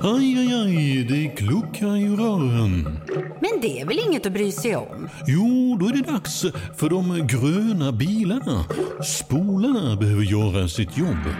Aj, 0.00 0.38
aj, 0.38 0.52
aj, 0.54 1.04
det 1.04 1.28
kluckar 1.36 1.96
i 1.96 2.08
rören. 2.08 2.98
Men 3.40 3.60
det 3.62 3.80
är 3.80 3.86
väl 3.86 3.98
inget 3.98 4.26
att 4.26 4.32
bry 4.32 4.52
sig 4.52 4.76
om? 4.76 5.08
Jo, 5.26 5.76
då 5.80 5.86
är 5.86 5.92
det 5.92 6.12
dags 6.12 6.44
för 6.76 6.90
de 6.90 7.26
gröna 7.26 7.92
bilarna. 7.92 8.64
Spolarna 9.04 9.96
behöver 9.96 10.22
göra 10.22 10.68
sitt 10.68 10.98
jobb. 10.98 11.34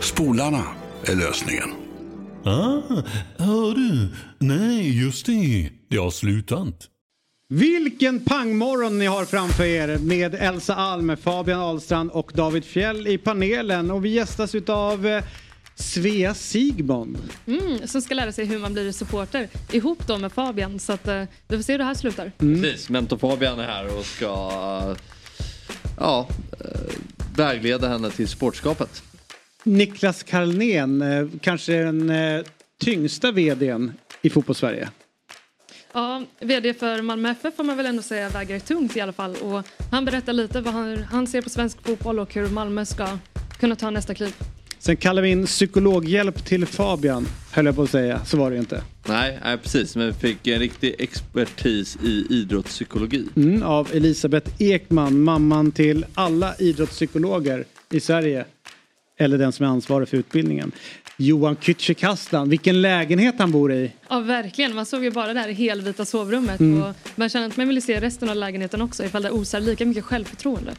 Spolarna 0.00 0.62
är 1.04 1.16
lösningen. 1.16 1.68
Ah, 2.44 3.02
hör 3.36 3.74
du? 3.74 4.08
Nej, 4.38 5.02
just 5.02 5.26
det. 5.26 5.70
Det 5.88 5.96
har 5.96 6.10
slutat. 6.10 6.88
Vilken 7.48 8.24
pangmorgon 8.24 8.98
ni 8.98 9.06
har 9.06 9.24
framför 9.24 9.64
er 9.64 9.98
med 9.98 10.34
Elsa 10.34 10.74
Alm, 10.74 11.16
Fabian 11.16 11.60
Ahlstrand 11.60 12.10
och 12.10 12.32
David 12.34 12.64
Fjell 12.64 13.06
i 13.06 13.18
panelen. 13.18 13.90
Och 13.90 14.04
vi 14.04 14.08
gästas 14.08 14.54
utav 14.54 15.06
eh, 15.06 15.24
Svea 15.80 16.34
Sigmund. 16.34 17.18
Mm, 17.46 17.86
som 17.86 18.02
ska 18.02 18.14
lära 18.14 18.32
sig 18.32 18.44
hur 18.44 18.58
man 18.58 18.72
blir 18.72 18.92
supporter 18.92 19.48
ihop 19.72 20.06
då 20.06 20.18
med 20.18 20.32
Fabian. 20.32 20.78
Så 20.78 20.92
att, 20.92 21.08
eh, 21.08 21.24
vi 21.48 21.56
får 21.56 21.62
se 21.62 21.72
hur 21.72 21.78
det 21.78 21.84
här 21.84 21.94
slutar. 21.94 22.32
Precis, 22.38 22.88
mentor 22.88 23.18
Fabian 23.18 23.60
är 23.60 23.66
här 23.66 23.98
och 23.98 24.04
ska 24.04 24.96
ja, 25.98 26.28
eh, 26.60 26.92
vägleda 27.36 27.88
henne 27.88 28.10
till 28.10 28.28
sportskapet. 28.28 29.02
Niklas 29.64 30.22
Carlnén, 30.22 31.02
eh, 31.02 31.28
kanske 31.40 31.72
den 31.72 32.10
eh, 32.10 32.42
tyngsta 32.80 33.32
vdn 33.32 33.92
i 34.22 34.30
fotbollssverige. 34.30 34.88
Ja, 35.92 36.22
VD 36.40 36.74
för 36.74 37.02
Malmö 37.02 37.30
FF 37.30 37.56
får 37.56 37.64
man 37.64 37.76
väl 37.76 37.86
ändå 37.86 38.02
säga 38.02 38.28
väger 38.28 38.60
tungt 38.60 38.96
i 38.96 39.00
alla 39.00 39.12
fall. 39.12 39.36
Och 39.36 39.62
han 39.90 40.04
berättar 40.04 40.32
lite 40.32 40.60
vad 40.60 40.74
han, 40.74 40.98
han 41.02 41.26
ser 41.26 41.42
på 41.42 41.50
svensk 41.50 41.82
fotboll 41.82 42.18
och 42.18 42.34
hur 42.34 42.48
Malmö 42.48 42.84
ska 42.84 43.18
kunna 43.58 43.76
ta 43.76 43.90
nästa 43.90 44.14
kliv. 44.14 44.34
Sen 44.82 44.96
kallar 44.96 45.22
vi 45.22 45.28
in 45.28 45.46
psykologhjälp 45.46 46.44
till 46.44 46.66
Fabian, 46.66 47.26
höll 47.52 47.66
jag 47.66 47.76
på 47.76 47.82
att 47.82 47.90
säga. 47.90 48.24
Så 48.24 48.36
var 48.36 48.50
det 48.50 48.54
ju 48.54 48.60
inte. 48.60 48.82
Nej, 49.08 49.38
nej 49.44 49.58
precis, 49.58 49.96
men 49.96 50.06
vi 50.06 50.12
fick 50.12 50.46
en 50.46 50.58
riktig 50.58 50.94
expertis 50.98 51.98
i 52.04 52.26
idrottspsykologi. 52.30 53.24
Mm, 53.36 53.62
av 53.62 53.88
Elisabeth 53.92 54.50
Ekman, 54.58 55.20
mamman 55.22 55.72
till 55.72 56.06
alla 56.14 56.54
idrottspsykologer 56.58 57.64
i 57.90 58.00
Sverige. 58.00 58.44
Eller 59.18 59.38
den 59.38 59.52
som 59.52 59.66
är 59.66 59.70
ansvarig 59.70 60.08
för 60.08 60.16
utbildningen. 60.16 60.72
Johan 61.16 61.56
Kücükaslan, 61.56 62.48
vilken 62.48 62.82
lägenhet 62.82 63.34
han 63.38 63.52
bor 63.52 63.72
i. 63.72 63.92
Ja, 64.08 64.20
verkligen. 64.20 64.74
Man 64.74 64.86
såg 64.86 65.04
ju 65.04 65.10
bara 65.10 65.34
det 65.34 65.40
här 65.40 65.48
helvita 65.48 66.04
sovrummet. 66.04 66.60
Mm. 66.60 66.82
Och 66.82 66.94
man 67.14 67.28
känner 67.28 67.46
att 67.46 67.56
man 67.56 67.68
vill 67.68 67.82
se 67.82 68.00
resten 68.00 68.28
av 68.28 68.36
lägenheten 68.36 68.82
också 68.82 69.04
ifall 69.04 69.22
det 69.22 69.30
osar 69.30 69.60
lika 69.60 69.86
mycket 69.86 70.04
självförtroende. 70.04 70.72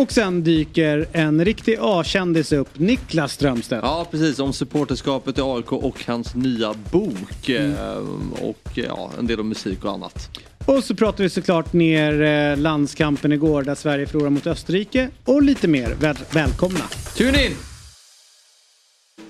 Och 0.00 0.12
sen 0.12 0.42
dyker 0.42 1.06
en 1.12 1.44
riktig 1.44 1.76
A-kändis 1.80 2.52
upp, 2.52 2.78
Niklas 2.78 3.32
Strömstedt. 3.32 3.80
Ja, 3.84 4.06
precis. 4.10 4.38
Om 4.38 4.52
supporterskapet 4.52 5.38
i 5.38 5.40
AIK 5.40 5.72
och 5.72 6.04
hans 6.06 6.34
nya 6.34 6.74
bok. 6.92 7.48
eh, 7.48 7.96
Och 8.40 8.70
ja, 8.74 9.10
en 9.18 9.26
del 9.26 9.40
om 9.40 9.48
musik 9.48 9.84
och 9.84 9.92
annat. 9.92 10.30
Och 10.66 10.84
så 10.84 10.94
pratar 10.94 11.24
vi 11.24 11.30
såklart 11.30 11.72
ner 11.72 12.22
eh, 12.22 12.56
landskampen 12.56 13.32
igår 13.32 13.62
där 13.62 13.74
Sverige 13.74 14.06
förlorade 14.06 14.30
mot 14.30 14.46
Österrike 14.46 15.08
och 15.24 15.42
lite 15.42 15.68
mer. 15.68 15.94
Väl 16.00 16.16
välkomna! 16.32 16.84
Tune 17.16 17.46
in! 17.46 17.52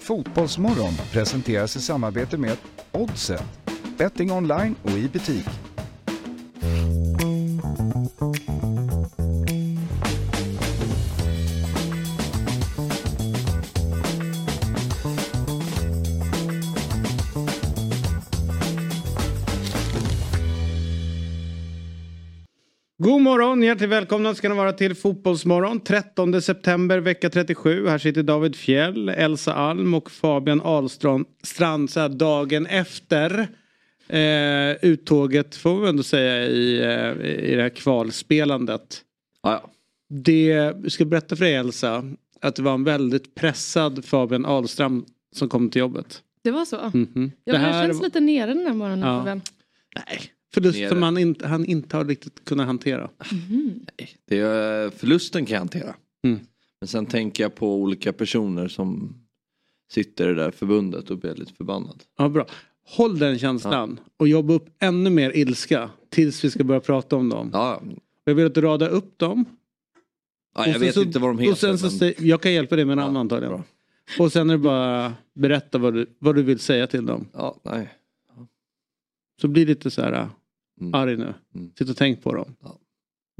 Fotbollsmorgon 0.00 0.92
presenteras 1.12 1.76
i 1.76 1.80
samarbete 1.80 2.36
med 2.36 2.56
Oddset, 2.92 3.42
betting 3.98 4.32
online 4.32 4.74
och 4.82 4.90
i 4.90 5.08
butik. 5.12 5.46
God 23.02 23.20
morgon, 23.22 23.62
hjärtligt 23.62 23.90
välkomna 23.90 24.34
ska 24.34 24.48
ni 24.48 24.54
vara 24.54 24.72
till 24.72 24.94
Fotbollsmorgon. 24.94 25.80
13 25.80 26.42
september, 26.42 26.98
vecka 26.98 27.30
37. 27.30 27.86
Här 27.88 27.98
sitter 27.98 28.22
David 28.22 28.56
Fjell, 28.56 29.08
Elsa 29.08 29.54
Alm 29.54 29.94
och 29.94 30.10
Fabian 30.10 30.60
Ahlstrand 30.60 31.26
Strand, 31.42 31.90
så 31.90 32.00
här 32.00 32.08
dagen 32.08 32.66
efter 32.66 33.48
eh, 34.08 34.76
uttåget, 34.90 35.56
får 35.56 35.80
vi 35.80 35.88
ändå 35.88 36.02
säga, 36.02 36.46
i, 36.46 36.78
eh, 36.80 37.26
i 37.50 37.54
det 37.56 37.62
här 37.62 37.68
kvalspelandet. 37.68 39.00
Ja, 39.42 39.52
ja. 39.52 39.70
Det, 40.16 40.72
vi 40.76 40.90
ska 40.90 41.04
berätta 41.04 41.36
för 41.36 41.44
dig 41.44 41.54
Elsa, 41.54 42.04
att 42.40 42.56
det 42.56 42.62
var 42.62 42.74
en 42.74 42.84
väldigt 42.84 43.34
pressad 43.34 44.04
Fabian 44.04 44.46
Ahlstrand 44.46 45.04
som 45.36 45.48
kom 45.48 45.70
till 45.70 45.80
jobbet. 45.80 46.22
Det 46.44 46.50
var 46.50 46.64
så? 46.64 46.76
Mhm. 46.94 47.32
Ja, 47.44 47.52
Det 47.52 47.58
det 47.58 47.64
här- 47.64 47.86
känns 47.86 48.02
lite 48.02 48.20
nere 48.20 48.54
den 48.54 48.66
här 48.66 48.74
morgonen 48.74 49.08
Ja. 49.08 49.34
Nej, 49.96 50.20
förlust 50.54 50.88
som 50.88 51.02
han 51.02 51.18
inte, 51.18 51.46
han 51.46 51.64
inte 51.64 51.96
har 51.96 52.04
riktigt 52.04 52.44
kunnat 52.44 52.66
hantera. 52.66 53.10
Det 54.28 54.38
är, 54.38 54.90
förlusten 54.90 55.46
kan 55.46 55.52
jag 55.54 55.60
hantera. 55.60 55.94
Mm. 56.24 56.40
Men 56.80 56.88
sen 56.88 57.06
tänker 57.06 57.42
jag 57.44 57.54
på 57.54 57.74
olika 57.74 58.12
personer 58.12 58.68
som 58.68 59.14
sitter 59.92 60.24
i 60.30 60.34
det 60.34 60.42
där 60.42 60.50
förbundet 60.50 61.10
och 61.10 61.18
blir 61.18 61.34
lite 61.34 61.52
förbannad. 61.52 62.02
Ja, 62.18 62.28
bra. 62.28 62.46
Håll 62.86 63.18
den 63.18 63.38
känslan 63.38 64.00
och 64.16 64.28
jobba 64.28 64.54
upp 64.54 64.68
ännu 64.78 65.10
mer 65.10 65.30
ilska 65.36 65.90
tills 66.08 66.44
vi 66.44 66.50
ska 66.50 66.64
börja 66.64 66.80
prata 66.80 67.16
om 67.16 67.28
dem. 67.28 67.50
Ja, 67.52 67.82
Jag 68.24 68.34
vill 68.34 68.46
att 68.46 68.54
du 68.54 68.60
radar 68.60 68.88
upp 68.88 69.18
dem. 69.18 69.44
ja 70.54 70.60
Och 70.62 70.68
jag 70.68 70.78
vet 70.78 70.94
så- 70.94 71.02
inte 71.02 71.18
vad 71.18 71.30
de 71.30 71.36
Och 71.36 71.42
heter. 71.42 71.54
sen 71.76 71.78
så 71.90 72.04
men... 72.04 72.14
jag 72.18 72.40
kan 72.42 72.52
hjälpa 72.52 72.76
dig 72.76 72.84
med 72.84 72.92
en 72.92 72.98
Ja, 72.98 73.04
annan 73.04 73.16
antagligen. 73.20 73.52
bra. 73.54 73.64
Och 74.24 74.32
sen 74.32 74.50
är 74.50 74.54
det 74.54 74.58
bara 74.58 75.14
berätta 75.34 75.78
vad 75.78 75.94
du, 75.94 76.06
vad 76.18 76.34
du 76.34 76.42
vill 76.42 76.58
säga 76.58 76.86
till 76.86 77.06
dem. 77.06 77.26
Ja, 77.32 77.60
nej. 77.62 77.88
Så 79.40 79.48
bli 79.48 79.64
lite 79.64 79.90
så 79.90 80.02
här 80.02 80.28
Mm. 80.80 80.94
arg 80.94 81.16
nu. 81.16 81.34
Mm. 81.54 81.70
Sitt 81.78 81.88
och 81.90 81.96
tänk 81.96 82.22
på 82.22 82.34
dem. 82.34 82.56
Ja. 82.62 82.78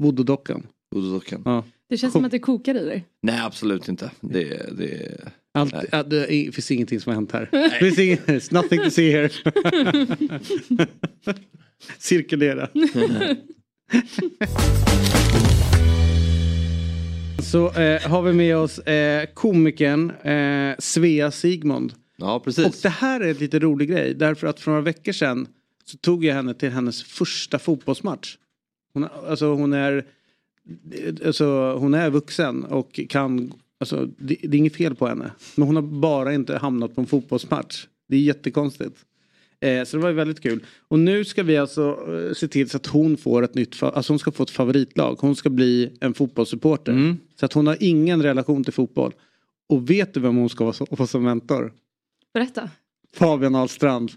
Voodoo-dockan. 0.03 0.63
Voodoo-dockan. 0.95 1.41
Ja. 1.45 1.63
Det 1.89 1.97
känns 1.97 2.13
som 2.13 2.25
att 2.25 2.31
det 2.31 2.39
kokar 2.39 2.75
i 2.75 2.85
dig. 2.85 3.05
Nej, 3.21 3.39
absolut 3.41 3.87
inte. 3.87 4.11
Det, 4.21 4.77
det... 4.77 5.17
Allt, 5.53 5.73
Nej. 5.91 6.03
det 6.05 6.27
finns 6.55 6.71
ingenting 6.71 6.99
som 6.99 7.09
har 7.09 7.15
hänt 7.15 7.31
här. 7.31 7.49
Det 7.51 7.69
finns 7.79 7.99
inget, 7.99 8.27
it's 8.27 8.53
nothing 8.53 8.83
to 8.83 8.89
see 8.89 9.11
here. 9.11 9.29
Cirkulera. 11.99 12.69
Så 17.43 17.71
eh, 17.71 18.01
har 18.01 18.21
vi 18.21 18.33
med 18.33 18.57
oss 18.57 18.79
eh, 18.79 19.25
komikern 19.33 20.11
eh, 20.11 20.75
Svea 20.79 21.31
Sigmund. 21.31 21.93
Ja, 22.17 22.35
Och 22.35 22.43
precis. 22.43 22.81
det 22.81 22.89
här 22.89 23.19
är 23.21 23.29
en 23.29 23.37
lite 23.37 23.59
rolig 23.59 23.89
grej 23.89 24.13
därför 24.13 24.47
att 24.47 24.59
för 24.59 24.71
några 24.71 24.81
veckor 24.83 25.11
sedan 25.11 25.47
så 25.91 25.97
tog 25.97 26.25
jag 26.25 26.33
henne 26.33 26.53
till 26.53 26.69
hennes 26.69 27.03
första 27.03 27.59
fotbollsmatch. 27.59 28.37
Hon, 28.93 29.07
alltså 29.27 29.53
hon 29.53 29.73
är 29.73 30.05
alltså, 31.25 31.73
hon 31.73 31.93
är 31.93 32.09
vuxen 32.09 32.63
och 32.63 32.99
kan, 33.09 33.53
alltså 33.79 34.05
det, 34.17 34.37
det 34.43 34.57
är 34.57 34.59
inget 34.59 34.75
fel 34.75 34.95
på 34.95 35.07
henne. 35.07 35.31
Men 35.55 35.67
hon 35.67 35.75
har 35.75 35.83
bara 35.83 36.33
inte 36.33 36.57
hamnat 36.57 36.95
på 36.95 37.01
en 37.01 37.07
fotbollsmatch. 37.07 37.87
Det 38.07 38.15
är 38.15 38.19
jättekonstigt. 38.19 39.05
Eh, 39.59 39.83
så 39.83 39.97
det 39.97 40.03
var 40.03 40.09
ju 40.09 40.15
väldigt 40.15 40.41
kul. 40.41 40.65
Och 40.87 40.99
nu 40.99 41.25
ska 41.25 41.43
vi 41.43 41.57
alltså 41.57 42.07
eh, 42.07 42.33
se 42.33 42.47
till 42.47 42.69
så 42.69 42.77
att 42.77 42.87
hon 42.87 43.17
får 43.17 43.43
ett 43.43 43.55
nytt, 43.55 43.83
alltså 43.83 44.13
hon 44.13 44.19
ska 44.19 44.31
få 44.31 44.43
ett 44.43 44.49
favoritlag. 44.49 45.17
Hon 45.19 45.35
ska 45.35 45.49
bli 45.49 45.97
en 45.99 46.13
fotbollssupporter. 46.13 46.91
Mm. 46.91 47.17
Så 47.39 47.45
att 47.45 47.53
hon 47.53 47.67
har 47.67 47.77
ingen 47.79 48.23
relation 48.23 48.63
till 48.63 48.73
fotboll. 48.73 49.13
Och 49.69 49.89
vet 49.89 50.13
du 50.13 50.19
vem 50.19 50.35
hon 50.35 50.49
ska 50.49 50.73
få 50.73 51.07
som 51.07 51.23
mentor? 51.23 51.73
Berätta. 52.33 52.69
Fabian 53.15 53.55
Ahlstrand. 53.55 54.11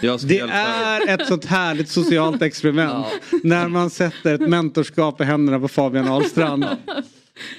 Det 0.00 0.06
hjälpa 0.06 0.54
är 0.54 1.08
ett 1.14 1.26
sånt 1.26 1.44
härligt 1.44 1.88
socialt 1.88 2.42
experiment. 2.42 3.06
När 3.42 3.68
man 3.68 3.90
sätter 3.90 4.34
ett 4.34 4.48
mentorskap 4.48 5.20
i 5.20 5.24
händerna 5.24 5.60
på 5.60 5.68
Fabian 5.68 6.08
Ahlstrand. 6.08 6.64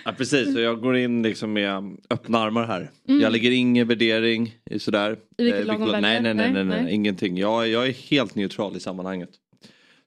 Ja, 0.05 0.11
precis, 0.17 0.53
så 0.53 0.59
jag 0.59 0.81
går 0.81 0.97
in 0.97 1.23
liksom 1.23 1.53
med 1.53 1.97
öppna 2.09 2.39
armar 2.39 2.65
här. 2.67 2.91
Jag 3.05 3.31
lägger 3.31 3.51
ingen 3.51 3.87
värdering 3.87 4.55
i 4.71 4.79
sådär. 4.79 5.07
Mm. 5.07 5.17
I 5.37 5.43
vilket 5.43 5.69
Eh, 5.69 5.77
nej, 6.01 6.01
nej, 6.01 6.21
nej, 6.21 6.33
nej, 6.33 6.63
Nej, 6.63 6.83
nej, 6.83 6.93
ingenting. 6.93 7.37
Jag, 7.37 7.67
jag 7.67 7.87
är 7.87 7.91
helt 7.91 8.35
neutral 8.35 8.77
i 8.77 8.79
sammanhanget. 8.79 9.29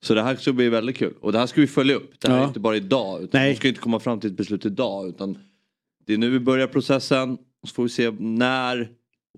Så 0.03 0.15
det 0.15 0.23
här 0.23 0.37
ska 0.37 0.53
bli 0.53 0.69
väldigt 0.69 0.97
kul. 0.97 1.15
Och 1.21 1.33
det 1.33 1.39
här 1.39 1.47
ska 1.47 1.61
vi 1.61 1.67
följa 1.67 1.95
upp. 1.97 2.13
Det 2.21 2.29
här 2.29 2.37
Ja. 2.37 2.43
är 2.43 2.47
inte 2.49 2.61
bara 2.61 2.77
idag. 2.77 3.23
Utan 3.23 3.41
Nej. 3.41 3.51
Vi 3.51 3.57
ska 3.57 3.69
inte 3.69 3.81
komma 3.81 4.01
fram 4.01 4.21
till 4.21 4.31
ett 4.31 4.37
beslut 4.37 4.67
idag. 4.67 5.09
Utan 5.09 5.39
det 6.07 6.15
är 6.15 6.19
nu 6.19 6.31
vi 6.31 6.39
börjar 6.41 6.67
processen. 6.67 7.33
Och 7.63 7.69
så 7.69 7.75
får 7.75 7.83
vi 7.83 7.89
se 7.89 8.11
när 8.19 8.81
och 8.81 8.87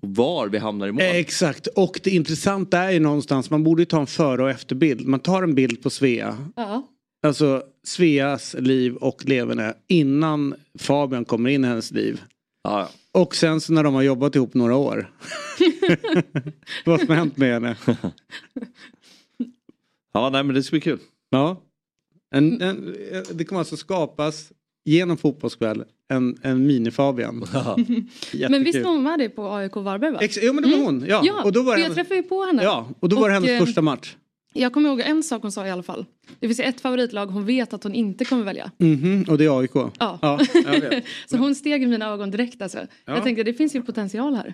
var 0.01 0.47
vi 0.47 0.57
hamnar 0.57 0.87
i 0.87 0.91
mål. 0.91 1.01
Exakt, 1.01 1.67
och 1.67 1.99
det 2.03 2.09
intressanta 2.09 2.77
är 2.79 2.91
ju 2.91 2.99
någonstans, 2.99 3.49
man 3.49 3.63
borde 3.63 3.81
ju 3.81 3.85
ta 3.85 3.99
en 3.99 4.07
före 4.07 4.43
och 4.43 4.49
efterbild. 4.49 5.07
Man 5.07 5.19
tar 5.19 5.43
en 5.43 5.55
bild 5.55 5.83
på 5.83 5.89
Svea, 5.89 6.37
Ja. 6.55 6.87
alltså 7.27 7.63
Sveas 7.83 8.55
liv 8.59 8.95
och 8.95 9.25
leverne 9.25 9.73
innan 9.87 10.55
Fabian 10.79 11.25
kommer 11.25 11.49
in 11.49 11.65
i 11.65 11.67
hennes 11.67 11.91
liv. 11.91 12.21
Ja, 12.63 12.89
Och 13.11 13.35
sen 13.35 13.61
så 13.61 13.73
när 13.73 13.83
de 13.83 13.93
har 13.93 14.01
jobbat 14.01 14.35
ihop 14.35 14.53
några 14.53 14.75
år. 14.75 15.11
Vad 16.85 16.99
som 16.99 17.09
har 17.09 17.15
hänt 17.15 17.37
med 17.37 17.53
henne. 17.53 17.75
ja 20.13 20.29
nej 20.29 20.43
men 20.43 20.55
det 20.55 20.63
ska 20.63 20.73
bli 20.73 20.81
kul. 20.81 20.99
Ja. 21.29 21.61
En, 22.35 22.61
en, 22.61 22.95
det 23.33 23.45
kommer 23.45 23.59
alltså 23.59 23.77
skapas 23.77 24.51
genom 24.85 25.17
fotbollskväll 25.17 25.83
en, 26.09 26.37
en 26.41 26.71
mini-Fabian. 26.71 27.47
Men 28.49 28.63
visst 28.63 28.83
var 28.83 28.91
hon 28.91 29.03
med 29.03 29.19
dig 29.19 29.29
på 29.29 29.49
AIK 29.53 29.75
Varberg 29.75 30.11
va? 30.11 30.19
Ex- 30.21 30.39
jo 30.41 30.53
men 30.53 30.63
det 30.63 30.77
var 30.77 30.83
hon. 30.83 31.05
Ja. 31.07 31.21
Ja, 31.25 31.43
och 31.43 31.51
då 31.51 31.61
var 31.61 31.71
för 31.71 31.75
det 31.75 31.81
jag 31.81 31.83
hennes, 31.83 31.95
träffade 31.95 32.15
ju 32.15 32.23
på 32.23 32.45
henne. 32.45 32.63
ja, 32.63 32.89
och 32.99 33.09
då 33.09 33.15
var 33.15 33.29
det 33.29 33.37
Och, 33.37 33.43
hennes 33.43 33.61
eh, 33.61 33.65
första 33.65 33.81
match. 33.81 34.15
Jag 34.53 34.73
kommer 34.73 34.89
ihåg 34.89 34.99
en 34.99 35.23
sak 35.23 35.41
hon 35.41 35.51
sa 35.51 35.67
i 35.67 35.71
alla 35.71 35.83
fall. 35.83 36.05
Det 36.39 36.47
finns 36.47 36.59
ett 36.59 36.81
favoritlag 36.81 37.25
hon 37.25 37.45
vet 37.45 37.73
att 37.73 37.83
hon 37.83 37.93
inte 37.93 38.25
kommer 38.25 38.43
välja. 38.43 38.71
Mhm, 38.77 39.25
och 39.29 39.37
det 39.37 39.45
är 39.45 39.59
AIK. 39.59 39.71
Ja. 39.75 39.91
ja 39.99 40.39
jag 40.53 40.79
vet. 40.81 41.03
Så 41.25 41.37
hon 41.37 41.55
steg 41.55 41.83
i 41.83 41.85
mina 41.85 42.09
ögon 42.09 42.31
direkt 42.31 42.61
alltså. 42.61 42.79
Jag 43.05 43.23
tänkte 43.23 43.43
det 43.43 43.53
finns 43.53 43.75
ju 43.75 43.81
potential 43.81 44.35
här. 44.35 44.53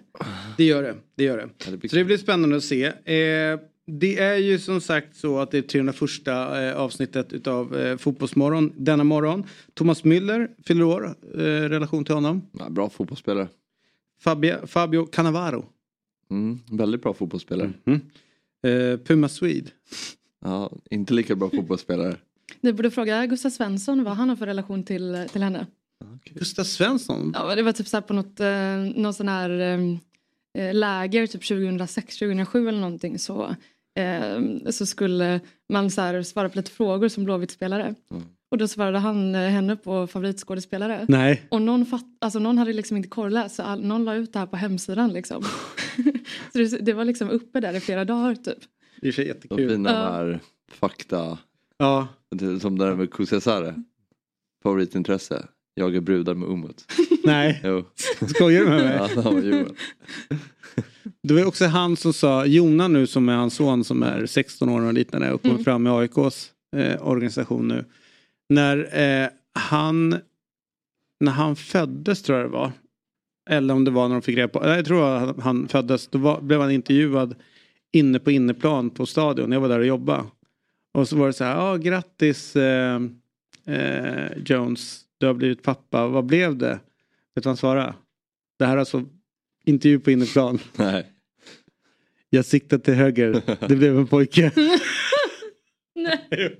Det 0.58 0.64
gör 0.64 0.84
det. 0.84 0.96
det, 1.18 1.24
gör 1.24 1.38
det. 1.38 1.78
det 1.78 1.90
så 1.90 1.96
det 1.96 2.04
blir 2.04 2.18
spännande 2.18 2.58
att 2.58 2.64
se. 2.64 2.86
Eh, 2.86 3.60
det 3.86 4.20
är 4.20 4.38
ju 4.38 4.60
som 4.60 4.82
sagt 4.82 5.16
så 5.16 5.40
att 5.40 5.52
det 5.52 5.58
är 5.58 5.62
301 5.62 6.28
eh, 6.28 6.82
avsnittet 6.82 7.34
utav 7.34 7.78
eh, 7.78 7.98
Fotbollsmorgon 7.98 8.74
denna 8.78 9.04
morgon. 9.04 9.44
Thomas 9.74 10.04
Müller 10.04 10.50
fyller 10.68 10.84
år, 10.84 11.16
eh, 11.34 11.40
relation 11.44 12.06
till 12.06 12.16
honom. 12.16 12.42
Ja, 12.60 12.70
bra 12.70 12.90
fotbollsspelare. 12.90 13.48
Fabio, 14.20 14.68
Fabio 14.68 15.06
Cannavaro. 15.06 15.66
Mm, 16.32 16.60
väldigt 16.72 17.02
bra 17.02 17.14
fotbollsspelare. 17.14 17.74
Eh, 18.64 18.98
Puma 19.00 19.30
Swede. 19.30 19.70
Ja, 20.42 20.72
inte 20.90 21.14
lika 21.14 21.36
bra 21.36 21.50
fotbollsspelare. 21.50 22.18
Ni 22.62 22.74
borde 22.74 22.92
fråga 22.92 23.26
Gustav 23.26 23.50
Svensson 23.50 24.04
vad 24.04 24.14
han 24.14 24.30
har 24.30 24.36
för 24.36 24.46
relation 24.46 24.84
till, 24.84 25.28
till 25.32 25.44
henne. 25.44 25.68
Gustav 26.26 26.64
Svensson. 26.64 27.32
Ja, 27.36 27.56
det 27.56 27.64
var 27.64 27.72
typ 27.72 27.88
så 27.88 27.98
här 27.98 28.02
på 28.02 28.14
något, 28.14 28.40
eh, 28.40 29.02
någon 29.02 29.14
sån 29.14 29.28
här 29.28 29.50
eh, 30.58 30.74
läger 30.74 31.28
typ 31.28 31.48
2006, 31.48 32.18
2007 32.18 32.68
eller 32.68 32.80
någonting 32.80 33.20
så, 33.20 33.56
eh, 33.96 34.70
så 34.72 34.86
skulle 34.86 35.40
man 35.70 35.92
så 35.92 36.02
här 36.02 36.22
svara 36.22 36.50
på 36.50 36.58
lite 36.58 36.72
frågor 36.72 37.08
som 37.08 37.24
Blåvitt-spelare. 37.26 37.96
Och 38.52 38.58
då 38.58 38.68
svarade 38.68 39.00
han 39.00 39.36
eh, 39.36 39.42
henne 39.50 39.76
på 39.76 40.08
favoritskådespelare. 40.08 41.06
Nej. 41.10 41.44
Och 41.52 41.62
någon, 41.62 41.86
fatt, 41.86 42.06
alltså 42.22 42.40
någon 42.40 42.58
hade 42.58 42.74
liksom 42.74 42.98
inte 42.98 43.10
korrläst 43.10 43.56
så 43.56 43.64
all, 43.64 43.84
någon 43.86 44.06
la 44.06 44.16
ut 44.16 44.34
det 44.34 44.40
här 44.40 44.46
på 44.46 44.58
hemsidan 44.58 45.14
liksom. 45.14 45.44
så 46.52 46.58
det, 46.58 46.68
det 46.86 46.94
var 46.94 47.06
liksom 47.06 47.30
uppe 47.30 47.60
där 47.60 47.74
i 47.76 47.80
flera 47.80 48.06
dagar 48.06 48.36
typ. 48.36 48.58
Det 49.02 49.08
är 49.08 49.12
så 49.12 49.22
De 49.22 49.28
jättekul. 49.28 49.70
fina 49.70 49.90
Ja. 49.90 49.96
här 49.96 50.40
fakta. 50.72 51.38
Ja. 51.78 52.08
Som 52.62 52.78
det 52.80 52.86
där 52.86 52.96
med 52.96 53.12
Kusesare. 53.14 53.84
Favoritintresse. 54.64 55.48
Jagar 55.76 56.02
brudar 56.02 56.34
med 56.34 56.50
Umut. 56.50 56.86
Nej, 57.24 57.62
Jo. 57.64 57.84
skojar 58.28 58.62
du 58.64 58.70
med 58.70 58.84
mig? 58.84 58.96
Ja, 58.98 59.08
det 59.08 59.22
var 59.22 59.42
Johan. 59.42 59.76
Det 61.22 61.34
var 61.34 61.46
också 61.46 61.66
han 61.66 61.98
som 61.98 62.14
sa, 62.14 62.46
Jona 62.46 62.88
nu 62.88 63.08
som 63.08 63.30
är 63.30 63.34
hans 63.36 63.56
son 63.56 63.84
som 63.84 64.04
är 64.04 64.26
16 64.26 64.70
år 64.70 64.82
och 64.82 64.94
liknande 64.94 65.32
och 65.32 65.42
kommer 65.42 65.64
fram 65.64 65.84
med 65.84 65.94
AIKs 65.94 66.52
eh, 66.76 67.08
organisation 67.08 67.68
nu. 67.68 67.86
När 68.50 69.00
eh, 69.24 69.30
han 69.54 70.16
när 71.20 71.32
han 71.32 71.56
föddes 71.56 72.24
tror 72.24 72.38
jag 72.38 72.48
det 72.48 72.52
var. 72.52 72.72
Eller 73.50 73.74
om 73.74 73.84
det 73.86 73.92
var 73.92 74.08
när 74.08 74.16
de 74.16 74.22
fick 74.22 74.38
reda 74.38 74.48
på, 74.48 74.60
nej, 74.60 74.76
jag 74.76 74.86
tror 74.86 75.16
att 75.18 75.40
han 75.40 75.68
föddes, 75.68 76.08
då 76.08 76.18
var, 76.18 76.42
blev 76.42 76.62
han 76.62 76.72
intervjuad 76.72 77.36
inne 77.92 78.20
på 78.20 78.32
inneplan 78.32 78.90
på 78.90 79.06
stadion. 79.06 79.52
Jag 79.52 79.62
var 79.62 79.70
där 79.70 79.80
och 79.80 79.86
jobbade. 79.86 80.24
Och 80.94 81.08
så 81.10 81.16
var 81.18 81.28
det 81.28 81.34
så 81.34 81.44
här, 81.44 81.56
ja 81.56 81.78
grattis 81.78 82.56
eh, 82.56 83.02
eh, 83.66 84.32
Jones, 84.46 85.02
du 85.24 85.28
har 85.28 85.34
blivit 85.34 85.64
pappa, 85.64 86.08
vad 86.08 86.26
blev 86.26 86.58
det? 86.58 86.72
Vet 86.72 86.80
du 87.36 87.42
vad 87.42 87.46
han 87.46 87.58
svarade? 87.58 87.94
Det 88.60 88.66
här 88.66 88.74
är 88.74 88.78
alltså 88.78 89.04
intervju 89.66 90.00
på 90.00 90.12
inneplan. 90.12 90.60
Nej. 90.76 91.12
Jag 92.30 92.46
siktar 92.46 92.78
till 92.78 92.94
höger. 92.94 93.42
Det 93.68 93.76
blev 93.76 93.98
en 93.98 94.08
pojke. 94.08 94.52
Nej. 95.96 96.60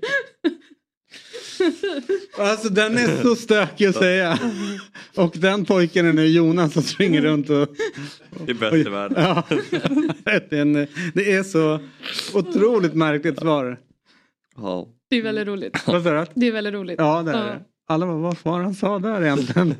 Alltså 2.38 2.68
den 2.68 2.98
är 2.98 3.22
så 3.22 3.36
stökig 3.36 3.86
att 3.86 3.96
säga. 3.96 4.38
Och 5.16 5.34
den 5.36 5.64
pojken 5.64 6.06
är 6.06 6.12
nu 6.12 6.26
Jonas 6.26 6.72
som 6.72 6.82
springer 6.82 7.22
runt 7.22 7.50
och... 7.50 7.68
Det 8.46 8.52
är 8.52 8.54
bäst 8.54 8.74
i 8.74 8.90
världen. 8.90 9.24
Ja. 9.24 9.44
Det 10.24 10.52
är, 10.52 10.60
en, 10.60 10.72
det 11.14 11.32
är 11.32 11.42
så 11.42 11.80
otroligt 12.34 12.94
märkligt 12.94 13.38
svar. 13.38 13.80
Ja. 14.56 14.88
Det 15.10 15.16
är 15.16 15.22
väldigt 15.22 15.46
roligt. 15.46 15.86
Vad 15.86 16.02
sa 16.02 16.10
du? 16.10 16.26
Det 16.34 16.46
är 16.46 16.52
väldigt 16.52 16.74
roligt. 16.74 16.98
Ja 16.98 17.22
det 17.22 17.32
är 17.32 17.44
det. 17.44 17.64
Alla 17.86 18.06
bara, 18.06 18.16
vad 18.16 18.36
var 18.42 18.60
han 18.60 18.74
sa 18.74 18.98
där 18.98 19.22
egentligen? 19.22 19.74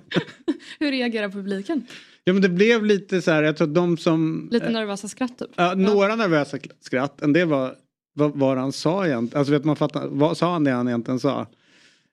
Hur 0.78 0.90
reagerar 0.90 1.28
publiken? 1.28 1.86
Ja 2.24 2.32
men 2.32 2.42
det 2.42 2.48
blev 2.48 2.84
lite 2.84 3.22
så 3.22 3.30
här, 3.30 3.42
jag 3.42 3.56
tror 3.56 3.66
de 3.66 3.96
som... 3.96 4.48
Lite 4.52 4.70
nervösa 4.70 5.08
skratt 5.08 5.38
typ? 5.38 5.50
Ja, 5.56 5.74
några 5.74 6.16
nervösa 6.16 6.58
skratt. 6.80 7.22
En 7.22 7.32
del 7.32 7.48
var 7.48 7.74
vad, 8.16 8.38
vad 8.38 8.58
han 8.58 8.72
sa 8.72 9.06
egentligen. 9.06 9.38
Alltså 9.38 9.52
vet 9.52 9.64
man 9.64 9.76
fattar, 9.76 10.08
vad 10.08 10.36
sa 10.36 10.52
han 10.52 10.64
det 10.64 10.70
han 10.70 10.88
egentligen 10.88 11.20
sa? 11.20 11.46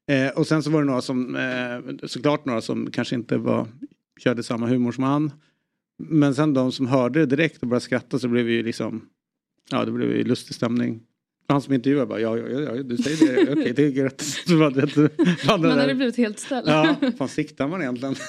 Eh, 0.08 0.30
och 0.30 0.48
sen 0.48 0.64
så 0.64 0.70
var 0.70 0.80
det 0.80 0.86
några 0.86 1.02
som, 1.02 1.36
eh, 1.36 2.08
såklart 2.08 2.46
några 2.46 2.62
som 2.62 2.92
kanske 2.92 3.16
inte 3.16 3.38
var, 3.38 3.68
körde 4.19 4.44
samma 4.44 4.68
humor 4.68 4.92
som 4.92 5.04
han. 5.04 5.31
Men 5.98 6.36
sen 6.36 6.54
de 6.54 6.72
som 6.72 6.88
hörde 6.88 7.19
det 7.19 7.26
direkt 7.26 7.62
och 7.62 7.68
började 7.68 7.86
skratta 7.86 8.19
så 8.19 8.28
blev 8.28 8.46
det 8.46 8.52
ju 8.52 8.64
liksom, 8.64 9.10
ja 9.72 9.86
det 9.86 9.92
blev 9.92 10.10
ju 10.10 10.24
lustig 10.24 10.56
stämning. 10.56 11.02
Han 11.54 11.62
som 11.62 11.74
intervjuade 11.74 12.06
bara, 12.06 12.20
ja, 12.20 12.38
ja, 12.38 12.60
ja, 12.60 12.84
du 12.84 12.98
säger 12.98 13.46
det, 13.46 13.52
okej 13.52 13.74
det 13.76 13.84
är 13.84 14.12
andra 15.54 15.70
Man 15.70 15.80
hade 15.80 15.96
blivit 15.96 16.18
helt 16.18 16.40
ställd. 16.40 16.68
Ja, 16.68 16.96
fan 17.18 17.28
siktar 17.28 17.68
man 17.68 17.82
egentligen? 17.82 18.16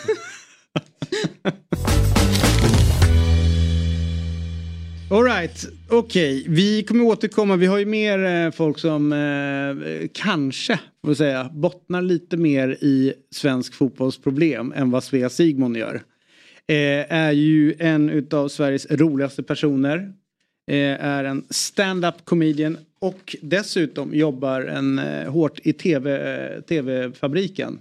Alright, 5.11 5.69
okej. 5.91 6.45
Vi 6.49 6.83
kommer 6.83 7.05
återkomma. 7.05 7.57
Vi 7.57 7.67
har 7.67 7.79
ju 7.79 7.87
mer 7.87 8.25
eh, 8.25 8.51
folk 8.51 8.79
som 8.79 9.13
eh, 9.13 10.09
kanske, 10.13 10.81
får 11.03 11.09
vi 11.09 11.15
säga, 11.15 11.51
bottnar 11.53 12.03
lite 12.03 12.37
mer 12.37 12.69
i 12.69 13.15
svensk 13.31 13.75
fotbollsproblem 13.75 14.73
än 14.77 14.91
vad 14.91 15.05
Svea 15.05 15.29
Sigmund 15.29 15.77
gör. 15.77 15.95
Eh, 16.69 17.13
är 17.13 17.33
ju 17.33 17.75
en 17.79 18.11
utav 18.11 18.49
Sveriges 18.49 18.87
roligaste 18.91 19.43
personer. 19.43 20.13
Eh, 20.71 21.05
är 21.05 21.25
en 21.25 21.45
stand-up 21.51 22.25
comedian 22.25 22.79
och 23.05 23.37
dessutom 23.43 24.15
jobbar 24.15 24.61
en, 24.61 24.99
eh, 24.99 25.33
hårt 25.33 25.61
i 25.63 25.73
TV, 25.73 26.11
eh, 26.11 26.61
tv-fabriken. 26.61 27.79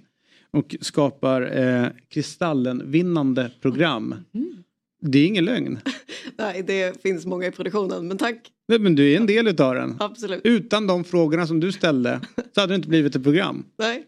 Och 0.52 0.76
skapar 0.82 1.58
eh, 1.58 1.88
Kristallen-vinnande 2.10 3.52
program. 3.62 4.16
Det 5.02 5.20
är 5.20 5.28
ingen 5.28 5.46
lögn. 5.46 5.80
Nej, 6.38 6.64
det 6.68 7.02
finns 7.02 7.26
många 7.26 7.48
i 7.48 7.52
produktionen, 7.52 8.08
men 8.08 8.18
tack. 8.18 8.52
Nej, 8.68 8.80
Men 8.80 8.96
du 8.96 9.12
är 9.12 9.18
en 9.18 9.26
del 9.26 9.48
utav 9.48 9.76
den. 9.76 9.96
Absolut. 10.00 10.42
Utan 10.44 10.88
de 10.88 11.04
frågorna 11.04 11.48
som 11.48 11.60
du 11.60 11.72
ställde 11.72 12.20
så 12.56 12.62
hade 12.62 12.74
det 12.74 12.76
inte 12.76 12.90
blivit 12.90 13.16
ett 13.16 13.24
program. 13.24 13.66
Nej. 13.78 14.04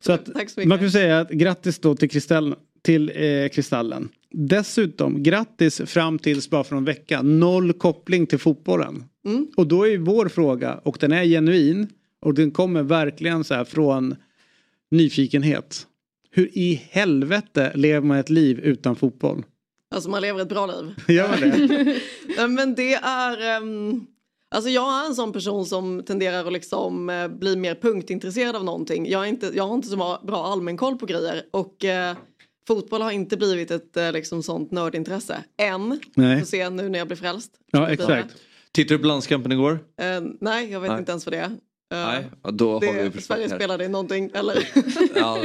Så 0.00 0.12
att, 0.12 0.24
Tack 0.34 0.50
så 0.50 0.60
mycket. 0.60 0.68
man 0.68 0.78
kan 0.78 0.90
säga 0.90 1.18
att 1.20 1.30
grattis 1.30 1.78
då 1.78 1.94
till, 1.96 2.10
Kristall, 2.10 2.54
till 2.82 3.12
eh, 3.14 3.48
Kristallen. 3.48 4.08
Dessutom 4.30 5.22
grattis 5.22 5.80
fram 5.86 6.18
tills 6.18 6.50
bara 6.50 6.64
för 6.64 6.76
en 6.76 6.84
vecka. 6.84 7.22
Noll 7.22 7.72
koppling 7.72 8.26
till 8.26 8.38
fotbollen. 8.38 9.04
Mm. 9.26 9.48
Och 9.56 9.66
då 9.66 9.88
är 9.88 9.98
vår 9.98 10.28
fråga 10.28 10.80
och 10.84 10.96
den 11.00 11.12
är 11.12 11.24
genuin 11.24 11.88
och 12.20 12.34
den 12.34 12.50
kommer 12.50 12.82
verkligen 12.82 13.44
så 13.44 13.54
här 13.54 13.64
från 13.64 14.16
nyfikenhet. 14.90 15.86
Hur 16.30 16.58
i 16.58 16.82
helvete 16.90 17.72
lever 17.74 18.06
man 18.06 18.18
ett 18.18 18.30
liv 18.30 18.60
utan 18.60 18.96
fotboll? 18.96 19.44
Alltså 19.94 20.10
man 20.10 20.22
lever 20.22 20.40
ett 20.40 20.48
bra 20.48 20.66
liv. 20.66 20.94
Gör 21.08 21.28
man 21.28 21.40
det? 21.40 22.48
Men 22.48 22.74
det 22.74 22.94
är... 22.94 23.56
ehm, 23.56 24.06
alltså 24.50 24.70
jag 24.70 25.02
är 25.02 25.06
en 25.06 25.14
sån 25.14 25.32
person 25.32 25.66
som 25.66 26.02
tenderar 26.02 26.46
att 26.46 26.52
liksom 26.52 27.10
eh, 27.10 27.28
bli 27.28 27.56
mer 27.56 27.74
punktintresserad 27.74 28.56
av 28.56 28.64
någonting. 28.64 29.10
Jag, 29.10 29.22
är 29.22 29.28
inte, 29.28 29.50
jag 29.54 29.66
har 29.66 29.74
inte 29.74 29.88
så 29.88 29.96
bra, 29.96 30.22
bra 30.26 30.44
allmänkoll 30.44 30.96
på 30.96 31.06
grejer. 31.06 31.42
Och 31.50 31.84
eh, 31.84 32.16
fotboll 32.68 33.02
har 33.02 33.10
inte 33.10 33.36
blivit 33.36 33.70
ett 33.70 33.96
eh, 33.96 34.12
liksom 34.12 34.42
sånt 34.42 34.70
nördintresse. 34.70 35.44
Än. 35.56 36.00
Nej. 36.14 36.38
Får 36.38 36.46
se 36.46 36.70
nu 36.70 36.88
när 36.88 36.98
jag 36.98 37.08
blir 37.08 37.16
frälst. 37.16 37.52
Ja, 37.70 37.90
exakt. 37.90 38.36
Tittade 38.74 38.94
du 38.94 39.02
på 39.02 39.06
landskampen 39.08 39.52
igår? 39.52 39.72
Eh, 40.00 40.20
nej, 40.40 40.70
jag 40.72 40.80
vet 40.80 40.90
Nej. 40.90 40.98
inte 40.98 41.12
ens 41.12 41.26
vad 41.26 41.32
det 41.32 41.38
är. 41.38 41.44
Eh, 41.44 41.50
Nej, 41.90 42.30
då 42.52 42.72
har 42.72 42.80
vi 42.80 42.86
det, 42.86 43.04
förstått 43.10 43.24
Sverige 43.24 43.48
här. 43.48 43.56
spelade 43.56 43.84
i 43.84 43.88
någonting, 43.88 44.30
eller? 44.34 44.68
Ja, 45.14 45.38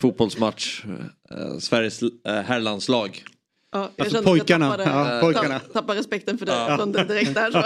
fotbollsmatch. 0.00 0.84
Eh, 1.30 1.58
Sveriges 1.58 2.00
herrlandslag. 2.24 3.24
Ja, 3.72 3.90
jag 3.96 4.04
Alltså 4.04 4.04
att 4.04 4.12
jag 4.12 4.24
pojkarna. 4.24 4.70
tappade, 4.76 4.90
Ja, 5.14 5.20
pojkarna. 5.22 5.58
tapp- 5.58 5.72
tappade 5.72 5.98
respekten 6.00 6.38
för 6.38 6.46
dig 6.46 6.76
från 6.76 6.92
det 6.92 7.04
direkt 7.04 7.34
där. 7.34 7.50
Så. 7.50 7.62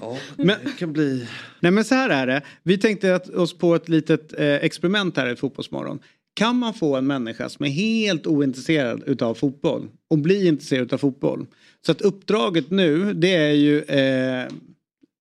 Ja, 0.00 0.18
Men- 0.36 0.46
det 0.64 0.72
kan 0.78 0.92
bli... 0.92 1.28
Nej 1.60 1.72
men 1.72 1.84
så 1.84 1.94
här 1.94 2.10
är 2.10 2.26
det. 2.26 2.42
Vi 2.62 2.78
tänkte 2.78 3.14
att 3.14 3.28
oss 3.28 3.58
på 3.58 3.74
ett 3.74 3.88
litet 3.88 4.32
eh, 4.40 4.54
experiment 4.54 5.16
här 5.16 5.26
i 5.32 5.36
Fotbollsmorgon. 5.36 5.98
Kan 6.34 6.56
man 6.58 6.74
få 6.74 6.96
en 6.96 7.06
människa 7.06 7.48
som 7.48 7.64
är 7.64 7.68
helt 7.70 8.26
ointresserad 8.26 9.02
utav 9.06 9.34
fotboll 9.34 9.88
och 10.10 10.18
bli 10.18 10.46
intresserad 10.46 10.82
utav 10.84 10.98
fotboll. 10.98 11.46
Så 11.86 11.92
att 11.92 12.00
uppdraget 12.00 12.70
nu 12.70 13.14
det 13.14 13.34
är 13.34 13.52
ju, 13.52 13.82
eh, 13.82 14.48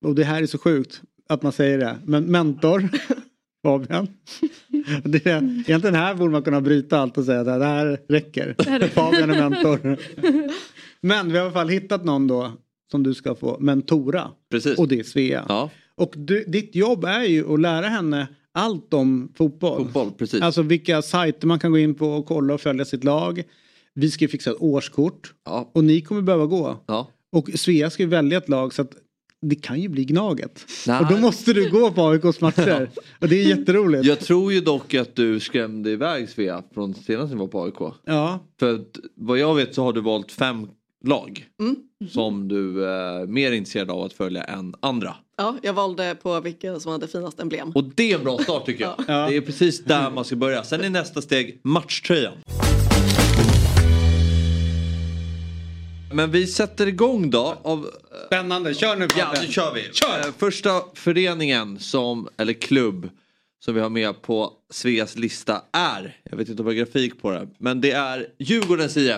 och 0.06 0.16
det 0.16 0.24
här 0.24 0.42
är 0.42 0.46
så 0.46 0.58
sjukt 0.58 1.02
att 1.30 1.42
man 1.44 1.52
säger 1.52 1.78
det, 1.78 1.98
men 2.06 2.24
mentor. 2.24 2.90
Fabian. 3.64 4.08
Det 5.04 5.26
är, 5.26 5.44
egentligen 5.68 5.96
här 5.96 6.16
borde 6.16 6.32
man 6.32 6.42
kunna 6.42 6.62
bryta 6.62 7.00
allt 7.00 7.18
och 7.18 7.26
säga 7.26 7.40
att 7.40 7.46
det 7.46 7.66
här 7.66 8.00
räcker. 8.10 8.56
Fabian 8.88 9.30
är 9.30 9.50
mentor. 9.50 9.98
Men 11.02 11.32
vi 11.32 11.38
har 11.38 11.46
i 11.46 11.48
alla 11.48 11.54
fall 11.54 11.70
hittat 11.70 12.06
någon 12.06 12.28
då 12.28 12.52
som 12.92 13.04
du 13.04 13.14
ska 13.14 13.36
få 13.36 13.58
mentora. 13.60 14.32
Precis. 14.52 14.78
Och 14.80 14.88
det 14.88 15.00
är 15.00 15.04
Svea. 15.04 15.46
Ja. 15.50 15.70
Och 15.96 16.14
du, 16.18 16.44
ditt 16.44 16.76
jobb 16.76 17.06
är 17.06 17.24
ju 17.24 17.54
att 17.54 17.60
lära 17.60 17.88
henne 17.88 18.28
allt 18.52 18.94
om 18.94 19.32
fotboll. 19.36 19.84
Fotboll, 19.84 20.12
precis. 20.12 20.42
Alltså 20.42 20.62
vilka 20.62 21.02
sajter 21.02 21.48
man 21.48 21.60
kan 21.60 21.72
gå 21.72 21.78
in 21.78 21.96
på 21.96 22.08
och 22.08 22.26
kolla 22.26 22.54
och 22.54 22.62
följa 22.62 22.86
sitt 22.86 23.04
lag. 23.04 23.44
Vi 23.96 24.12
ska 24.12 24.26
ju 24.26 24.30
fixa 24.30 24.52
ett 24.52 24.58
årskort. 24.60 25.34
Ja. 25.46 25.72
Och 25.74 25.84
ni 25.84 26.02
kommer 26.02 26.22
behöva 26.22 26.46
gå. 26.46 26.84
Ja. 26.88 27.08
Och 27.32 27.50
Svea 27.56 27.90
ska 27.90 28.04
ju 28.04 28.10
välja 28.10 28.38
ett 28.38 28.50
lag 28.50 28.74
så 28.74 28.82
att 28.82 28.92
det 29.42 29.56
kan 29.56 29.82
ju 29.82 29.90
bli 29.90 30.06
Gnaget. 30.06 30.66
Nej. 30.88 31.00
Och 31.00 31.08
då 31.08 31.18
måste 31.18 31.54
du 31.54 31.70
gå 31.70 31.92
på 31.92 32.08
AIKs 32.08 32.42
matcher. 32.42 32.90
och 33.20 33.30
det 33.30 33.36
är 33.44 33.58
jätteroligt. 33.58 34.06
Jag 34.06 34.20
tror 34.20 34.54
ju 34.54 34.62
dock 34.62 34.94
att 34.94 35.16
du 35.16 35.40
skrämde 35.40 35.92
iväg 35.92 36.30
Svea 36.30 36.64
från 36.74 36.94
senast 36.94 37.34
ni 37.34 37.40
var 37.40 37.48
på 37.48 37.64
AIK. 37.64 37.94
Ja. 38.06 38.40
För 38.60 38.76
att, 38.76 39.00
vad 39.16 39.38
jag 39.38 39.56
vet 39.56 39.76
så 39.76 39.84
har 39.84 39.94
du 39.94 40.02
valt 40.02 40.32
fem 40.32 40.68
lag. 41.06 41.46
Mm. 41.60 41.76
Som 42.10 42.48
du 42.48 42.86
är 42.86 43.28
mer 43.28 43.52
intresserad 43.52 43.92
av 43.92 44.02
att 44.02 44.14
följa 44.14 44.44
än 44.44 44.76
andra. 44.80 45.16
Ja, 45.38 45.58
jag 45.62 45.74
valde 45.74 46.16
på 46.22 46.40
vilka 46.40 46.80
som 46.80 46.92
hade 46.92 47.08
finast 47.08 47.40
emblem. 47.40 47.72
Och 47.72 47.84
det 47.84 48.12
är 48.12 48.18
en 48.18 48.24
bra 48.24 48.38
start 48.38 48.66
tycker 48.66 48.84
jag. 48.84 48.98
Det 49.08 49.36
är 49.36 49.42
precis 49.42 49.84
där 49.84 50.12
man 50.12 50.26
ska 50.26 50.36
börja. 50.36 50.64
Sen 50.64 50.82
är 50.82 50.90
nästa 50.90 51.22
steg 51.22 51.60
matchtröjan. 51.64 52.34
Men 56.16 56.32
vi 56.32 56.48
sätter 56.48 56.88
igång 56.88 57.30
då. 57.30 57.58
Av, 57.64 57.90
Spännande, 58.26 58.74
kör 58.74 58.96
nu 58.96 59.08
ja, 59.18 59.34
nu 59.42 59.48
kör 59.48 59.74
vi. 59.74 59.82
Eh, 59.82 60.34
Första 60.38 60.82
föreningen 60.94 61.80
som, 61.80 62.30
eller 62.38 62.54
klubb 62.54 63.10
som 63.66 63.76
vi 63.76 63.82
har 63.82 63.90
med 63.90 64.22
på 64.22 64.54
Sveas 64.70 65.16
lista 65.16 65.62
är, 65.72 66.18
jag 66.24 66.38
vet 66.38 66.50
inte 66.50 66.62
om 66.62 66.68
jag 66.68 66.74
har 66.74 66.86
grafik 66.86 67.22
på 67.22 67.32
det, 67.32 67.48
men 67.58 67.82
det 67.82 67.92
är 67.92 68.28
Djurgårdens 68.40 68.98
IF. 68.98 69.16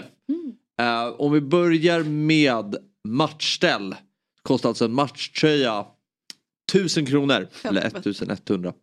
Eh, 0.79 1.07
om 1.07 1.31
vi 1.31 1.41
börjar 1.41 2.03
med 2.03 2.75
matchställ. 3.07 3.95
Kostar 4.41 4.69
alltså 4.69 4.85
en 4.85 4.93
matchtröja 4.93 5.85
1000 6.71 7.05
kronor. 7.05 7.47
Eller 7.63 7.81
1100. 7.81 8.73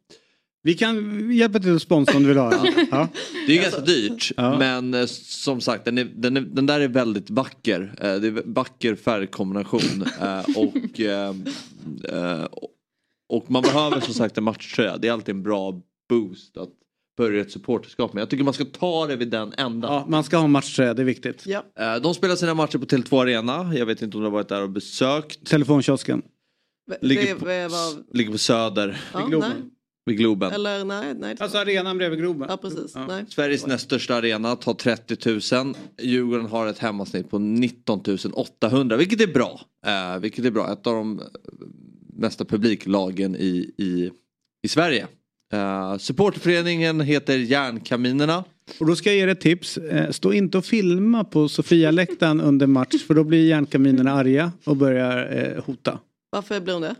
Vi 0.66 0.74
kan 0.74 1.30
hjälpa 1.32 1.58
till 1.58 1.76
att 1.76 1.82
sponsra 1.82 2.16
om 2.16 2.22
du 2.22 2.28
vill 2.28 2.38
ha 2.38 2.50
den. 2.50 2.86
Ja. 2.90 3.08
Det 3.46 3.58
är 3.58 3.62
ganska 3.62 3.80
dyrt 3.80 4.32
Ja. 4.36 4.58
men 4.58 4.94
eh, 4.94 5.06
som 5.06 5.60
sagt 5.60 5.84
den, 5.84 5.98
är, 5.98 6.04
den, 6.04 6.36
är, 6.36 6.40
den 6.40 6.66
där 6.66 6.80
är 6.80 6.88
väldigt 6.88 7.30
vacker. 7.30 7.94
Eh, 8.00 8.14
det 8.14 8.28
är 8.28 8.42
vacker 8.44 8.94
färgkombination. 8.94 9.80
eh, 10.20 10.44
och, 10.56 11.00
eh, 11.00 11.34
eh, 12.08 12.46
och 13.28 13.50
man 13.50 13.62
behöver 13.62 14.00
som 14.00 14.14
sagt 14.14 14.38
en 14.38 14.44
matchtröja. 14.44 14.96
Det 14.96 15.08
är 15.08 15.12
alltid 15.12 15.34
en 15.34 15.42
bra 15.42 15.80
boost 16.08 16.56
att 16.56 16.70
börja 17.16 17.40
ett 17.40 17.50
supporterskap 17.50 18.12
med. 18.12 18.20
Jag 18.20 18.30
tycker 18.30 18.44
man 18.44 18.54
ska 18.54 18.64
ta 18.64 19.06
det 19.06 19.16
vid 19.16 19.30
den 19.30 19.52
ändan. 19.56 19.92
Ja, 19.92 20.06
man 20.08 20.24
ska 20.24 20.36
ha 20.36 20.46
matchtröja, 20.46 20.94
det 20.94 21.02
är 21.02 21.06
viktigt. 21.06 21.46
Ja. 21.46 21.98
De 21.98 22.14
spelar 22.14 22.36
sina 22.36 22.54
matcher 22.54 22.78
på 22.78 22.86
Tele2 22.86 23.22
Arena. 23.22 23.74
Jag 23.74 23.86
vet 23.86 24.02
inte 24.02 24.16
om 24.16 24.22
du 24.22 24.26
har 24.26 24.32
varit 24.32 24.48
där 24.48 24.62
och 24.62 24.70
besökt. 24.70 25.46
Telefonkiosken. 25.46 26.22
Ligger 27.00 27.34
på, 27.34 28.02
ligger 28.12 28.32
på 28.32 28.38
Söder 28.38 29.00
ja. 29.12 29.28
Vid 30.06 30.18
Globen. 30.18 30.52
Eller 30.52 30.84
nej, 30.84 31.14
nej. 31.14 31.36
Alltså 31.40 31.58
arenan 31.58 31.98
bredvid 31.98 32.18
Globen. 32.18 32.46
Ja, 32.50 32.56
precis. 32.56 32.94
Nej. 33.08 33.24
Sveriges 33.28 33.66
näst 33.66 33.84
största 33.84 34.14
arena 34.14 34.56
tar 34.56 34.74
30 34.74 35.54
000. 35.54 35.74
Djurgården 36.02 36.46
har 36.46 36.66
ett 36.66 36.78
hemmasnitt 36.78 37.30
på 37.30 37.38
19 37.38 38.02
800 38.32 38.96
vilket 38.96 39.20
är 39.20 39.26
bra. 39.26 39.60
Eh, 39.86 40.18
vilket 40.18 40.44
är 40.44 40.50
bra. 40.50 40.72
Ett 40.72 40.86
av 40.86 40.94
de 40.94 41.18
eh, 41.18 41.24
mesta 42.16 42.44
publiklagen 42.44 43.36
i, 43.36 43.70
i, 43.78 44.10
i 44.62 44.68
Sverige. 44.68 45.06
Eh, 45.52 45.96
supporterföreningen 45.98 47.00
heter 47.00 47.36
Järnkaminerna. 47.36 48.44
Och 48.80 48.86
då 48.86 48.96
ska 48.96 49.10
jag 49.10 49.16
ge 49.16 49.24
dig 49.24 49.32
ett 49.32 49.40
tips. 49.40 49.76
Eh, 49.78 50.10
Stå 50.10 50.32
inte 50.32 50.58
och 50.58 50.64
filma 50.64 51.24
på 51.24 51.48
Sofia-läktaren 51.48 52.40
under 52.40 52.66
match 52.66 53.04
för 53.06 53.14
då 53.14 53.24
blir 53.24 53.48
järnkaminerna 53.48 54.12
arga 54.12 54.52
och 54.64 54.76
börjar 54.76 55.36
eh, 55.56 55.64
hota. 55.64 55.98
Varför 56.30 56.60
blir 56.60 56.74
hon 56.74 56.82
det? 56.82 56.94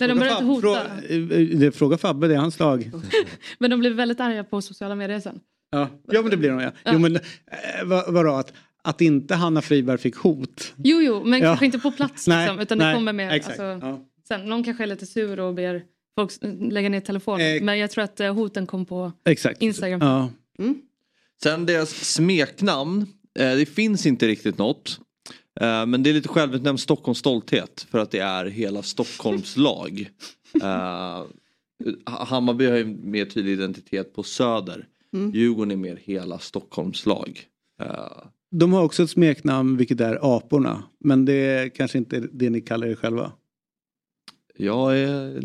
Nej, 0.00 0.08
de 0.08 0.18
började 0.18 0.44
hota. 0.44 0.60
Fråga, 0.60 0.80
eh, 1.08 1.58
det- 1.58 1.72
fråga 1.72 1.98
Fabbe, 1.98 2.28
det 2.28 2.34
är 2.34 2.38
hans 2.38 2.58
lag. 2.58 2.90
Men 3.58 3.70
de 3.70 3.80
blev 3.80 3.92
väldigt 3.92 4.20
arga 4.20 4.44
på 4.44 4.62
sociala 4.62 4.94
medier 4.94 5.20
sen. 5.20 5.40
Ja, 5.70 5.88
ja 6.12 6.22
men 6.22 6.30
det 6.30 6.36
blir 6.36 6.50
de 6.50 6.60
ja. 6.60 6.72
Jo, 6.86 6.98
men, 6.98 7.16
eh, 7.16 7.22
vad, 7.84 8.14
vadå, 8.14 8.32
att, 8.34 8.52
att 8.82 9.00
inte 9.00 9.34
Hanna 9.34 9.62
Friberg 9.62 9.98
fick 9.98 10.16
hot? 10.16 10.74
Jo, 10.76 11.00
jo, 11.00 11.24
men 11.24 11.40
Ja. 11.40 11.46
kanske 11.46 11.66
inte 11.66 11.78
på 11.78 11.90
plats 11.92 12.26
Nej, 12.28 12.46
liksom, 12.46 12.60
utan 12.60 12.78
det 12.78 12.84
nej, 12.84 12.94
kommer 12.94 13.12
mer. 13.12 13.30
exakt, 13.30 13.60
Alltså, 13.60 13.86
ja. 13.86 14.00
sen, 14.28 14.46
någon 14.46 14.64
kanske 14.64 14.82
är 14.82 14.86
lite 14.86 15.06
sur 15.06 15.40
och 15.40 15.54
ber 15.54 15.82
folk 16.18 16.32
lägga 16.72 16.88
ner 16.88 17.00
telefonen. 17.00 17.56
Eh. 17.56 17.62
Men 17.62 17.78
jag 17.78 17.90
tror 17.90 18.04
att 18.04 18.20
eh, 18.20 18.34
hoten 18.34 18.66
kom 18.66 18.86
på 18.86 19.12
Exakt. 19.24 19.62
Instagram. 19.62 20.00
Ja. 20.00 20.30
Sen 21.42 21.66
deras 21.66 21.90
smeknamn. 22.14 23.06
Eh, 23.38 23.50
det 23.56 23.66
finns 23.66 24.06
inte 24.06 24.26
riktigt 24.28 24.58
något. 24.58 25.00
Eh, 25.60 25.86
men 25.86 26.02
det 26.02 26.10
är 26.10 26.14
lite 26.14 26.28
självutnämnd 26.28 26.80
Stockholms 26.80 27.18
stolthet 27.18 27.86
för 27.90 27.98
att 27.98 28.10
det 28.10 28.18
är 28.18 28.44
hela 28.46 28.82
Stockholms 28.82 29.56
lag. 29.56 30.10
Eh, 30.62 31.22
Hammarby 32.04 32.66
har 32.66 32.76
ju 32.76 32.84
mer 32.84 33.24
tydlig 33.24 33.52
identitet 33.52 34.14
på 34.14 34.22
Söder. 34.22 34.86
Djurgården 35.32 35.70
är 35.70 35.76
mer 35.76 35.96
hela 36.04 36.38
Stockholms 36.38 37.06
lag. 37.06 37.40
Eh, 37.82 38.08
De 38.50 38.72
har 38.72 38.82
också 38.82 39.02
ett 39.02 39.10
smeknamn 39.10 39.76
vilket 39.76 40.00
är 40.00 40.36
aporna. 40.36 40.82
Men 41.00 41.24
det 41.24 41.32
är 41.32 41.68
kanske 41.68 41.98
inte 41.98 42.20
det 42.32 42.50
ni 42.50 42.60
kallar 42.60 42.86
er 42.86 42.94
själva. 42.94 43.32
jag 44.56 44.98
är 44.98 45.42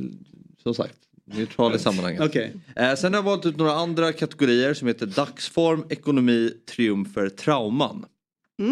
som 0.64 0.74
sagt 0.74 0.98
neutral 1.26 1.76
i 1.76 1.80
sammanhanget. 1.80 2.22
Okej. 2.22 2.54
Eh, 2.76 2.96
sen 2.96 3.14
har 3.14 3.18
jag 3.20 3.24
valt 3.26 3.46
ut 3.46 3.58
några 3.58 3.74
andra 3.74 4.14
kategorier 4.14 4.74
som 4.74 4.88
heter 4.88 5.06
dagsform, 5.06 5.84
ekonomi, 5.90 6.52
triumfer, 6.76 7.30
trauman. 7.30 8.06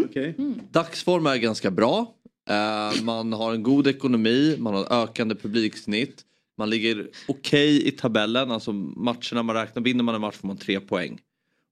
Okej. 0.05 0.35
Dagsform 0.71 1.25
är 1.25 1.37
ganska 1.37 1.71
bra. 1.71 2.13
Eh, 2.49 3.03
man 3.03 3.33
har 3.33 3.53
en 3.53 3.63
god 3.63 3.87
ekonomi, 3.87 4.55
man 4.59 4.73
har 4.73 5.03
ökande 5.03 5.35
publiksnitt. 5.35 6.25
Man 6.57 6.69
ligger 6.69 7.09
okej 7.27 7.87
i 7.87 7.91
tabellen, 7.91 8.51
alltså 8.51 8.73
matcherna 8.73 9.43
man 9.43 9.55
räknar, 9.55 9.83
vinner 9.83 10.03
man 10.03 10.15
en 10.15 10.21
match 10.21 10.35
får 10.35 10.47
man 10.47 10.57
tre 10.57 10.79
poäng. 10.79 11.19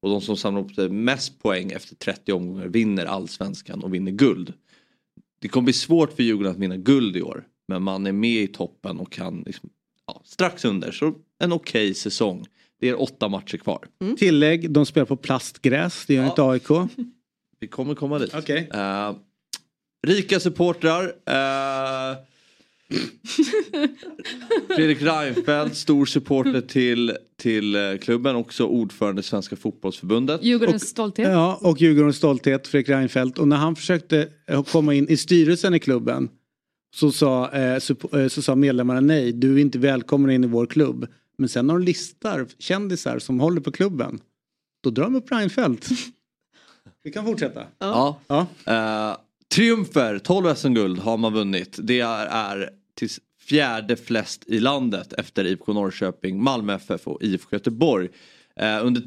Och 0.02 0.10
de 0.10 0.22
som 0.22 0.38
samlar 0.38 0.62
upp 0.62 0.92
mest 0.92 1.40
poäng 1.44 1.72
efter 1.72 1.96
30 1.96 2.32
omgångar 2.32 2.68
vinner 2.68 3.06
allsvenskan 3.06 3.84
och 3.84 3.94
vinner 3.94 4.12
guld. 4.12 4.54
Det 5.42 5.48
kommer 5.48 5.66
bli 5.66 5.74
svårt 5.74 6.16
för 6.16 6.24
Djurgården 6.24 6.52
att 6.52 6.58
vinna 6.58 6.78
guld 6.78 7.18
i 7.18 7.22
år. 7.22 7.44
Men 7.68 7.84
man 7.84 8.08
är 8.08 8.12
med 8.12 8.44
i 8.44 8.48
toppen 8.48 9.00
och 9.00 9.12
kan 9.12 9.44
liksom, 9.46 9.70
ja, 10.08 10.22
strax 10.26 10.66
under. 10.66 10.92
Så 10.92 11.14
en 11.40 11.54
okej 11.54 11.94
säsong. 11.94 12.46
Det 12.80 12.90
är 12.90 13.02
åtta 13.02 13.28
matcher 13.28 13.58
kvar. 13.58 13.88
Tillägg, 14.18 14.72
de 14.72 14.86
spelar 14.86 15.06
på 15.06 15.16
plastgräs. 15.16 16.06
Det 16.08 16.14
gör 16.14 16.26
inte 16.26 16.44
AIK. 16.44 16.68
Vi 17.64 17.68
kommer 17.68 17.96
komma 17.96 18.20
dit. 18.20 18.36
Okej. 18.36 18.70
Eh, 18.74 19.16
rika 20.08 20.40
supportrar. 20.40 21.04
eh, 21.26 22.18
Fredrik 24.76 25.02
Reinfeldt, 25.02 25.76
stor 25.76 26.06
supporter 26.06 26.62
till, 26.62 27.18
till 27.38 27.76
eh, 27.76 27.98
klubben, 28.02 28.36
också 28.36 28.66
ordförande 28.66 29.20
i 29.20 29.24
Svenska 29.24 29.56
fotbollsförbundet. 29.56 30.44
Djurgårdens 30.44 30.90
stolthet. 30.90 31.28
Ja, 31.28 31.60
och 31.62 31.82
Djurgårdens 31.82 32.18
stolthet, 32.18 32.68
Fredrik 32.68 32.90
Reinfeldt. 32.90 33.38
Och 33.40 33.48
när 33.48 33.58
han 33.58 33.76
försökte 33.76 34.28
komma 34.72 34.94
in 34.94 35.08
i 35.10 35.18
styrelsen 35.18 35.74
i 35.74 35.80
klubben 35.80 36.30
så 36.96 37.12
sa, 37.12 37.52
eh, 37.52 37.74
eh, 37.74 38.28
så 38.28 38.42
sa 38.42 38.56
medlemmarna 38.56 39.00
nej, 39.02 39.32
du 39.32 39.56
är 39.56 39.62
inte 39.62 39.80
välkommen 39.80 40.32
in 40.32 40.44
i 40.44 40.48
vår 40.48 40.66
klubb. 40.66 41.08
Men 41.38 41.50
sen 41.50 41.70
har 41.70 41.80
de 41.80 41.86
listar 41.86 42.48
kändisar 42.60 43.20
som 43.20 43.40
håller 43.40 43.62
på 43.62 43.72
klubben. 43.72 44.20
Då 44.84 44.90
drar 44.90 45.04
de 45.04 45.16
upp 45.16 45.32
Reinfeldt. 45.32 45.90
Vi 47.04 47.12
kan 47.12 47.26
fortsätta. 47.26 47.66
Ja. 47.80 48.20
Ja. 48.28 48.48
Eh, 48.66 49.18
triumfer, 49.56 50.20
12 50.20 50.56
SM-guld 50.56 51.00
har 51.00 51.18
man 51.18 51.34
vunnit. 51.34 51.80
Det 51.82 52.00
är, 52.00 52.26
är 52.26 52.70
till 52.96 53.10
fjärde 53.42 53.96
flest 53.96 54.44
i 54.48 54.60
landet 54.60 55.14
efter 55.14 55.46
IFK 55.46 55.74
Norrköping, 55.74 56.44
Malmö 56.44 56.74
FF 56.74 57.08
och 57.08 57.24
IFK 57.24 57.56
Göteborg. 57.56 58.10
Eh, 58.56 58.86
under 58.86 59.04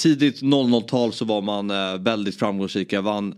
tidigt 0.00 0.42
00-tal 0.42 1.12
så 1.12 1.24
var 1.24 1.42
man 1.42 1.70
eh, 1.70 1.98
väldigt 1.98 2.38
framgångsrika, 2.38 3.00
vann 3.00 3.34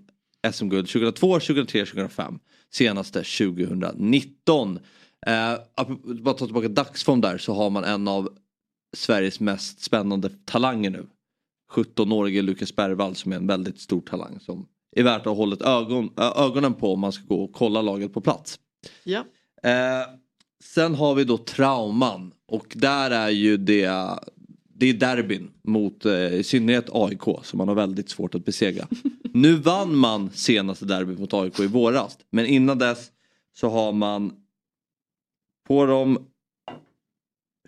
SM-guld 0.53 0.89
2002, 0.89 1.41
2003, 1.41 1.87
2005. 1.87 2.39
Senaste 2.73 3.23
2019. 3.23 4.79
Eh, 5.27 5.55
bara 6.23 6.35
ta 6.35 6.45
tillbaka 6.47 6.69
dagsform 6.69 7.21
där 7.21 7.39
så 7.39 7.55
har 7.55 7.71
man 7.71 7.85
en 7.85 8.09
av 8.09 8.29
Sveriges 8.97 9.41
mest 9.41 9.81
spännande 9.81 10.31
talanger 10.45 10.91
nu. 10.91 11.07
17-årige 11.71 12.43
Lukas 12.43 12.77
Bergvall 12.77 13.15
som 13.15 13.33
är 13.33 13.37
en 13.37 13.47
väldigt 13.47 13.81
stor 13.81 14.01
talang 14.01 14.41
som 14.41 14.67
är 14.97 15.03
värt 15.03 15.27
att 15.27 15.37
hålla 15.37 15.57
ögon, 15.61 16.11
ögonen 16.37 16.75
på 16.75 16.93
om 16.93 17.01
man 17.01 17.13
ska 17.13 17.25
gå 17.25 17.45
och 17.45 17.53
kolla 17.53 17.83
laget 17.83 18.13
på 18.15 18.21
plats. 18.21 18.59
Ja. 19.05 19.25
Eh, 19.63 20.09
sen 20.65 20.95
har 20.95 21.15
vi 21.15 21.25
då 21.25 21.39
trauman 21.39 22.33
och 22.49 22.67
där 22.75 23.11
är 23.11 23.31
ju 23.31 23.57
det 23.57 23.91
det 24.75 24.87
är 24.87 24.95
derbyn 24.95 25.51
mot 25.63 26.07
eh, 26.07 26.35
i 26.35 26.43
synnerhet 26.43 26.89
AIK 26.93 27.23
som 27.43 27.59
man 27.59 27.69
har 27.69 27.75
väldigt 27.75 28.11
svårt 28.11 28.35
att 28.35 28.45
besegra. 28.45 28.87
nu 29.35 29.55
vann 29.55 29.97
man 29.97 30.31
senaste 30.31 30.85
derbyt 30.85 31.19
mot 31.19 31.35
AIK 31.35 31.61
i 31.61 31.67
våras 31.67 32.19
men 32.31 32.47
innan 32.47 32.79
dess 32.79 33.11
så 33.57 33.69
har 33.69 33.93
man 33.93 34.33
på 35.69 35.87
de 35.87 36.30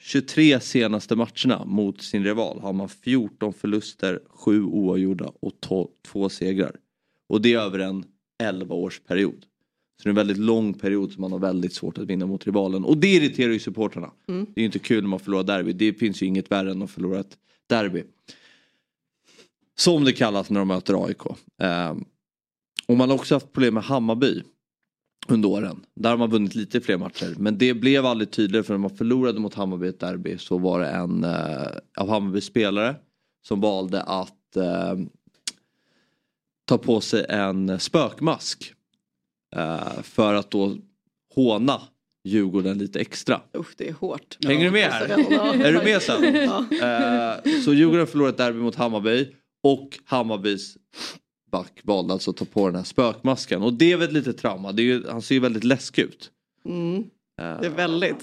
23 0.04 0.60
senaste 0.60 1.16
matcherna 1.16 1.64
mot 1.64 2.02
sin 2.02 2.24
rival 2.24 2.60
har 2.60 2.72
man 2.72 2.88
14 2.88 3.52
förluster, 3.52 4.20
7 4.28 4.64
oavgjorda 4.64 5.32
och 5.40 5.52
2 6.06 6.28
segrar. 6.28 6.76
Och 7.28 7.42
det 7.42 7.52
är 7.52 7.58
över 7.58 7.78
en 7.78 8.04
11 8.42 8.74
årsperiod. 8.74 9.44
Så 9.96 10.02
det 10.02 10.06
är 10.06 10.10
en 10.10 10.14
väldigt 10.16 10.38
lång 10.38 10.74
period 10.74 11.12
som 11.12 11.20
man 11.20 11.32
har 11.32 11.38
väldigt 11.38 11.72
svårt 11.72 11.98
att 11.98 12.06
vinna 12.06 12.26
mot 12.26 12.46
rivalen. 12.46 12.84
Och 12.84 12.96
det 12.96 13.08
irriterar 13.08 13.52
ju 13.52 13.58
supportrarna. 13.58 14.10
Mm. 14.28 14.46
Det 14.54 14.60
är 14.60 14.62
ju 14.62 14.66
inte 14.66 14.78
kul 14.78 15.02
när 15.02 15.08
man 15.08 15.20
förlorar 15.20 15.42
derby. 15.42 15.72
Det 15.72 15.92
finns 15.92 16.22
ju 16.22 16.26
inget 16.26 16.50
värre 16.50 16.70
än 16.70 16.82
att 16.82 16.90
förlora 16.90 17.20
ett 17.20 17.36
derby. 17.66 18.04
Som 19.78 20.04
det 20.04 20.12
kallas 20.12 20.50
när 20.50 20.60
de 20.60 20.68
möter 20.68 21.06
AIK. 21.06 21.26
Eh, 21.62 21.94
och 22.86 22.96
man 22.96 23.08
har 23.08 23.16
också 23.16 23.34
haft 23.34 23.52
problem 23.52 23.74
med 23.74 23.84
Hammarby 23.84 24.42
under 25.28 25.48
åren. 25.48 25.84
Där 25.94 26.10
har 26.10 26.16
man 26.16 26.30
vunnit 26.30 26.54
lite 26.54 26.80
fler 26.80 26.96
matcher. 26.96 27.34
Men 27.38 27.58
det 27.58 27.74
blev 27.74 28.06
aldrig 28.06 28.30
tydligare 28.30 28.64
för 28.64 28.74
när 28.74 28.78
man 28.78 28.96
förlorade 28.96 29.40
mot 29.40 29.54
Hammarby 29.54 29.86
i 29.86 29.88
ett 29.88 30.00
derby 30.00 30.38
så 30.38 30.58
var 30.58 30.80
det 30.80 30.86
en 30.86 31.24
eh, 31.24 31.66
av 31.96 32.08
Hammarbys 32.08 32.44
spelare 32.44 32.96
som 33.46 33.60
valde 33.60 34.02
att 34.02 34.56
eh, 34.56 34.98
ta 36.64 36.78
på 36.78 37.00
sig 37.00 37.26
en 37.28 37.80
spökmask. 37.80 38.74
Eh, 39.56 40.02
för 40.02 40.34
att 40.34 40.50
då 40.50 40.76
håna 41.34 41.80
Djurgården 42.24 42.78
lite 42.78 43.00
extra. 43.00 43.40
Usch, 43.56 43.74
det 43.76 43.88
är 43.88 43.92
hårt. 43.92 44.38
Hänger 44.44 44.64
du 44.64 44.70
med 44.70 44.90
här? 44.90 45.26
Ja. 45.30 45.54
Är 45.54 45.72
du 45.72 45.82
med 45.82 46.02
sen? 46.02 46.34
Ja. 46.34 46.58
Eh, 46.86 47.60
så 47.64 47.74
Djurgården 47.74 48.06
förlorade 48.06 48.32
ett 48.32 48.38
derby 48.38 48.58
mot 48.58 48.74
Hammarby 48.74 49.28
och 49.62 49.98
Hammarbys 50.04 50.76
back 51.52 51.80
valde 51.82 52.12
alltså 52.12 52.30
att 52.30 52.36
ta 52.36 52.44
på 52.44 52.66
den 52.66 52.76
här 52.76 52.84
spökmasken. 52.84 53.62
Och 53.62 53.72
det 53.72 53.92
är 53.92 53.96
väl 53.96 54.06
ett 54.08 54.12
litet 54.14 54.38
trauma. 54.38 54.72
Det 54.72 54.82
är 54.82 54.84
ju, 54.84 55.04
han 55.10 55.22
ser 55.22 55.34
ju 55.34 55.40
väldigt 55.40 55.64
läskig 55.64 56.02
ut. 56.02 56.30
Mm, 56.68 57.04
Eh, 57.40 57.60
det 57.60 57.66
är 57.66 57.70
väldigt. 57.70 58.18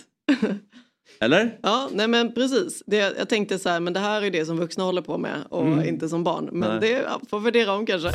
Eller? 1.19 1.57
Ja, 1.63 1.89
nej 1.93 2.07
men 2.07 2.33
precis. 2.33 2.83
Det, 2.85 2.97
jag 2.97 3.29
tänkte 3.29 3.59
så 3.59 3.69
här, 3.69 3.79
men 3.79 3.93
det 3.93 3.99
här 3.99 4.21
är 4.21 4.31
det 4.31 4.45
som 4.45 4.57
vuxna 4.57 4.83
håller 4.83 5.01
på 5.01 5.17
med 5.17 5.43
och 5.49 5.65
Mm. 5.67 5.87
inte 5.87 6.09
som 6.09 6.23
barn. 6.23 6.49
Men 6.51 6.69
Nej. 6.69 6.79
det 6.79 6.89
ja, 7.03 7.21
får 7.29 7.39
värdera 7.39 7.73
om 7.73 7.85
kanske. 7.85 8.11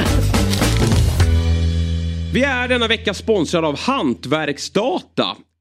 Vi 2.35 2.42
är 2.42 2.68
denna 2.68 2.88
vecka 2.88 3.14
sponsrade 3.14 3.66
av 3.66 3.78
Hantverksdata. 3.78 5.37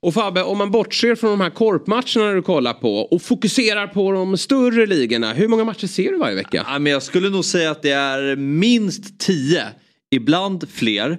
Och 0.00 0.14
Fabbe, 0.14 0.42
om 0.42 0.58
man 0.58 0.70
bortser 0.70 1.14
från 1.14 1.30
de 1.30 1.40
här 1.40 1.50
korpmatcherna 1.50 2.32
du 2.32 2.42
kollar 2.42 2.72
på 2.72 2.98
och 2.98 3.22
fokuserar 3.22 3.86
på 3.86 4.12
de 4.12 4.38
större 4.38 4.86
ligorna. 4.86 5.32
Hur 5.32 5.48
många 5.48 5.64
matcher 5.64 5.86
ser 5.86 6.12
du 6.12 6.18
varje 6.18 6.34
vecka? 6.34 6.66
Ja, 6.68 6.78
men 6.78 6.92
jag 6.92 7.02
skulle 7.02 7.28
nog 7.30 7.44
säga 7.44 7.70
att 7.70 7.82
det 7.82 7.90
är 7.90 8.36
minst 8.36 9.20
tio, 9.20 9.64
ibland 10.10 10.68
fler. 10.68 11.18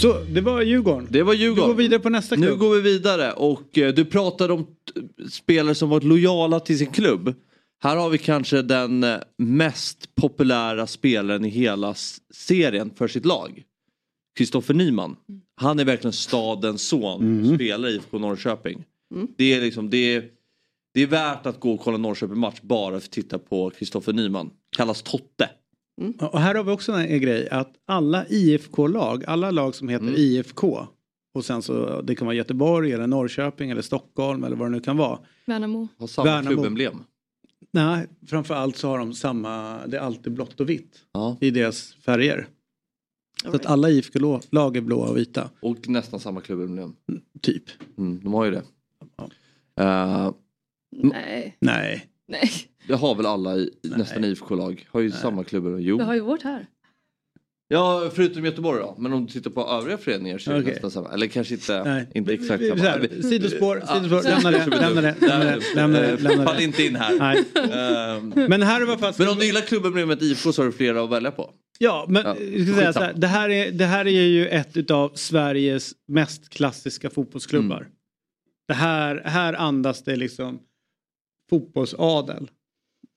Så 0.00 0.24
det 0.28 0.40
var 0.40 0.62
Djurgården. 0.62 1.08
Det 1.10 1.22
var 1.22 1.34
Djurgården. 1.34 1.68
Vi 1.68 1.72
går 1.72 1.82
vidare 1.82 2.00
på 2.00 2.10
nästa 2.10 2.36
klubb. 2.36 2.50
Nu 2.50 2.56
går 2.56 2.74
vi 2.74 2.80
vidare 2.80 3.32
och 3.32 3.78
eh, 3.78 3.94
du 3.94 4.04
pratade 4.04 4.52
om 4.52 4.66
spelare 5.30 5.74
som 5.74 5.88
varit 5.88 6.04
lojala 6.04 6.60
till 6.60 6.78
sin 6.78 6.92
klubb. 6.92 7.34
Här 7.82 7.96
har 7.96 8.10
vi 8.10 8.18
kanske 8.18 8.62
den 8.62 9.04
eh, 9.04 9.16
mest 9.38 10.14
populära 10.14 10.86
spelaren 10.86 11.44
i 11.44 11.48
hela 11.48 11.94
serien 12.34 12.90
för 12.96 13.08
sitt 13.08 13.24
lag. 13.24 13.62
Kristoffer 14.38 14.74
Nyman. 14.74 15.16
Han 15.56 15.78
är 15.78 15.84
verkligen 15.84 16.12
stadens 16.12 16.88
son. 16.88 17.22
Mm. 17.22 17.54
Spelar 17.54 17.88
i 17.88 17.94
IFK 17.94 18.18
Norrköping. 18.18 18.84
Mm. 19.14 19.28
Det 19.36 19.54
är 19.54 19.60
liksom, 19.60 19.90
det 19.90 20.14
är, 20.14 20.24
det 20.94 21.02
är 21.02 21.06
värt 21.06 21.46
att 21.46 21.60
gå 21.60 21.72
och 21.72 21.80
kolla 21.80 21.96
Norrköping 21.96 22.38
match 22.38 22.60
bara 22.62 22.90
för 22.90 23.06
att 23.06 23.10
titta 23.10 23.38
på 23.38 23.70
Kristoffer 23.70 24.12
Nyman. 24.12 24.50
Kallas 24.76 25.02
Totte. 25.02 25.50
Ja, 26.18 26.28
Och 26.28 26.40
här 26.40 26.54
har 26.54 26.64
vi 26.64 26.70
också 26.70 26.92
en 26.92 27.20
grej 27.20 27.48
att 27.48 27.72
alla 27.86 28.26
IFK-lag, 28.28 29.24
alla 29.26 29.50
lag 29.50 29.74
som 29.74 29.88
heter 29.88 30.04
Mm. 30.06 30.16
IFK 30.18 30.86
och 31.34 31.44
sen 31.44 31.62
så 31.62 32.00
det 32.00 32.14
kan 32.14 32.26
vara 32.26 32.36
Göteborg 32.36 32.92
eller 32.92 33.06
Norrköping 33.06 33.70
eller 33.70 33.82
Stockholm 33.82 34.44
eller 34.44 34.56
vad 34.56 34.66
det 34.66 34.72
nu 34.72 34.80
kan 34.80 34.96
vara. 34.96 35.18
Värnamo. 35.46 35.88
Har 35.98 36.06
samma 36.06 36.24
Värnamo. 36.24 36.48
klubbemblem. 36.56 37.04
Nej, 37.72 38.06
framförallt 38.26 38.76
så 38.76 38.88
har 38.88 38.98
de 38.98 39.14
samma, 39.14 39.86
det 39.86 39.96
är 39.96 40.00
alltid 40.00 40.32
blått 40.32 40.60
och 40.60 40.68
vitt 40.70 41.00
Ja. 41.12 41.36
i 41.40 41.50
deras 41.50 41.94
färger. 41.94 42.46
Så 43.42 43.56
att 43.56 43.66
alla 43.66 43.90
IFK-lag 43.90 44.76
är 44.76 44.80
blåa 44.80 45.08
och 45.08 45.16
vita, 45.16 45.50
Och 45.60 45.88
nästan 45.88 46.20
samma 46.20 46.40
klubbemblem. 46.40 46.94
typ. 47.40 47.62
Mm, 47.98 48.20
de 48.24 48.34
har 48.34 48.44
ju 48.44 48.50
det. 48.50 48.62
Ja. 49.16 49.28
Eh, 49.84 50.32
Nej. 50.96 51.56
Nej. 51.60 52.06
Nej. 52.28 52.50
Det 52.88 52.94
har 52.94 53.14
väl 53.14 53.26
alla 53.26 53.56
i, 53.56 53.70
nästan 53.82 54.24
IFK-lag. 54.24 54.86
Har 54.90 55.00
ju 55.00 55.10
samma 55.10 55.44
klubbar. 55.44 55.78
Jo. 55.78 55.98
Vi 55.98 56.04
har 56.04 56.14
ju 56.14 56.20
vårt 56.20 56.42
här. 56.42 56.66
Ja, 57.68 58.10
förutom 58.14 58.44
Göteborg 58.44 58.80
då. 58.80 58.94
Men 58.98 59.12
om 59.12 59.26
du 59.26 59.32
tittar 59.32 59.50
på 59.50 59.66
övriga 59.68 59.98
föreningar 59.98 60.38
så 60.38 60.50
är 60.52 60.54
det 60.54 60.70
nästan 60.70 60.90
samma. 60.90 61.12
Eller 61.12 61.26
kanske 61.26 61.54
inte, 61.54 61.84
Nej. 61.84 62.08
inte 62.14 62.32
exakt 62.34 62.68
samma. 62.68 62.82
här, 62.82 63.08
sidospår, 63.22 63.82
Ja, 63.86 63.94
sidospår, 63.94 64.22
lämna 64.22 64.50
det, 64.50 64.66
lämna 64.66 65.00
det, 65.00 65.14
lämna 65.20 65.44
det, 65.44 65.74
lämna 65.74 66.00
det, 66.00 66.16
lämna 66.16 66.44
Fall 66.44 66.56
det. 66.56 66.62
inte 66.64 66.82
in 66.84 66.96
här. 66.96 67.18
Nej. 67.18 67.44
Ehm, 67.72 68.48
Men 68.48 68.62
här 68.62 68.80
är 68.80 68.84
vad 68.86 69.00
fast... 69.00 69.18
Men 69.18 69.28
om 69.28 69.38
du 69.38 69.46
gillar 69.46 69.60
klubbemblemet 69.60 70.22
IFK 70.22 70.52
så 70.52 70.62
har 70.62 70.66
du 70.66 70.72
flera 70.72 71.02
att 71.04 71.10
välja 71.10 71.30
på. 71.30 71.50
Ja, 71.78 72.06
men 72.08 72.22
Ja, 72.26 72.36
jag 72.40 72.66
ska 72.66 72.76
säga 72.76 72.92
så 72.92 73.00
här, 73.00 73.12
det, 73.16 73.26
här 73.26 73.48
är, 73.50 73.72
det 73.72 73.84
här 73.86 74.04
är 74.06 74.10
ju 74.26 74.48
ett 74.48 74.90
av 74.90 75.12
Sveriges 75.14 75.92
mest 76.08 76.48
klassiska 76.48 77.10
fotbollsklubbar. 77.10 77.76
Mm. 77.76 77.88
Det 78.68 78.74
här, 78.74 79.22
här 79.24 79.54
andas 79.54 80.04
det 80.04 80.16
liksom 80.16 80.58
fotbollsadel. 81.50 82.50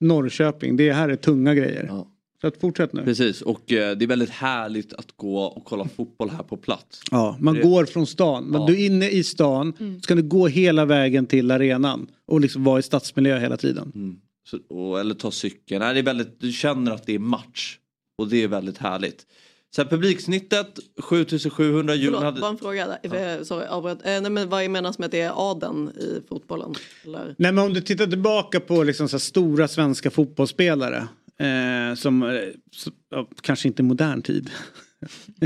Norrköping, 0.00 0.76
det 0.76 0.92
här 0.92 1.08
är 1.08 1.16
tunga 1.16 1.54
grejer. 1.54 1.84
Ja. 1.88 2.08
Så 2.40 2.46
att 2.46 2.56
fortsätt 2.60 2.92
nu. 2.92 3.04
Precis, 3.04 3.42
och 3.42 3.72
eh, 3.72 3.96
det 3.96 4.04
är 4.04 4.06
väldigt 4.06 4.30
härligt 4.30 4.92
att 4.92 5.16
gå 5.16 5.38
och 5.42 5.64
kolla 5.64 5.88
fotboll 5.88 6.30
här 6.30 6.42
på 6.42 6.56
plats. 6.56 7.02
Ja, 7.10 7.36
man 7.40 7.54
Det- 7.54 7.62
går 7.62 7.84
från 7.84 8.06
stan. 8.06 8.44
Men 8.44 8.60
Ja. 8.60 8.66
Du 8.66 8.72
är 8.82 8.86
inne 8.86 9.08
i 9.10 9.24
stan, 9.24 9.72
ska 10.02 10.14
du 10.14 10.22
gå 10.22 10.46
hela 10.46 10.84
vägen 10.84 11.26
till 11.26 11.50
arenan 11.50 12.06
och 12.26 12.40
liksom 12.40 12.64
vara 12.64 12.78
i 12.78 12.82
stadsmiljö 12.82 13.38
hela 13.38 13.56
tiden. 13.56 13.92
Mm. 13.94 14.16
Så, 14.50 14.58
och, 14.76 15.00
eller 15.00 15.14
ta 15.14 15.30
cykeln. 15.30 15.80
Nej, 15.80 15.94
det 15.94 16.00
är 16.00 16.04
väldigt, 16.04 16.40
du 16.40 16.52
känner 16.52 16.92
att 16.92 17.06
det 17.06 17.14
är 17.14 17.18
match. 17.18 17.78
Och 18.18 18.28
det 18.28 18.42
är 18.42 18.48
väldigt 18.48 18.78
härligt. 18.78 19.26
Sen 19.74 19.88
publiksnittet 19.88 20.78
7700 21.02 21.94
Djurgården 21.94 22.20
Förlåt, 22.20 22.24
hade... 22.24 22.40
bara 22.40 22.50
en 22.50 22.58
fråga. 22.58 22.98
Där. 23.02 23.44
Sorry, 23.44 23.66
avbröt. 23.66 23.98
Eh, 24.06 24.20
nej, 24.20 24.30
men 24.30 24.48
vad 24.48 24.70
menas 24.70 24.98
med 24.98 25.06
att 25.06 25.12
det 25.12 25.20
är 25.20 25.50
adeln 25.50 25.88
i 25.88 26.22
fotbollen? 26.28 26.74
Eller? 27.04 27.34
Nej 27.38 27.52
men 27.52 27.58
om 27.58 27.72
du 27.72 27.80
tittar 27.80 28.06
tillbaka 28.06 28.60
på 28.60 28.82
liksom 28.82 29.08
så 29.08 29.16
här 29.16 29.20
stora 29.20 29.68
svenska 29.68 30.10
fotbollsspelare. 30.10 31.08
Eh, 31.40 31.94
som, 31.94 32.22
eh, 32.22 32.28
så, 32.70 32.90
ja, 33.10 33.28
kanske 33.40 33.68
inte 33.68 33.82
modern 33.82 34.22
tid. 34.22 34.50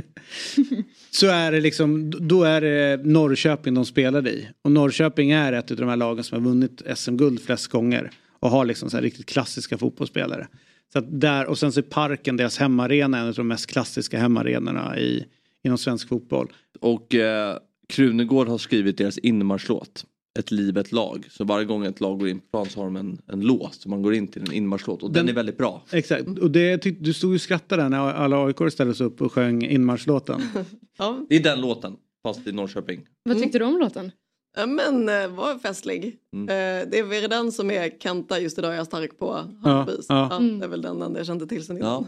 så 1.11 1.27
är 1.27 1.53
det 1.53 1.61
liksom, 1.61 2.11
då 2.29 2.45
är 2.45 2.61
det 2.61 3.01
Norrköping 3.05 3.75
de 3.75 3.87
spelade 3.87 4.31
i. 4.31 4.49
Och 4.63 4.73
Norrköping 4.73 5.31
är 5.31 5.53
ett 5.53 5.71
av 5.71 5.77
de 5.77 5.89
här 5.89 5.97
lagen 5.97 6.25
som 6.25 6.39
har 6.39 6.51
vunnit 6.51 6.83
SM-guld 6.97 7.43
flest 7.43 7.67
gånger. 7.67 8.11
Och 8.41 8.51
har 8.51 8.65
liksom 8.65 8.91
så 8.91 8.97
här 8.97 9.03
riktigt 9.03 9.27
klassiska 9.27 9.79
fotbollsspelare. 9.79 10.49
Så 10.93 10.99
att 10.99 11.21
där, 11.21 11.47
och 11.47 11.59
sen 11.59 11.73
så 11.73 11.81
är 11.81 11.85
Parken, 11.85 12.37
deras 12.37 12.59
hemmaarena, 12.59 13.19
en 13.19 13.29
av 13.29 13.35
de 13.35 13.49
mest 13.49 13.67
klassiska 13.67 14.19
hemmaarenorna 14.19 14.99
i, 14.99 15.25
inom 15.65 15.79
svensk 15.79 16.09
fotboll. 16.09 16.53
Och 16.81 17.15
eh, 17.15 17.57
Krunegård 17.89 18.49
har 18.49 18.59
skrivit 18.59 18.99
deras 18.99 19.19
inmarschlåt. 19.19 20.05
ett 20.39 20.51
liv, 20.51 20.79
ett 20.79 20.93
lag. 20.93 21.27
Så 21.31 21.45
varje 21.45 21.65
gång 21.67 21.85
ett 21.87 22.01
lag 22.01 22.19
går 22.19 22.29
in 22.29 22.39
på 22.41 22.45
plan 22.53 22.67
så 22.67 22.81
har 22.81 22.85
de 22.85 22.97
en, 22.97 23.19
en 23.27 23.41
låt. 23.41 23.75
Så 23.75 23.89
man 23.89 24.03
går 24.03 24.15
in 24.15 24.29
till 24.29 24.43
en 24.43 24.53
inmarschlåt 24.53 25.03
och 25.03 25.13
den, 25.13 25.27
Den- 25.27 25.33
är 25.33 25.37
väldigt 25.37 25.59
bra. 25.59 25.83
Exakt, 25.93 26.39
och 26.39 26.51
det 26.51 26.77
du 27.01 27.13
stod 27.13 27.31
ju 27.31 27.35
och 27.35 27.41
skrattade 27.41 27.89
när 27.89 27.99
alla 27.99 28.45
AIK 28.47 28.73
ställde 28.73 28.95
sig 28.95 29.07
upp 29.07 29.21
och 29.23 29.33
sjöng 29.33 29.65
inmarschlåten. 29.65 30.41
Ja. 30.99 31.27
Det 31.29 31.37
är 31.37 31.43
den 31.43 31.61
låten, 31.61 31.97
fast 32.23 32.47
i 32.47 32.53
Norrköping. 32.53 33.01
Vad 33.23 33.39
tyckte 33.43 33.59
du 33.59 33.65
om 33.65 33.79
låten? 33.79 34.11
Ja, 34.57 34.67
Men 34.67 35.09
eh, 35.09 35.29
var 35.29 35.59
festlig. 35.59 36.17
Mm. 36.33 36.49
Eh, 36.49 36.89
det 36.91 36.99
är 36.99 37.03
väl 37.03 37.31
den 37.31 37.53
som 37.53 37.71
är 37.71 37.91
Kenta 37.99 38.41
just 38.41 38.59
idag 38.59 38.73
är 38.73 38.77
jag 38.77 38.87
stark 38.87 39.19
på 39.19 39.45
Ja, 39.65 39.87
ja. 39.89 40.29
Ja, 40.31 40.39
det 40.39 40.65
är 40.65 40.69
väl 40.69 40.83
den 40.83 41.03
enda 41.03 41.21
jag 41.21 41.27
kände 41.27 41.47
till 41.47 41.67
sen 41.67 41.77
innan. 41.77 42.07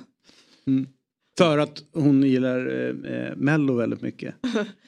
Mm. 0.67 0.87
För 1.39 1.59
att 1.59 1.83
hon 1.93 2.23
gillar 2.23 2.67
eh, 2.67 3.13
eh, 3.13 3.37
Mello 3.37 3.75
väldigt 3.75 4.03
mycket. 4.03 4.35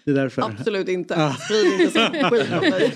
Det 0.05 0.11
är 0.11 0.15
därför. 0.15 0.43
Absolut 0.43 0.89
inte. 0.89 1.15
Ja. 1.15 1.37
Sprid 1.41 1.81
inte 1.81 1.91
sån 1.91 2.31
skit 2.31 2.53
om 2.53 2.71
mig. 2.71 2.93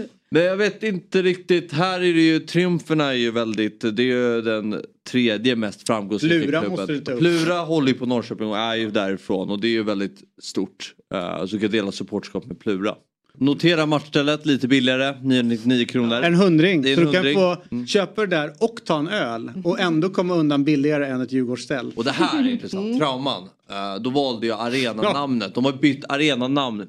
Men 0.30 0.42
jag 0.42 0.56
vet 0.56 0.82
inte 0.82 1.22
riktigt, 1.22 1.72
här 1.72 1.96
är 1.98 2.14
det 2.14 2.20
ju 2.20 2.40
triumferna 2.40 3.04
är 3.04 3.12
ju 3.12 3.30
väldigt, 3.30 3.80
det 3.80 4.02
är 4.02 4.06
ju 4.06 4.42
den 4.42 4.82
tredje 5.10 5.56
mest 5.56 5.86
framgångsrika 5.86 6.34
Plura 6.34 6.60
klubben. 6.60 6.70
måste 6.70 6.92
du 6.92 7.00
ta 7.00 7.12
upp. 7.12 7.18
Plura 7.18 7.54
håller 7.58 7.88
ju 7.88 7.94
på 7.94 8.06
Norrköping 8.06 8.48
och 8.48 8.58
är 8.58 8.74
ju 8.74 8.90
därifrån 8.90 9.50
och 9.50 9.60
det 9.60 9.66
är 9.66 9.70
ju 9.70 9.82
väldigt 9.82 10.22
stort. 10.42 10.94
Uh, 11.16 11.46
så 11.46 11.58
kan 11.58 11.70
dela 11.70 11.92
supportskap 11.92 12.46
med 12.46 12.60
Plura. 12.60 12.94
Notera 13.38 13.86
matchstället 13.86 14.46
lite 14.46 14.68
billigare, 14.68 15.18
999 15.22 15.86
kronor. 15.86 16.22
En 16.22 16.34
hundring. 16.34 16.82
Det 16.82 16.92
är 16.92 16.94
Så 16.94 17.00
en 17.00 17.06
du 17.06 17.12
kan 17.12 17.24
hundring. 17.24 17.82
få 17.82 17.86
köpa 17.86 18.20
det 18.20 18.36
där 18.36 18.52
och 18.60 18.80
ta 18.84 18.98
en 18.98 19.08
öl 19.08 19.52
och 19.64 19.80
ändå 19.80 20.08
komma 20.10 20.34
undan 20.34 20.64
billigare 20.64 21.06
än 21.06 21.20
ett 21.20 21.32
Djurgårdsställ. 21.32 21.92
Och 21.96 22.04
det 22.04 22.10
här 22.10 22.44
är 22.44 22.48
intressant, 22.52 22.98
trauman. 22.98 23.48
Eh, 23.70 23.96
då 24.02 24.10
valde 24.10 24.46
jag 24.46 24.60
arenanamnet. 24.60 25.54
De 25.54 25.64
har 25.64 25.72
bytt 25.72 26.04
arenanamn 26.08 26.88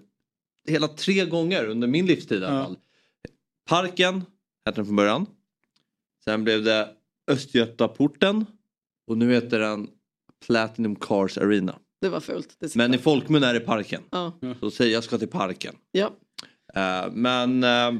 hela 0.68 0.88
tre 0.88 1.26
gånger 1.26 1.66
under 1.66 1.88
min 1.88 2.06
livstid 2.06 2.42
i 2.42 2.46
alla 2.46 2.63
fall. 2.63 2.78
Parken 3.70 4.16
hette 4.66 4.76
den 4.76 4.86
från 4.86 4.96
början. 4.96 5.26
Sen 6.24 6.44
blev 6.44 6.63
det 6.63 6.90
Östgötaporten. 7.32 8.46
Och 9.08 9.18
nu 9.18 9.34
heter 9.34 9.60
den 9.60 9.88
Platinum 10.46 10.96
Cars 10.96 11.38
Arena. 11.38 11.76
Det 12.02 12.10
var 12.10 12.20
fult. 12.20 12.56
Det 12.60 12.76
Men 12.76 12.94
i 12.94 12.98
folkmun 12.98 13.44
är 13.44 13.54
det 13.54 13.60
Parken. 13.60 14.02
Ja. 14.10 14.40
Så 14.60 14.72
säger 14.72 14.94
jag 14.94 15.04
ska 15.04 15.18
till 15.18 15.28
Parken. 15.28 15.76
Ja. 15.92 16.12
Eh, 16.76 17.12
men, 17.12 17.64
eh, 17.64 17.94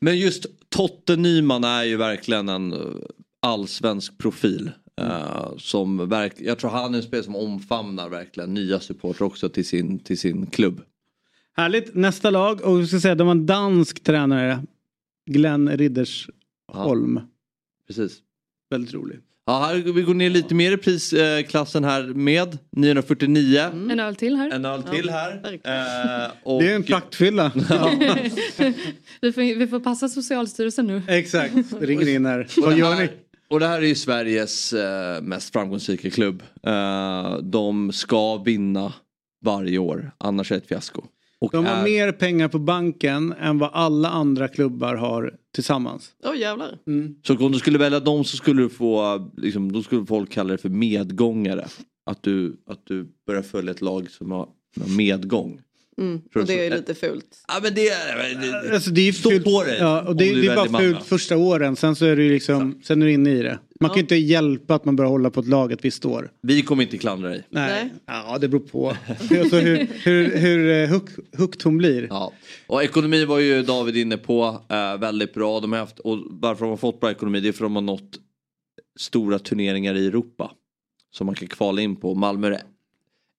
men 0.00 0.18
just 0.18 0.46
Totte 0.68 1.16
Nyman 1.16 1.64
är 1.64 1.84
ju 1.84 1.96
verkligen 1.96 2.48
en 2.48 2.72
eh, 2.72 2.78
allsvensk 3.40 4.18
profil. 4.18 4.70
eh, 5.00 5.56
som 5.58 6.08
verk, 6.08 6.34
jag 6.38 6.58
tror 6.58 6.70
han 6.70 6.94
är 6.94 6.98
en 6.98 7.04
spelare 7.04 7.24
som 7.24 7.36
omfamnar 7.36 8.08
verkligen 8.08 8.54
nya 8.54 8.80
supportrar 8.80 9.26
också 9.26 9.48
till 9.48 9.66
sin, 9.66 9.98
till 9.98 10.18
sin 10.18 10.46
klubb. 10.46 10.82
Härligt. 11.52 11.94
Nästa 11.94 12.30
lag 12.30 12.60
och 12.64 12.80
vi 12.80 12.86
ska 12.86 13.00
säga 13.00 13.14
de 13.14 13.26
har 13.26 13.34
en 13.34 13.46
dansk 13.46 14.02
tränare. 14.04 14.64
Glenn 15.26 15.68
Riddersholm. 15.76 17.20
Precis. 17.86 18.18
Väldigt 18.70 18.94
rolig. 18.94 19.18
Ja, 19.48 19.58
här, 19.66 19.74
vi 19.92 20.02
går 20.02 20.14
ner 20.14 20.30
lite 20.30 20.54
mer 20.54 20.72
i 20.72 20.76
prisklassen 20.76 21.84
här 21.84 22.02
med 22.02 22.58
949. 22.76 23.60
En 23.90 24.00
öl 24.00 24.16
till 24.16 24.36
här. 24.36 24.50
En 24.50 24.64
öl 24.64 24.82
till 24.82 25.10
här. 25.10 25.32
Eh, 25.64 26.30
och, 26.42 26.62
Det 26.62 26.70
är 26.70 26.74
en 26.74 26.82
praktfylla. 26.82 27.52
vi, 29.20 29.32
får, 29.32 29.58
vi 29.58 29.66
får 29.66 29.80
passa 29.80 30.08
Socialstyrelsen 30.08 30.86
nu. 30.86 31.02
Exakt, 31.08 31.54
det 31.80 31.86
ringer 31.86 32.08
in 32.08 32.26
här. 32.26 32.46
Vad 32.56 32.72
det 32.72 32.78
gör 32.78 32.92
här- 32.94 33.02
ni? 33.02 33.08
Och 33.50 33.60
det 33.60 33.66
här 33.66 33.78
är 33.82 33.86
ju 33.86 33.94
Sveriges 33.94 34.72
eh, 34.72 35.22
mest 35.22 35.52
framgångsrika 35.52 36.10
klubb. 36.10 36.42
Eh, 36.66 37.36
de 37.42 37.92
ska 37.92 38.36
vinna 38.36 38.92
varje 39.44 39.78
år, 39.78 40.10
annars 40.18 40.52
är 40.52 40.54
det 40.56 40.62
ett 40.62 40.68
fiasko. 40.68 41.02
Och 41.40 41.50
De 41.52 41.66
har 41.66 41.76
är- 41.76 41.82
mer 41.84 42.12
pengar 42.12 42.48
på 42.48 42.58
banken 42.58 43.34
än 43.40 43.58
vad 43.58 43.70
alla 43.72 44.08
andra 44.08 44.48
klubbar 44.48 44.94
har 44.94 45.32
tillsammans. 45.54 46.14
Åh 46.24 46.38
jävlar. 46.38 46.78
Så 47.26 47.36
om 47.36 47.52
du 47.52 47.58
skulle 47.58 47.78
välja 47.78 48.00
dem 48.00 48.24
så 48.24 48.36
skulle 48.36 48.62
du 48.62 48.68
få, 48.68 49.18
liksom, 49.36 49.72
då 49.72 49.82
skulle 49.82 50.06
folk 50.06 50.32
kalla 50.32 50.52
det 50.52 50.58
för 50.58 50.68
medgångare. 50.68 51.66
Att 52.06 52.22
du, 52.22 52.62
att 52.66 52.86
du 52.86 53.12
börjar 53.26 53.42
följa 53.42 53.70
ett 53.70 53.80
lag 53.80 54.10
som 54.10 54.30
har 54.30 54.48
medgång. 54.96 55.60
Mm. 55.98 56.16
Och 56.16 56.22
du 56.32 56.44
det 56.44 56.66
är 56.66 56.70
lite 56.70 56.94
fult. 56.94 57.44
Ja 57.48 57.60
men 57.62 57.74
det 57.74 57.88
är... 57.88 58.40
Det, 58.40 58.74
Alltså 58.74 58.90
det 58.90 59.08
är 59.08 59.12
Stå 59.12 59.30
fult, 59.30 59.44
på 59.44 59.64
dig 59.64 59.78
ja, 59.78 60.02
och 60.02 60.16
det, 60.16 60.34
du 60.34 60.42
det 60.42 60.48
är 60.48 60.56
bara 60.56 60.80
fult 60.80 61.04
första 61.04 61.36
åren. 61.36 61.76
Sen 61.76 61.96
så 61.96 62.06
är 62.06 62.16
det 62.16 62.22
ju 62.22 62.32
liksom, 62.32 62.80
sen 62.84 63.02
är 63.02 63.06
du 63.06 63.12
inne 63.12 63.30
i 63.30 63.42
det. 63.42 63.58
Man 63.80 63.90
kan 63.90 63.96
ju 63.96 64.02
inte 64.02 64.16
hjälpa 64.16 64.74
att 64.74 64.84
man 64.84 64.96
börjar 64.96 65.10
hålla 65.10 65.30
på 65.30 65.40
ett 65.40 65.48
lag 65.48 65.72
ett 65.72 65.84
visst 65.84 66.04
år. 66.04 66.30
Vi 66.42 66.62
kommer 66.62 66.82
inte 66.82 66.98
klandra 66.98 67.28
dig. 67.28 67.46
Nej. 67.50 67.92
Ja, 68.06 68.38
det 68.40 68.48
beror 68.48 68.60
på. 68.60 68.88
alltså 69.40 69.56
hur, 69.56 69.86
hur, 70.04 70.36
hur 70.36 70.70
eh, 70.70 70.88
hook, 70.88 71.10
hooked 71.38 71.62
hon 71.64 71.78
blir. 71.78 72.06
Ja. 72.10 72.32
Och 72.66 72.82
ekonomi 72.82 73.24
var 73.24 73.38
ju 73.38 73.62
David 73.62 73.96
inne 73.96 74.16
på. 74.16 74.62
Eh, 74.68 74.98
väldigt 74.98 75.34
bra. 75.34 75.60
De 75.60 75.72
har 75.72 75.78
haft, 75.78 75.98
och 75.98 76.18
varför 76.30 76.64
de 76.64 76.70
har 76.70 76.76
fått 76.76 77.00
bra 77.00 77.10
ekonomi 77.10 77.40
det 77.40 77.48
är 77.48 77.52
för 77.52 77.64
att 77.64 77.66
de 77.66 77.74
har 77.74 77.82
nått 77.82 78.18
stora 79.00 79.38
turneringar 79.38 79.94
i 79.94 80.06
Europa. 80.06 80.50
Som 81.10 81.26
man 81.26 81.34
kan 81.34 81.48
kvala 81.48 81.80
in 81.80 81.96
på. 81.96 82.14
Malmö 82.14 82.46
är 82.46 82.60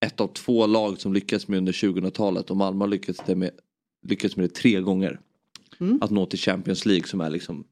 ett 0.05 0.21
av 0.21 0.27
två 0.33 0.65
lag 0.67 1.01
som 1.01 1.13
lyckats 1.13 1.47
med 1.47 1.57
under 1.57 1.73
2000-talet. 1.73 2.49
Och 2.51 2.57
Malmö 2.57 2.83
har 2.83 2.89
lyckats, 2.89 3.27
med, 3.27 3.51
lyckats 4.07 4.35
med 4.35 4.45
det 4.49 4.53
tre 4.55 4.81
gånger. 4.81 5.19
Att 6.01 6.11
nå 6.11 6.25
till 6.25 6.39
Champions 6.39 6.85
League 6.85 7.07
som 7.07 7.21
är 7.21 7.29
liksom 7.29 7.63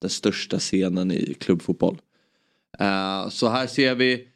den 0.00 0.10
största 0.10 0.58
scenen 0.58 1.10
i 1.10 1.34
klubbfotboll. 1.40 1.98
Eh, 2.78 3.28
så 3.28 3.48
här 3.48 3.66
ser 3.66 3.94
vi 3.94 4.28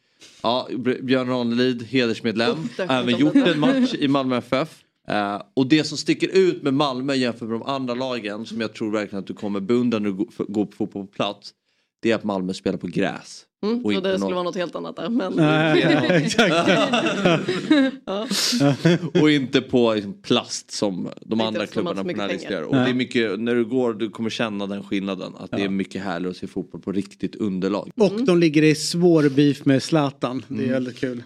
ja, 0.42 0.68
Björn 1.02 1.28
Ranelid, 1.28 1.82
hedersmedlem. 1.82 2.56
det- 2.76 2.82
Även 2.82 3.18
gjort 3.18 3.34
en 3.34 3.60
match 3.60 3.94
i 3.94 4.08
Malmö 4.08 4.36
FF. 4.36 4.84
Eh, 5.08 5.42
och 5.54 5.66
det 5.66 5.84
som 5.84 5.98
sticker 5.98 6.28
ut 6.28 6.62
med 6.62 6.74
Malmö 6.74 7.14
jämfört 7.14 7.48
med 7.48 7.60
de 7.60 7.62
andra 7.62 7.94
lagen 7.94 8.46
som 8.46 8.60
jag 8.60 8.74
tror 8.74 8.90
verkligen 8.90 9.20
att 9.20 9.26
du 9.26 9.34
kommer 9.34 9.60
beundra 9.60 9.98
när 9.98 10.08
du 10.10 10.12
går 10.52 10.66
på 10.66 10.72
fotboll 10.76 11.06
på 11.06 11.12
plats. 11.12 11.54
Det 12.00 12.10
är 12.10 12.14
att 12.14 12.24
Malmö 12.24 12.54
spelar 12.54 12.78
på 12.78 12.86
gräs. 12.86 13.44
Mm. 13.64 13.84
Och 13.84 13.92
inte 13.92 14.08
det 14.08 14.18
skulle 14.18 14.24
någon- 14.24 14.34
vara 14.34 14.42
något 14.44 14.56
helt 14.56 14.74
annat 14.76 14.96
där. 14.96 15.08
Men... 15.08 15.32
Nej, 15.32 15.80
ja, 15.80 16.14
exakt. 16.14 16.54
ja. 18.04 18.26
och 19.22 19.30
inte 19.30 19.60
på 19.60 19.94
liksom, 19.94 20.22
plast 20.22 20.70
som 20.70 21.08
de 21.20 21.32
Inte 21.34 21.44
andra 21.46 21.66
klubbarna 21.66 22.04
journalisterar. 22.04 22.50
pengar. 22.50 22.62
Och 22.62 22.74
det 22.74 22.90
är 22.90 22.94
mycket, 22.94 23.40
när 23.40 23.54
du 23.54 23.64
går, 23.64 23.94
du 23.94 24.10
kommer 24.10 24.30
känna 24.30 24.66
den 24.66 24.82
skillnaden. 24.82 25.32
Att 25.38 25.50
det 25.50 25.62
är 25.62 25.68
mycket 25.68 26.02
härligare 26.02 26.30
att 26.30 26.36
se 26.36 26.46
fotboll 26.46 26.80
på 26.80 26.92
riktigt 26.92 27.36
underlag. 27.36 27.90
Och 27.96 28.24
de 28.24 28.38
ligger 28.38 28.62
i 28.62 28.74
svår 28.74 29.28
beef 29.28 29.64
med 29.64 29.82
Zlatan. 29.82 30.42
Det 30.48 30.54
är 30.54 30.58
Mm. 30.58 30.70
väldigt 30.72 30.98
kul. 30.98 31.22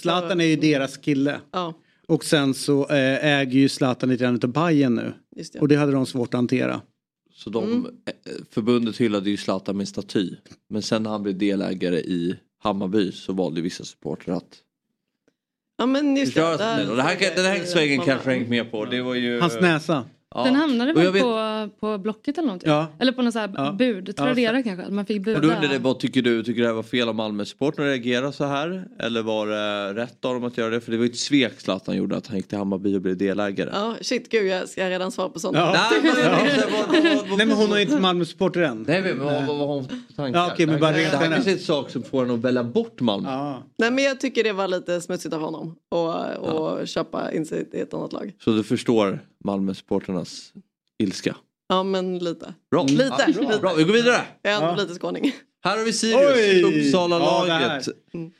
Zlatan 0.00 0.40
är 0.40 0.44
ju 0.44 0.56
deras 0.56 0.96
kille. 0.96 1.40
Ja, 1.52 1.74
Och 2.08 2.24
sen 2.24 2.54
så 2.54 2.82
eh, 2.88 3.24
äger 3.38 3.58
ju 3.58 3.68
Zlatan 3.68 4.08
lite 4.08 4.24
grann 4.24 4.40
av 4.42 4.48
Bayern 4.52 4.94
nu. 4.94 5.12
just 5.36 5.52
det. 5.52 5.58
Och 5.60 5.68
det 5.68 5.76
hade 5.76 5.92
de 5.92 6.06
svårt 6.06 6.28
att 6.28 6.38
hantera. 6.38 6.80
Så 7.38 7.50
de, 7.50 7.64
Mm. 7.64 7.84
eh, 7.86 8.12
förbundet 8.50 8.96
hyllade 9.00 9.30
ju 9.30 9.36
Zlatan 9.36 9.76
med 9.76 9.82
en 9.82 9.86
staty. 9.86 10.30
Men 10.68 10.82
sen 10.82 11.02
när 11.02 11.10
han 11.10 11.22
blev 11.22 11.38
delägare 11.38 11.98
i 11.98 12.36
Hammarby 12.62 13.12
så 13.12 13.32
valde 13.32 13.60
vissa 13.60 13.84
supportrar 13.84 14.36
att 14.36 14.62
Ja 15.76 15.86
men 15.86 16.16
just 16.16 16.34
det. 16.34 16.52
Och 16.52 16.58
det 16.58 17.02
här, 17.02 17.34
den 17.36 17.44
här 17.44 17.64
svängen 17.64 18.00
kanske 18.00 18.30
jag 18.30 18.36
hängt 18.38 18.48
med 18.48 18.70
på. 18.70 18.84
Det 18.84 19.02
var 19.02 19.14
ju... 19.14 19.40
Hans 19.40 19.60
näsa. 19.60 20.04
Ja. 20.34 20.44
Den 20.44 20.54
hamnade 20.54 20.92
väl 20.92 21.12
vet- 21.12 21.22
på, 21.22 21.68
på 21.80 21.98
Blocket 21.98 22.38
eller 22.38 22.46
någonting? 22.46 22.70
Ja. 22.70 22.86
Eller 22.98 23.12
på 23.12 23.22
något 23.22 23.32
så 23.32 23.38
här 23.38 23.50
Ja. 23.56 23.72
bud, 23.72 24.16
Tradera 24.16 24.62
kanske? 24.62 24.86
Att 24.86 24.92
man 24.92 25.06
fick 25.06 25.22
buda. 25.24 25.36
Och 25.36 25.42
då 25.42 25.48
undrar 25.54 25.72
jag, 25.72 25.80
vad 25.80 25.98
tycker 26.00 26.22
du? 26.22 26.42
Tycker 26.42 26.56
du 26.56 26.62
det 26.62 26.66
här 26.68 26.74
var 26.74 26.82
fel 26.82 27.08
av 27.08 27.14
Malmö 27.14 27.44
Sport 27.44 27.74
att 27.74 27.78
reagera 27.84 28.32
så 28.32 28.44
här? 28.44 28.84
Eller 28.98 29.22
var 29.22 29.46
det 29.46 29.94
rätt 30.02 30.24
av 30.24 30.34
dem 30.34 30.44
att 30.44 30.58
göra 30.58 30.70
det? 30.70 30.80
För 30.80 30.90
det 30.92 30.96
var 30.98 31.04
ju 31.04 31.10
ett 31.10 31.16
svek 31.16 31.60
Zlatan 31.60 31.96
gjorde 31.96 32.16
att 32.16 32.26
han 32.26 32.36
gick 32.36 32.48
till 32.48 32.58
Hammarby 32.58 32.96
och 32.96 33.00
blev 33.00 33.16
delägare. 33.16 33.70
Ja, 33.72 33.94
shit 34.00 34.28
gud 34.30 34.46
jag 34.46 34.68
ska 34.68 34.90
redan 34.90 35.12
svara 35.12 35.28
på 35.28 35.40
sånt. 35.40 35.56
Ja. 35.56 35.76
Nej, 36.02 37.46
men, 37.46 37.50
hon 37.56 37.70
har 37.70 37.78
inte 37.78 38.00
Malmö-supporter 38.00 38.60
än. 38.62 38.84
Nej 38.88 39.02
men 39.02 39.18
vad, 39.24 39.34
har 39.42 39.66
hon 39.66 39.84
för 39.88 39.96
tankar? 40.16 40.40
Ja, 40.40 40.50
okej, 40.52 40.66
men 40.66 40.80
bara 40.80 40.92
det 40.92 40.98
här, 41.02 41.28
det 41.28 41.34
kanske 41.34 41.50
är 41.50 41.54
ett 41.54 41.62
sak 41.62 41.90
som 41.90 42.02
får 42.02 42.20
henne 42.22 42.34
att 42.34 42.40
välja 42.40 42.64
bort 42.64 43.00
Malmö. 43.00 43.28
Ja. 43.30 43.62
Nej 43.78 43.90
men 43.90 44.04
jag 44.04 44.20
tycker 44.20 44.44
det 44.44 44.52
var 44.52 44.68
lite 44.68 45.00
smutsigt 45.00 45.34
av 45.34 45.40
honom. 45.40 45.76
Och, 45.88 46.24
och 46.36 46.88
köpa 46.88 47.32
in 47.32 47.46
sig 47.46 47.68
i 47.72 47.80
ett 47.80 47.94
annat 47.94 48.12
lag. 48.12 48.32
Så 48.44 48.50
du 48.50 48.64
förstår 48.64 49.20
Malmö-supporternas 49.44 50.52
ilska? 50.98 51.36
Ja 51.68 51.82
men 51.82 52.18
lite. 52.18 52.54
Bra. 52.70 52.82
Lite. 52.82 53.02
Ja, 53.04 53.32
bra, 53.32 53.48
lite. 53.48 53.58
bra. 53.60 53.74
Vi 53.74 53.84
går 53.84 53.92
vidare. 53.92 54.22
Jag 54.42 54.52
är 54.52 54.56
ändå 54.56 54.68
Ja. 54.68 54.76
lite 54.86 54.94
skåning. 54.94 55.32
Här 55.64 55.78
har 55.78 55.84
vi 55.84 55.92
Sirius! 55.92 56.86
Uppsala-laget. 56.86 57.86
Ja, 58.12 58.18
det 58.20 58.30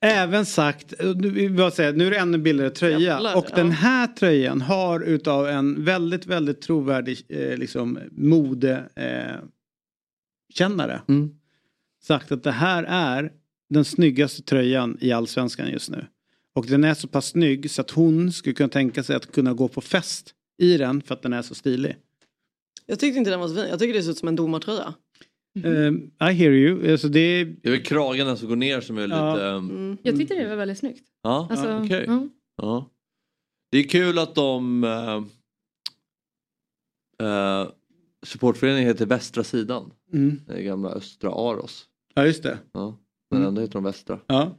Även 0.00 0.46
sagt, 0.46 0.94
nu, 1.00 1.30
vi 1.30 1.48
bara 1.50 1.70
säga, 1.70 1.92
nu 1.92 2.06
är 2.06 2.10
det 2.10 2.16
ännu 2.18 2.38
billigare 2.38 2.70
tröja. 2.70 2.98
Jävlar, 2.98 3.36
och 3.36 3.46
den 3.54 3.66
ja. 3.66 3.72
här 3.72 4.06
tröjan 4.06 4.60
har 4.60 5.00
utav 5.00 5.48
en 5.48 5.84
väldigt, 5.84 6.26
väldigt 6.26 6.60
trovärdig 6.60 7.22
eh, 7.28 7.56
liksom, 7.58 7.98
mode 8.10 8.84
eh, 8.96 9.40
Mm. 11.08 11.30
sagt 12.02 12.32
att 12.32 12.42
det 12.42 12.52
här 12.52 12.84
är 12.88 13.32
den 13.70 13.84
snyggaste 13.84 14.42
tröjan 14.42 14.98
i 15.00 15.12
allsvenskan 15.12 15.70
just 15.70 15.90
nu. 15.90 16.06
Och 16.54 16.66
den 16.66 16.84
är 16.84 16.94
så 16.94 17.08
pass 17.08 17.26
snygg 17.28 17.70
så 17.70 17.80
att 17.80 17.90
hon 17.90 18.32
skulle 18.32 18.54
kunna 18.54 18.68
tänka 18.68 19.02
sig 19.02 19.16
att 19.16 19.32
kunna 19.32 19.52
gå 19.54 19.68
på 19.68 19.80
fest 19.80 20.34
i 20.62 20.76
den 20.76 21.02
för 21.02 21.14
att 21.14 21.22
den 21.22 21.32
är 21.32 21.42
så 21.42 21.54
stilig. 21.54 21.96
Jag 22.86 22.98
tyckte 22.98 23.18
inte 23.18 23.30
den 23.30 23.40
var 23.40 23.48
så 23.48 23.54
fin. 23.54 23.66
Jag 23.68 23.78
tycker 23.78 23.94
det 23.94 24.02
ser 24.02 24.10
ut 24.10 24.18
som 24.18 24.28
en 24.28 24.36
domartröja. 24.36 24.94
Eh, 25.64 25.72
I 26.30 26.32
hear 26.32 26.50
you. 26.52 26.92
Alltså 26.92 27.08
det 27.08 27.20
är, 27.20 27.44
Det 27.44 27.68
är 27.68 27.72
väl 27.72 27.82
kragen 27.82 28.36
som 28.36 28.48
går 28.48 28.56
ner 28.56 28.80
som 28.80 28.98
är 28.98 29.08
Ja. 29.08 29.34
lite... 29.34 29.44
um, 29.46 29.70
Mm. 29.70 29.98
Jag 30.02 30.16
tyckte 30.18 30.34
det 30.34 30.48
var 30.48 30.56
väldigt 30.56 30.78
snyggt. 30.78 31.02
Ja, 31.22 31.46
Alltså, 31.50 31.78
okej. 31.84 32.04
ja. 32.06 32.28
Ja. 32.56 32.90
Det 33.70 33.78
är 33.78 33.82
kul 33.88 34.18
att 34.18 34.34
de... 34.34 34.84
Uh, 34.84 35.24
uh, 37.22 37.68
supportföreningen 38.26 38.88
heter 38.88 39.06
Västra 39.06 39.44
sidan. 39.44 39.90
Mm. 40.12 40.40
Det 40.46 40.52
är 40.52 40.62
gamla 40.62 40.88
Östra 40.90 41.30
Aros. 41.30 41.86
Ja 42.14 42.26
just 42.26 42.42
det. 42.42 42.58
Ja. 42.72 42.98
Men 43.30 43.38
Mm. 43.40 43.48
ändå 43.48 43.60
heter 43.60 43.72
de 43.72 43.84
Västra. 43.84 44.20
Ja. 44.26 44.56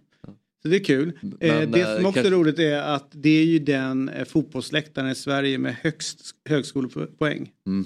Så 0.65 0.69
det 0.69 0.77
är 0.77 0.83
kul. 0.83 1.07
eh, 1.39 1.55
Men, 1.59 1.71
det 1.71 1.81
eh, 1.81 1.85
som 1.95 2.05
också 2.05 2.13
kanske- 2.13 2.27
är 2.27 2.31
roligt 2.31 2.59
är 2.59 2.81
att 2.81 3.07
det 3.11 3.29
är 3.29 3.45
ju 3.45 3.59
den 3.59 4.09
eh, 4.09 4.25
fotbollsläktaren 4.25 5.09
i 5.09 5.15
Sverige 5.15 5.57
med 5.57 5.75
högst 5.75 6.35
högskolepoäng. 6.49 7.51
Mm. 7.67 7.85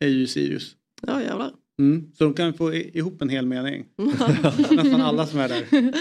är 0.00 0.08
ju 0.08 0.26
Sirius. 0.26 0.76
Ja 1.06 1.22
jävlar. 1.22 1.50
Mm. 1.78 2.10
Så 2.18 2.24
de 2.24 2.34
kan 2.34 2.54
få 2.54 2.74
ihop 2.74 3.22
en 3.22 3.28
hel 3.28 3.46
mening. 3.46 3.84
Nästan 4.70 5.00
alla 5.00 5.26
som 5.26 5.38
är 5.40 5.48
där. 5.48 5.92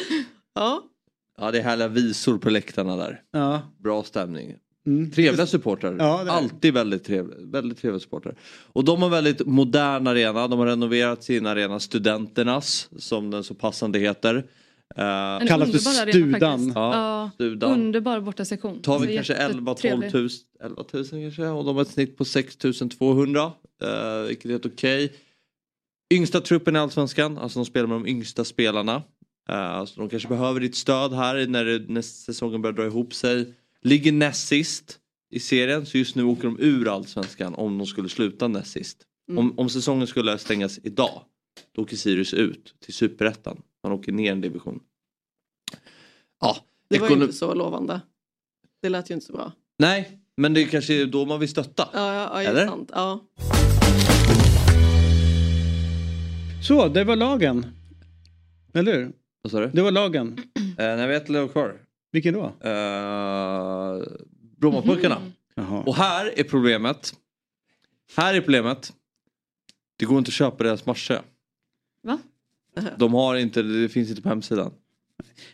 Ja. 0.55 0.83
Ja 1.37 1.51
det 1.51 1.59
är 1.59 1.63
härliga 1.63 1.87
visor 1.87 2.37
på 2.37 2.49
läktarna 2.49 2.95
där. 2.95 3.21
Ja. 3.31 3.61
Bra 3.79 4.03
stämning. 4.03 4.55
Mm. 4.87 5.11
Trevliga 5.11 5.47
supportrar. 5.47 5.95
Ja, 5.99 6.23
det. 6.23 6.31
Alltid 6.31 6.73
väldigt 6.73 7.03
trevliga, 7.03 7.37
väldigt 7.39 7.77
trevliga 7.81 7.99
supportrar. 7.99 8.35
Och 8.73 8.83
de 8.85 9.01
har 9.01 9.09
väldigt 9.09 9.45
modern 9.45 10.07
arena. 10.07 10.47
De 10.47 10.59
har 10.59 10.65
renoverat 10.65 11.23
sin 11.23 11.45
arena 11.45 11.79
Studenternas 11.79 12.89
som 12.97 13.31
den 13.31 13.43
så 13.43 13.53
passande 13.53 13.99
heter. 13.99 14.45
En 14.95 15.47
underbar 15.61 16.01
arena 16.01 16.39
faktiskt. 16.39 16.75
Ja, 16.75 16.95
Ja, 16.95 17.31
Studan. 17.33 17.71
Underbar 17.71 18.19
bortasektion. 18.19 18.81
Tar 18.81 18.99
vi 18.99 19.15
kanske 19.15 19.33
11 19.33 19.75
12 19.75 20.03
jättetrevlig. 20.03 20.13
000, 20.13 20.29
11 20.63 20.83
000 20.93 21.05
kanske 21.05 21.47
och 21.47 21.65
de 21.65 21.75
har 21.75 21.81
ett 21.81 21.87
snitt 21.87 22.17
på 22.17 22.25
6 22.25 22.57
200. 22.97 23.43
Uh, 23.43 24.27
vilket 24.27 24.45
är 24.45 24.49
helt 24.49 24.65
okej. 24.65 25.13
Yngsta 26.13 26.41
truppen 26.41 26.75
i 26.75 26.79
Allsvenskan, 26.79 27.37
alltså 27.37 27.59
de 27.59 27.65
spelar 27.65 27.87
med 27.87 27.97
de 27.97 28.07
yngsta 28.07 28.43
spelarna. 28.43 28.95
Uh, 29.51 29.85
så 29.85 30.01
de 30.01 30.09
kanske 30.09 30.29
behöver 30.29 30.59
ditt 30.59 30.75
stöd 30.75 31.13
här 31.13 31.47
när, 31.47 31.65
det, 31.65 31.85
när 31.87 32.01
säsongen 32.01 32.61
börjar 32.61 32.75
dra 32.75 32.85
ihop 32.85 33.13
sig. 33.13 33.53
Ligger 33.81 34.11
näst 34.11 34.47
sist 34.47 34.97
i 35.31 35.39
serien 35.39 35.85
så 35.85 35.97
just 35.97 36.15
nu 36.15 36.23
åker 36.23 36.43
de 36.43 36.59
ur 36.59 36.93
Allsvenskan 36.93 37.55
om 37.55 37.77
de 37.77 37.87
skulle 37.87 38.09
sluta 38.09 38.47
näst 38.47 38.71
sist. 38.71 38.97
Mm. 39.29 39.39
Om, 39.39 39.59
om 39.59 39.69
säsongen 39.69 40.07
skulle 40.07 40.37
stängas 40.37 40.79
idag 40.83 41.21
då 41.71 41.81
åker 41.81 41.95
Sirius 41.97 42.33
ut 42.33 42.75
till 42.79 42.93
Superettan. 42.93 43.61
Man 43.83 43.91
åker 43.93 44.11
ner 44.11 44.31
en 44.31 44.41
division. 44.41 44.79
Ja, 46.39 46.57
Det 46.87 46.99
var 46.99 47.07
ju 47.09 47.13
inte 47.13 47.33
så 47.33 47.53
lovande. 47.53 48.01
Det 48.81 48.89
lät 48.89 49.09
ju 49.11 49.13
inte 49.13 49.25
så 49.25 49.33
bra. 49.33 49.51
Nej, 49.79 50.19
men 50.37 50.53
det 50.53 50.61
är 50.61 50.67
kanske 50.67 51.01
är 51.01 51.05
då 51.05 51.25
man 51.25 51.39
vill 51.39 51.49
stötta. 51.49 51.89
Ja, 51.93 52.13
ja, 52.13 52.43
ja, 52.43 52.49
Eller? 52.49 52.67
Sant. 52.67 52.91
Ja. 52.93 53.19
Så, 56.63 56.87
det 56.87 57.03
var 57.03 57.15
lagen. 57.15 57.65
Eller 58.73 58.93
hur? 58.93 59.11
Vad 59.41 59.51
sa 59.51 59.59
du? 59.59 59.67
Det 59.67 59.81
var 59.81 59.91
lagen. 59.91 60.27
Uh, 60.59 60.75
när 60.77 61.07
vi 61.07 61.13
har 61.13 61.21
ett 61.21 61.29
lag 61.29 61.51
kvar. 61.51 61.81
Vilken 62.11 62.33
då? 62.33 62.43
Uh, 62.43 64.03
Brommapojkarna. 64.57 65.21
Jaha. 65.55 65.83
Och 65.85 65.95
här 65.95 66.39
är 66.39 66.43
problemet. 66.43 67.13
Här 68.17 68.33
är 68.33 68.41
problemet. 68.41 68.93
Det 69.97 70.05
går 70.05 70.17
inte 70.17 70.29
att 70.29 70.33
köpa 70.33 70.63
deras 70.63 70.85
matcher. 70.85 71.21
Va? 72.03 72.19
De 72.97 73.13
har 73.13 73.35
inte, 73.35 73.61
det 73.61 73.89
finns 73.89 74.09
inte 74.09 74.21
på 74.21 74.29
hemsidan. 74.29 74.73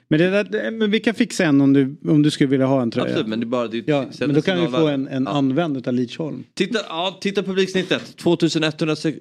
Men, 0.08 0.20
det 0.20 0.44
där, 0.44 0.72
men 0.72 0.92
vi 0.92 1.00
kan 1.00 1.14
fixa 1.14 1.46
en 1.46 1.62
om 1.62 1.74
du, 1.74 1.98
om 2.06 2.22
du 2.24 2.32
skulle 2.32 2.50
vilja 2.50 2.66
ha 2.66 2.82
en 2.82 2.92
tröja. 2.92 3.08
Absolut, 3.08 3.28
men 3.28 3.40
det 3.40 3.44
är 3.44 3.48
bara... 3.48 3.68
Det 3.68 3.78
är 3.78 3.84
Ja, 3.88 4.06
men 4.20 4.34
då 4.34 4.42
kan 4.42 4.62
vi 4.62 4.68
få 4.68 4.88
en, 4.88 5.08
en 5.08 5.24
Ja. 5.24 5.30
använd 5.32 5.78
utav 5.78 5.94
Lidsholm. 5.94 6.44
Titta, 6.54 6.80
ja, 6.90 7.18
titta 7.22 7.44
publiksnittet. 7.44 8.18
2106 8.18 9.18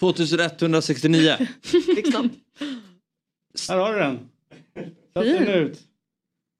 2169. 0.00 1.36
Liksom. 1.96 2.30
Här 3.68 3.78
har 3.78 3.92
du 3.94 3.98
den. 3.98 4.18
Så 5.16 5.22
ser 5.22 5.46
den 5.46 5.54
ut. 5.66 5.80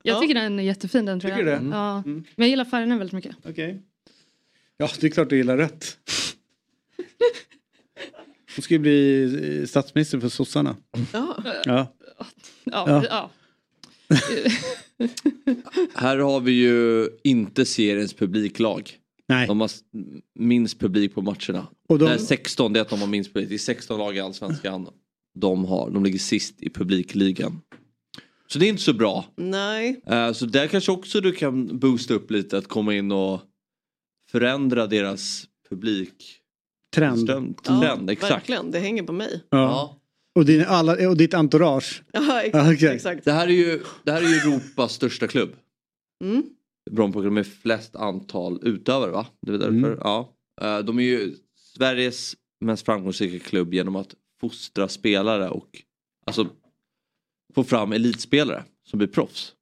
Jag 0.02 0.20
tycker 0.22 0.34
den 0.34 0.58
är 0.58 0.62
jättefin 0.62 1.04
den 1.06 1.20
tror 1.20 1.30
Tycker 1.30 1.46
jag. 1.46 1.60
du 1.62 1.68
det? 1.68 1.76
Ja. 1.76 1.96
Mm. 2.06 2.14
Men 2.36 2.44
jag 2.44 2.48
gillar 2.48 2.64
färgerna 2.64 2.98
väldigt 2.98 3.12
mycket. 3.14 3.36
Okej. 3.44 3.82
Ja, 4.76 4.88
det 5.00 5.06
är 5.06 5.10
klart 5.10 5.30
du 5.30 5.36
gillar 5.36 5.56
rött. 5.56 5.98
Hon 8.56 8.62
ska 8.62 8.74
ju 8.74 8.78
bli 8.78 9.24
eh, 9.60 9.66
statsminister 9.66 10.20
för 10.20 10.28
sossarna. 10.28 10.76
Ja. 11.12 11.36
Ja. 11.64 11.64
Ja, 11.64 11.88
Ja. 12.64 13.04
ja. 13.10 13.30
Här 15.94 16.16
har 16.18 16.40
vi 16.40 16.52
ju 16.52 17.08
inte 17.24 17.64
seriens 17.66 18.14
publiklag. 18.14 18.90
Nej. 19.28 19.46
De 19.46 19.60
har 19.60 19.70
minst 20.38 20.78
publik 20.78 21.14
på 21.14 21.22
matcherna. 21.22 21.66
Och 21.88 21.98
de- 21.98 22.04
Nej, 22.04 22.18
16, 22.18 22.72
det 22.72 22.80
är 22.80 22.82
att 22.82 22.88
de 22.88 23.00
har 23.00 23.06
minst 23.06 23.32
publik. 23.32 23.48
Det 23.48 23.54
är 23.54 23.58
16 23.58 23.98
lag 23.98 24.16
i 24.16 24.20
Allsvenskan. 24.20 24.88
De, 25.34 25.64
har, 25.64 25.90
de 25.90 26.04
ligger 26.04 26.18
sist 26.18 26.62
i 26.62 26.70
publikligan. 26.70 27.60
Så 28.48 28.58
det 28.58 28.66
är 28.66 28.68
inte 28.68 28.82
så 28.82 28.92
bra. 28.92 29.24
Nej. 29.36 30.00
Eh, 30.06 30.32
Så 30.32 30.46
där 30.46 30.66
kanske 30.68 30.92
också 30.92 31.20
du 31.20 31.32
kan 31.32 31.78
boosta 31.78 32.14
upp 32.14 32.30
lite 32.30 32.58
att 32.58 32.66
komma 32.68 32.94
in 32.94 33.12
och 33.12 33.40
förändra 34.30 34.86
deras 34.86 35.44
publik. 35.70 36.40
Trend. 36.96 37.18
Ström, 37.20 37.54
Ja, 37.64 38.12
exakt. 38.12 38.32
Verkligen, 38.32 38.70
det 38.70 38.78
hänger 38.78 39.02
på 39.02 39.12
mig. 39.12 39.44
Ja. 39.50 40.00
Och, 40.34 40.44
din, 40.44 40.64
alla, 40.64 41.08
och 41.08 41.16
ditt 41.16 41.34
entourage. 41.34 42.02
Ja, 42.12 42.42
exakt. 42.42 42.72
Okej. 42.74 42.94
exakt. 42.94 43.24
Det 43.24 43.32
här 43.32 43.46
är 43.46 43.52
ju, 43.52 43.82
det 44.04 44.12
här 44.12 44.22
är 44.22 44.28
ju 44.28 44.34
Europas 44.34 44.92
största 44.92 45.26
klubb. 45.26 45.50
Mm. 46.24 46.42
Brommapojkarna 46.90 47.34
med 47.34 47.46
flest 47.46 47.96
antal 47.96 48.60
utövare 48.62 49.10
va? 49.10 49.26
Det 49.42 49.52
är 49.52 49.58
därför. 49.58 49.72
Mm. 49.72 49.98
Ja. 50.00 50.32
Eh, 50.60 50.78
De 50.78 50.98
är 50.98 51.02
ju 51.02 51.34
Sveriges 51.76 52.34
mest 52.60 52.84
framgångsrika 52.84 53.48
klubb 53.48 53.74
genom 53.74 53.96
att 53.96 54.14
fostra 54.40 54.88
spelare 54.88 55.48
och 55.48 55.68
alltså 56.26 56.46
få 57.54 57.64
fram 57.64 57.92
elitspelare 57.92 58.64
som 58.90 58.98
blir 58.98 59.08
proffs. 59.08 59.52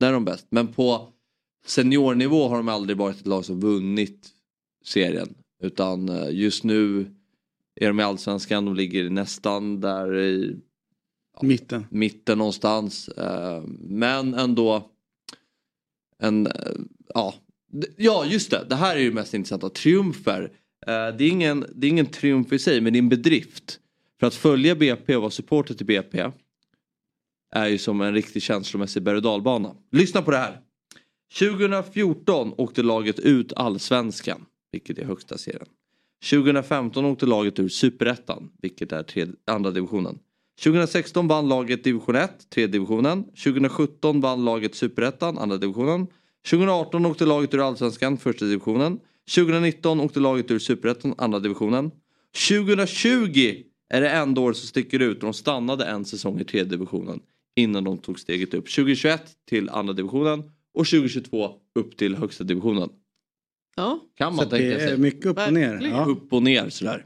Där 0.00 0.08
är 0.08 0.12
de 0.12 0.24
bäst. 0.24 0.46
Men 0.50 0.66
på 0.68 1.12
seniornivå 1.66 2.48
har 2.48 2.56
de 2.56 2.68
aldrig 2.68 2.96
varit 2.96 3.20
ett 3.20 3.26
lag 3.26 3.44
som 3.44 3.60
vunnit 3.60 4.28
serien. 4.84 5.34
Utan 5.62 6.08
eh, 6.08 6.30
just 6.30 6.64
nu 6.64 7.10
är 7.74 7.86
de 7.86 8.00
i 8.00 8.02
allsvenskan, 8.02 8.64
de 8.64 8.74
ligger 8.74 9.10
nästan 9.10 9.80
där 9.80 10.18
i 10.18 10.56
Mitten. 11.42 11.86
mitten 11.90 12.38
någonstans. 12.38 13.08
Eh, 13.08 13.62
Men 13.80 14.34
ändå 14.34 14.90
en, 16.18 16.46
eh, 16.46 16.52
ja, 17.14 17.34
ja 17.96 18.24
just 18.24 18.50
det, 18.50 18.66
det 18.68 18.76
här 18.76 18.96
är 18.96 19.00
ju 19.00 19.12
mest 19.12 19.34
intressanta. 19.34 19.70
Triumfer, 19.70 20.52
det 20.86 21.24
är, 21.24 21.28
ingen, 21.28 21.66
det 21.74 21.86
är 21.86 21.88
ingen 21.88 22.06
triumf 22.06 22.52
i 22.52 22.58
sig 22.58 22.80
men 22.80 22.92
det 22.92 22.96
är 22.96 23.02
en 23.02 23.08
bedrift. 23.08 23.80
För 24.20 24.26
att 24.26 24.34
följa 24.34 24.74
BP 24.74 25.16
och 25.16 25.22
vara 25.22 25.30
supporter 25.30 25.74
till 25.74 25.86
BP 25.86 26.30
är 27.50 27.66
ju 27.66 27.78
som 27.78 28.00
en 28.00 28.14
riktig 28.14 28.42
känslomässig 28.42 29.02
berg 29.02 29.16
och 29.16 29.22
dalbana. 29.22 29.74
Lyssna 29.92 30.22
på 30.22 30.30
det 30.30 30.36
här. 30.36 30.60
2014 31.38 32.54
åkte 32.56 32.82
laget 32.82 33.18
ut 33.18 33.52
allsvenskan, 33.52 34.46
vilket 34.72 34.98
är 34.98 35.04
högsta 35.04 35.38
serien. 35.38 35.66
2015 36.30 37.04
åkte 37.04 37.26
laget 37.26 37.58
ur 37.58 37.68
superettan, 37.68 38.50
vilket 38.62 38.92
är 38.92 39.02
tredje, 39.02 39.34
andra 39.46 39.70
divisionen. 39.70 40.18
2016 40.64 41.28
vann 41.28 41.48
laget 41.48 41.84
division 41.84 42.16
1, 42.16 42.50
tredje 42.50 42.72
divisionen. 42.72 43.24
2017 43.24 44.20
vann 44.20 44.44
laget 44.44 44.74
superettan, 44.74 45.38
andra 45.38 45.56
divisionen. 45.56 46.06
2018 46.50 47.06
åkte 47.06 47.26
laget 47.26 47.54
ur 47.54 47.66
allsvenskan, 47.68 48.16
första 48.16 48.44
divisionen. 48.44 48.98
2019 49.34 50.00
åkte 50.00 50.20
laget 50.20 50.50
ur 50.50 50.58
superettan, 50.58 51.14
andra 51.18 51.38
divisionen. 51.38 51.90
2020 52.48 53.62
är 53.88 54.00
det 54.00 54.10
enda 54.10 54.40
år 54.40 54.52
som 54.52 54.66
sticker 54.68 55.00
ut 55.00 55.16
och 55.16 55.24
de 55.24 55.34
stannade 55.34 55.84
en 55.84 56.04
säsong 56.04 56.40
i 56.40 56.44
tredje 56.44 56.70
divisionen 56.70 57.20
innan 57.56 57.84
de 57.84 57.98
tog 57.98 58.20
steget 58.20 58.54
upp. 58.54 58.74
2021 58.74 59.22
till 59.48 59.68
andra 59.68 59.92
divisionen 59.92 60.38
och 60.74 60.86
2022 60.86 61.50
upp 61.74 61.96
till 61.96 62.16
högsta 62.16 62.44
divisionen. 62.44 62.88
Ja. 63.78 63.98
Kan 64.14 64.32
Så 64.32 64.36
man 64.36 64.48
det 64.48 64.56
tänka 64.58 64.78
sig. 64.78 64.92
är 64.92 64.96
mycket 64.96 65.26
upp 65.26 65.38
och 65.46 65.52
ner. 65.52 65.80
Ja. 65.92 66.04
Upp 66.04 66.32
och 66.32 66.42
ner 66.42 66.68
sådär. 66.68 67.04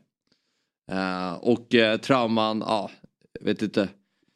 Eh, 0.92 1.32
och 1.32 1.74
uh, 1.74 1.96
trauman, 1.96 2.62
ja, 2.66 2.90
jag 3.40 3.46
vet 3.46 3.62
inte. 3.62 3.88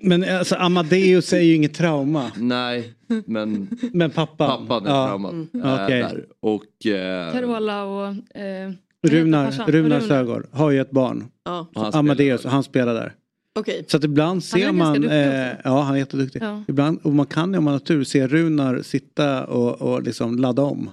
Men 0.02 0.24
alltså 0.38 0.54
Amadeus 0.54 1.32
är 1.32 1.40
ju 1.40 1.54
inget 1.54 1.74
trauma. 1.74 2.32
Nej, 2.36 2.94
men 3.26 3.68
Men 3.92 4.10
pappan. 4.10 4.66
pappan 4.66 4.86
är 4.86 4.90
ja. 4.90 5.06
trauman. 5.06 5.48
Mm. 5.54 5.66
eh, 5.66 5.84
Okej. 5.84 6.00
där. 6.02 6.26
Och, 6.40 6.86
eh, 6.86 7.32
Carola 7.32 7.84
och... 7.84 8.06
Eh, 8.06 8.70
heter 9.02 9.16
Runar? 9.16 9.50
Runar 9.50 9.66
Runar. 9.66 10.00
Sögaard 10.00 10.46
har 10.52 10.70
ju 10.70 10.80
ett 10.80 10.90
barn. 10.90 11.24
Ja. 11.44 11.66
och 11.74 11.82
han 11.82 11.92
spelar 11.92 11.98
Amadeus, 11.98 12.42
där. 12.42 12.50
han 12.50 12.62
spelar 12.62 12.94
där. 12.94 13.12
Okej. 13.58 13.84
Så 13.88 13.96
att 13.96 14.04
ibland 14.04 14.28
Han 14.28 14.40
ser 14.40 14.58
ganska 14.58 14.72
man, 14.72 15.04
eh, 15.04 15.48
ja 15.64 15.80
han 15.82 15.94
är 15.94 15.98
jätteduktig. 15.98 16.42
Ja. 16.42 16.64
Ibland, 16.68 17.00
och 17.02 17.12
man 17.12 17.26
kan 17.26 17.52
ju 17.52 17.58
om 17.58 17.64
man 17.64 17.72
har 17.72 17.78
tur 17.78 18.04
se 18.04 18.26
Runar 18.26 18.82
sitta 18.82 19.46
och, 19.46 19.82
och 19.82 20.02
liksom 20.02 20.38
ladda 20.38 20.62
om 20.62 20.90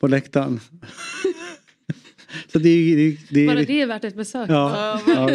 på 0.00 0.06
läktaren. 0.06 0.60
Så 2.52 2.58
det. 2.58 2.94
Det, 2.96 3.16
det, 3.30 3.46
Bara 3.46 3.60
är- 3.60 3.66
det 3.66 3.80
är 3.82 3.86
värt 3.86 4.04
ett 4.04 4.16
besök. 4.16 4.50
Ja. 4.50 5.00
Ja. 5.06 5.28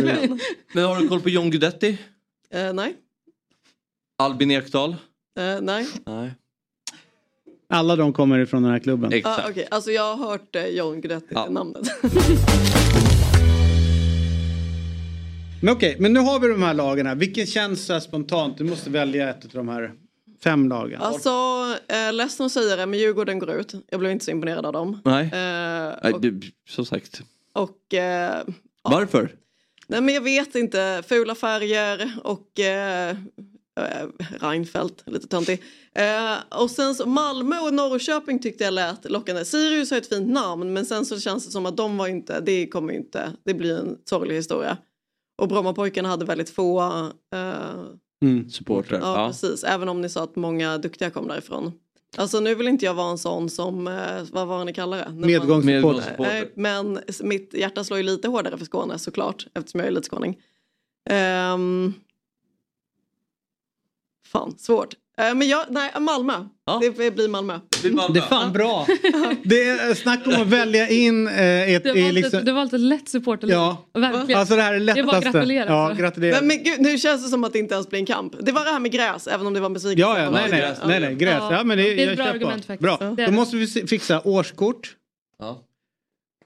Men 0.74 0.84
har 0.86 1.02
du 1.02 1.08
koll 1.08 1.22
på 1.22 1.30
John 1.30 1.50
Guidetti? 1.52 1.98
Eh, 2.54 2.74
nej. 2.74 2.96
Albin 4.18 4.52
Ekdal? 4.52 4.96
Eh, 5.40 5.62
nej. 5.62 5.88
Nej. 6.06 6.32
Alla 7.70 7.96
de 7.96 8.14
kommer 8.14 8.40
ifrån 8.40 8.64
den 8.64 8.72
här 8.72 8.80
klubben. 8.80 9.12
Ah, 9.14 9.16
Exakt. 9.16 9.50
okej. 9.50 9.68
Alltså 9.72 9.92
jag 9.92 10.16
har 10.16 10.28
hört 10.30 10.56
eh, 10.56 10.66
John 10.68 11.02
Guidetti, 11.02 11.26
Ja. 11.30 11.50
namnet. 11.50 11.88
Men 15.62 15.74
okej, 15.74 15.96
men 16.00 16.14
nu 16.14 16.20
har 16.20 16.40
vi 16.40 16.48
de 16.48 16.64
här 16.64 16.74
här. 17.08 17.16
Vilken 17.16 17.46
känns 17.46 17.86
så 17.86 18.00
spontant? 18.00 18.58
Du 18.58 18.64
måste 18.64 18.90
välja 18.90 19.30
ett 19.30 19.46
av 19.46 19.52
de 19.54 19.70
här 19.70 19.92
Fem 20.44 20.70
dagar. 20.70 21.00
Alltså, 21.00 21.30
eh, 21.88 22.14
ledsen 22.14 22.46
att 22.46 22.52
säga 22.52 22.76
det, 22.76 22.86
men 22.86 23.00
Djurgården 23.00 23.40
går 23.40 23.52
ut. 23.52 23.74
Jag 23.90 24.00
blev 24.00 24.12
inte 24.12 24.26
så 24.26 24.32
imponerad 24.32 24.66
av 24.66 24.74
dem. 24.74 25.02
Nej. 25.06 25.24
Eh, 25.26 25.96
Nej, 26.04 26.14
och, 26.14 26.22
det, 26.22 26.42
som 26.70 26.86
sagt. 26.86 27.22
och 27.54 27.94
eh, 27.94 28.44
Varför? 28.82 29.32
nej, 29.88 30.02
men 30.02 30.16
jag 30.16 30.22
vet 30.22 30.56
inte, 30.56 31.04
fula 31.08 31.36
färger 31.36 32.14
och 32.24 32.60
eh, 32.60 33.10
eh, 33.80 34.08
Reinfeldt, 34.40 35.04
lite 35.06 35.28
töntig. 35.28 35.64
Eh, 35.96 36.62
och 36.62 36.72
sen 36.72 36.96
så 36.96 37.06
Malmö 37.06 37.60
och 37.60 37.74
Norrköping 37.74 38.40
tyckte 38.40 38.64
jag 38.64 38.74
lät 38.74 39.12
lockande. 39.12 39.46
Sirius 39.46 39.92
har 39.92 39.98
ett 39.98 40.10
fint 40.10 40.30
namn 40.30 40.74
men 40.74 40.86
sen 40.86 41.06
så 41.06 41.20
känns 41.20 41.46
det 41.46 41.52
som 41.52 41.66
att 41.66 41.78
de 41.78 41.98
var 41.98 42.08
inte, 42.08 42.40
det 42.40 42.68
kommer 42.68 42.94
inte, 42.94 43.32
det 43.46 43.54
blir 43.54 43.80
en 43.80 43.98
sorglig 44.06 44.36
historia. 44.36 44.78
Och 45.42 45.48
Brommapojkarna 45.48 46.10
hade 46.10 46.26
väldigt 46.26 46.50
få 46.50 46.82
eh, 47.34 47.84
Mm. 48.24 48.50
Supportrar. 48.50 49.00
Ja, 49.00 49.22
Ja. 49.22 49.28
precis. 49.28 49.64
Även 49.64 49.90
om 49.90 50.02
ni 50.02 50.10
sa 50.10 50.24
att 50.24 50.36
många 50.36 50.78
duktiga 50.78 51.10
kom 51.10 51.28
därifrån. 51.28 51.72
Alltså 52.18 52.40
nu 52.40 52.56
vill 52.56 52.68
inte 52.68 52.86
jag 52.86 52.94
vara 52.94 53.12
en 53.12 53.18
sån 53.18 53.50
som, 53.50 53.88
eh, 53.88 54.24
vad 54.32 54.48
var 54.48 54.66
ni 54.66 54.74
kallar 54.74 54.98
det? 54.98 55.12
Medgångssupporter. 55.28 56.16
Nej, 56.20 56.52
men 56.56 57.00
mitt 57.24 57.54
hjärta 57.54 57.84
slår 57.84 57.98
ju 57.98 58.04
lite 58.04 58.28
hårdare 58.28 58.58
för 58.58 58.66
Skåne 58.66 59.00
såklart. 59.00 59.48
Eftersom 59.54 59.80
jag 59.80 59.88
är 59.88 59.92
lite 59.92 60.10
skåning. 60.10 60.38
Ehm, 61.10 61.94
fan, 64.28 64.58
svårt. 64.58 64.94
Eh, 65.22 65.36
men 65.36 65.48
jag, 65.48 65.66
nej, 65.70 65.92
Malmö. 66.00 66.34
Ja. 66.66 66.80
Det 66.82 67.16
blir 67.16 67.28
Malmö. 67.28 67.60
Det 67.82 67.88
är 67.88 68.22
fan 68.22 68.54
bra. 68.54 68.88
Det 69.44 69.70
är 69.70 69.94
snack 69.94 70.20
om 70.28 70.34
att 70.42 70.48
välja 70.48 70.90
in 70.90 71.28
eh, 71.28 71.74
ett... 71.74 71.84
Du 71.84 71.90
har 72.04 72.12
liksom, 72.12 72.40
ett, 72.40 72.46
du 72.46 72.52
har 72.52 72.60
valt 72.60 72.74
ett 72.74 72.80
lätt 72.80 73.10
supporterliv. 73.10 73.56
Ja. 73.56 73.86
Verkligen. 73.94 74.40
Alltså 74.40 74.56
det 74.56 74.62
här 74.62 74.74
är 74.74 74.80
Det 74.80 74.84
är 74.84 74.86
lättaste. 74.86 75.04
bara 75.06 75.18
att 75.18 75.24
gratulera. 75.24 75.66
Ja, 75.70 75.86
alltså. 75.86 76.02
gratulerar. 76.02 76.36
Men, 76.40 76.48
men 76.48 76.64
gud, 76.64 76.82
nu 76.82 76.98
känns 76.98 77.24
det 77.24 77.30
som 77.30 77.44
att 77.44 77.54
det 77.54 77.60
inte 77.60 77.74
ens 77.74 77.90
blir 77.90 78.00
en 78.00 78.06
kamp. 78.06 78.34
Det 78.40 78.52
var 78.52 78.66
det 78.66 78.72
här 78.72 78.80
med 78.80 78.92
gräs, 78.92 79.28
även 79.28 79.48
om 79.48 79.54
det 79.54 79.60
var 79.60 79.66
en 79.68 79.74
besvikelse. 79.74 80.02
Ja, 80.10 80.20
ja, 80.24 80.30
nej, 80.30 80.48
nej, 80.52 80.60
gräs. 80.60 80.78
nej, 80.86 81.00
nej, 81.00 81.16
gräs. 81.16 81.44
Ja, 81.52 81.64
men 81.64 81.78
det, 81.78 81.84
Det 81.84 81.90
är 81.90 81.94
ett 82.04 82.08
jag 82.08 82.18
bra 82.18 82.26
argument 82.26 82.66
faktiskt. 82.66 82.82
Bra, 82.82 82.98
Ja. 83.00 83.06
Det 83.06 83.16
då 83.16 83.22
är 83.22 83.26
det. 83.28 83.32
måste 83.34 83.56
vi 83.58 83.68
fixa 83.68 84.22
årskort. 84.24 84.96
Ja. 85.40 85.62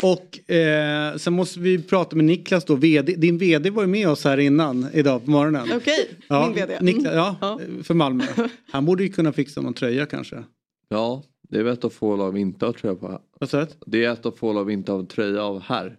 Och 0.03 0.49
eh, 0.51 1.15
sen 1.17 1.33
måste 1.33 1.59
vi 1.59 1.83
prata 1.83 2.15
med 2.15 2.25
Niklas 2.25 2.65
då, 2.65 2.75
VD. 2.75 3.15
Din 3.15 3.37
VD 3.37 3.69
var 3.69 3.83
ju 3.83 3.87
med 3.87 4.09
oss 4.09 4.23
här 4.23 4.37
innan 4.37 4.87
idag 4.93 5.25
på 5.25 5.31
morgonen. 5.31 5.67
Okej, 5.75 6.09
Ja, 6.27 6.45
min 6.45 6.55
vd. 6.55 6.77
Niklas, 6.81 7.05
Mm. 7.05 7.17
ja, 7.17 7.35
Ja. 7.41 7.59
för 7.83 7.93
Malmö. 7.93 8.23
Han 8.71 8.85
borde 8.85 9.03
ju 9.03 9.09
kunna 9.09 9.33
fixa 9.33 9.61
någon 9.61 9.73
tröja 9.73 10.05
kanske. 10.05 10.43
ja, 10.89 11.23
det 11.49 11.59
är 11.59 11.63
väl 11.63 11.73
ett 11.73 11.83
av 11.85 11.89
få 11.89 12.15
lag 12.15 12.31
vi 12.31 12.39
inte 12.39 12.65
har 12.65 12.73
tröja 12.73 12.95
på. 12.95 13.21
Vad 13.39 13.49
sa 13.49 13.59
du? 13.59 13.67
Det 13.85 14.05
är 14.05 14.13
ett 14.13 14.25
av 14.25 14.31
få 14.31 14.53
lag 14.53 14.65
vi 14.65 14.73
inte 14.73 14.91
har 14.91 15.03
tröja 15.03 15.43
av 15.43 15.61
här. 15.61 15.95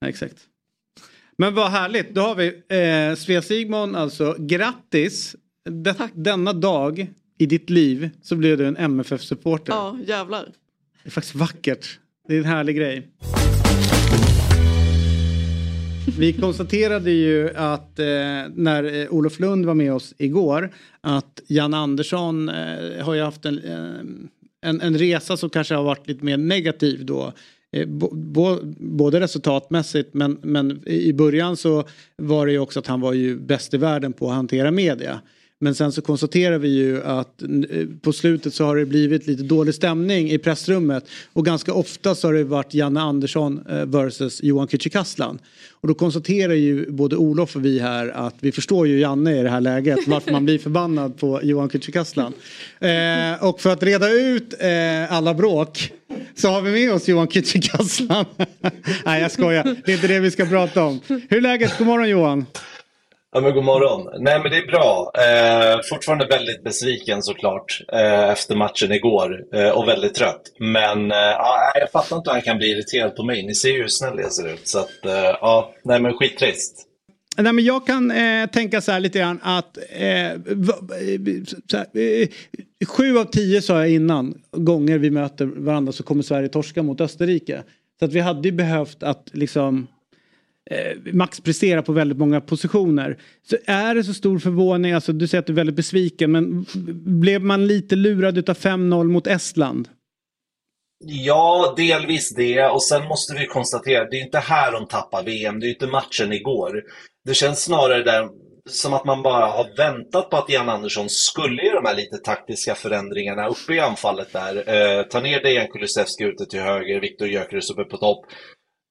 Ja, 0.00 0.08
exakt. 0.08 0.36
Men 1.38 1.54
vad 1.54 1.70
härligt, 1.70 2.14
då 2.14 2.20
har 2.20 2.34
vi 2.34 2.46
eh, 2.48 3.16
Svea 3.16 3.42
Sigmon 3.42 3.94
alltså. 3.94 4.36
Grattis! 4.38 5.36
Det, 5.70 5.94
denna 6.14 6.52
dag 6.52 7.06
i 7.38 7.46
ditt 7.46 7.70
liv 7.70 8.10
så 8.22 8.36
blev 8.36 8.58
du 8.58 8.66
en 8.66 8.76
MFF-supporter. 8.76 9.72
Ja, 9.72 9.98
jävlar. 10.06 10.44
Det 11.02 11.08
är 11.08 11.10
faktiskt 11.10 11.34
vackert. 11.34 11.98
Det 12.28 12.34
är 12.34 12.38
en 12.38 12.44
härlig 12.44 12.76
grej. 12.76 13.08
Vi 16.18 16.32
konstaterade 16.32 17.10
ju 17.10 17.50
att 17.54 17.98
eh, 17.98 18.06
när 18.54 19.00
eh, 19.02 19.08
Olof 19.10 19.40
Lund 19.40 19.66
var 19.66 19.74
med 19.74 19.92
oss 19.92 20.14
igår 20.18 20.74
att 21.00 21.40
Jan 21.46 21.74
Andersson 21.74 22.48
eh, 22.48 23.04
har 23.04 23.14
ju 23.14 23.22
haft 23.22 23.44
en, 23.44 23.58
eh, 23.58 24.68
en, 24.70 24.80
en 24.80 24.98
resa 24.98 25.36
som 25.36 25.50
kanske 25.50 25.74
har 25.74 25.84
varit 25.84 26.08
lite 26.08 26.24
mer 26.24 26.36
negativ 26.36 27.06
då. 27.06 27.32
Eh, 27.72 27.86
bo, 27.88 28.14
bo, 28.14 28.58
både 28.78 29.20
resultatmässigt 29.20 30.14
men, 30.14 30.38
men 30.42 30.88
i 30.88 31.12
början 31.12 31.56
så 31.56 31.84
var 32.16 32.46
det 32.46 32.52
ju 32.52 32.58
också 32.58 32.78
att 32.78 32.86
han 32.86 33.00
var 33.00 33.12
ju 33.12 33.36
bäst 33.36 33.74
i 33.74 33.76
världen 33.76 34.12
på 34.12 34.28
att 34.28 34.34
hantera 34.34 34.70
media. 34.70 35.20
Men 35.60 35.74
sen 35.74 35.92
så 35.92 36.02
konstaterar 36.02 36.58
vi 36.58 36.68
ju 36.68 37.02
att 37.02 37.42
eh, 37.42 37.48
på 38.02 38.12
slutet 38.12 38.54
så 38.54 38.64
har 38.64 38.76
det 38.76 38.86
blivit 38.86 39.26
lite 39.26 39.42
dålig 39.42 39.74
stämning 39.74 40.30
i 40.30 40.38
pressrummet. 40.38 41.04
Och 41.32 41.44
ganska 41.44 41.72
ofta 41.72 42.14
så 42.14 42.28
har 42.28 42.34
det 42.34 42.44
varit 42.44 42.74
Janne 42.74 43.00
Andersson 43.00 43.66
eh, 43.68 43.84
versus 43.84 44.42
Johan 44.42 44.68
Kücükaslan. 44.68 45.38
Och 45.80 45.88
då 45.88 45.94
konstaterar 45.94 46.52
ju 46.52 46.90
både 46.90 47.16
Olof 47.16 47.56
och 47.56 47.64
vi 47.64 47.78
här 47.78 48.08
att 48.08 48.34
vi 48.40 48.52
förstår 48.52 48.86
ju 48.86 49.00
Janne 49.00 49.40
i 49.40 49.42
det 49.42 49.50
här 49.50 49.60
läget 49.60 49.98
varför 50.06 50.32
man 50.32 50.44
blir 50.44 50.58
förbannad 50.58 51.18
på 51.18 51.40
Johan 51.42 51.68
Kücükaslan. 51.68 52.32
Eh, 52.78 53.44
och 53.44 53.60
för 53.60 53.70
att 53.70 53.82
reda 53.82 54.10
ut 54.10 54.54
eh, 54.60 55.12
alla 55.12 55.34
bråk 55.34 55.92
så 56.34 56.48
har 56.48 56.62
vi 56.62 56.70
med 56.70 56.94
oss 56.94 57.08
Johan 57.08 57.28
Kücükaslan. 57.28 58.24
Nej 59.04 59.22
jag 59.22 59.30
skojar, 59.30 59.76
det 59.84 59.92
är 59.92 59.94
inte 59.94 60.08
det 60.08 60.20
vi 60.20 60.30
ska 60.30 60.46
prata 60.46 60.84
om. 60.84 61.00
Hur 61.06 61.36
är 61.36 61.40
läget? 61.40 61.78
God 61.78 61.86
morgon 61.86 62.08
Johan. 62.08 62.46
Ja, 63.32 63.40
men 63.40 63.54
god 63.54 63.64
morgon. 63.64 64.22
Nej, 64.22 64.40
men 64.42 64.50
det 64.50 64.56
är 64.56 64.66
bra. 64.66 65.12
Eh, 65.14 65.80
fortfarande 65.90 66.26
väldigt 66.26 66.64
besviken 66.64 67.22
såklart 67.22 67.80
eh, 67.92 68.28
efter 68.30 68.56
matchen 68.56 68.92
igår 68.92 69.44
eh, 69.54 69.68
och 69.70 69.88
väldigt 69.88 70.14
trött. 70.14 70.42
Men 70.58 71.10
eh, 71.10 71.16
jag 71.74 71.90
fattar 71.92 72.16
inte 72.16 72.30
hur 72.30 72.34
han 72.34 72.42
kan 72.42 72.58
bli 72.58 72.70
irriterad 72.70 73.16
på 73.16 73.24
mig. 73.24 73.46
Ni 73.46 73.54
ser 73.54 73.68
ju 73.68 73.80
hur 73.80 73.88
snäll 73.88 74.18
jag 74.18 74.32
ser 74.32 74.52
ut. 74.52 74.68
Så 74.68 74.78
att, 74.78 75.04
eh, 75.06 75.36
ja, 75.40 75.74
nej 75.84 76.00
men 76.00 76.12
skittrist. 76.12 76.86
Nej, 77.38 77.52
men 77.52 77.64
jag 77.64 77.86
kan 77.86 78.10
eh, 78.10 78.46
tänka 78.46 78.80
så 78.80 78.92
här 78.92 79.00
lite 79.00 79.18
grann 79.18 79.40
att 79.42 79.76
eh, 79.76 80.40
så 81.66 81.76
här, 81.76 81.86
eh, 81.98 82.28
sju 82.86 83.18
av 83.18 83.24
tio 83.24 83.62
sa 83.62 83.78
jag 83.78 83.90
innan 83.90 84.34
gånger 84.52 84.98
vi 84.98 85.10
möter 85.10 85.44
varandra 85.46 85.92
så 85.92 86.02
kommer 86.02 86.22
Sverige 86.22 86.48
torska 86.48 86.82
mot 86.82 87.00
Österrike. 87.00 87.62
Så 87.98 88.04
att 88.04 88.12
vi 88.12 88.20
hade 88.20 88.48
ju 88.48 88.52
behövt 88.54 89.02
att 89.02 89.30
liksom 89.32 89.86
eh, 90.70 91.12
maxprestera 91.12 91.82
på 91.82 91.92
väldigt 91.92 92.18
många 92.18 92.40
positioner. 92.40 93.18
Så 93.50 93.56
är 93.66 93.94
det 93.94 94.04
så 94.04 94.14
stor 94.14 94.38
förvåning, 94.38 94.92
alltså 94.92 95.12
du 95.12 95.28
säger 95.28 95.40
att 95.40 95.46
du 95.46 95.52
är 95.52 95.56
väldigt 95.56 95.76
besviken 95.76 96.32
men 96.32 96.66
blev 97.20 97.42
man 97.42 97.66
lite 97.66 97.96
lurad 97.96 98.38
utav 98.38 98.56
5-0 98.56 99.04
mot 99.04 99.26
Estland? 99.26 99.88
Ja, 101.04 101.74
delvis 101.76 102.34
det. 102.34 102.66
Och 102.66 102.82
sen 102.82 103.08
måste 103.08 103.34
vi 103.34 103.46
konstatera, 103.46 104.04
det 104.04 104.16
är 104.16 104.24
inte 104.24 104.38
här 104.38 104.72
de 104.72 104.86
tappar 104.86 105.22
VM. 105.22 105.60
Det 105.60 105.66
är 105.66 105.70
inte 105.70 105.86
matchen 105.86 106.32
igår. 106.32 106.82
Det 107.24 107.34
känns 107.34 107.64
snarare 107.64 108.02
där 108.02 108.28
som 108.70 108.94
att 108.94 109.04
man 109.04 109.22
bara 109.22 109.46
har 109.46 109.76
väntat 109.76 110.30
på 110.30 110.36
att 110.36 110.50
Jan 110.50 110.68
Andersson 110.68 111.08
skulle 111.08 111.62
göra 111.62 111.80
de 111.80 111.88
här 111.88 111.96
lite 111.96 112.16
taktiska 112.16 112.74
förändringarna 112.74 113.48
uppe 113.48 113.74
i 113.74 113.80
anfallet 113.80 114.32
där. 114.32 114.56
Eh, 114.56 115.02
ta 115.02 115.20
ner 115.20 115.42
Dejan 115.42 115.68
Kulusevski 115.68 116.24
ute 116.24 116.46
till 116.46 116.60
höger, 116.60 117.00
Viktor 117.00 117.28
Gyökeres 117.28 117.70
uppe 117.70 117.84
på 117.84 117.96
topp. 117.96 118.26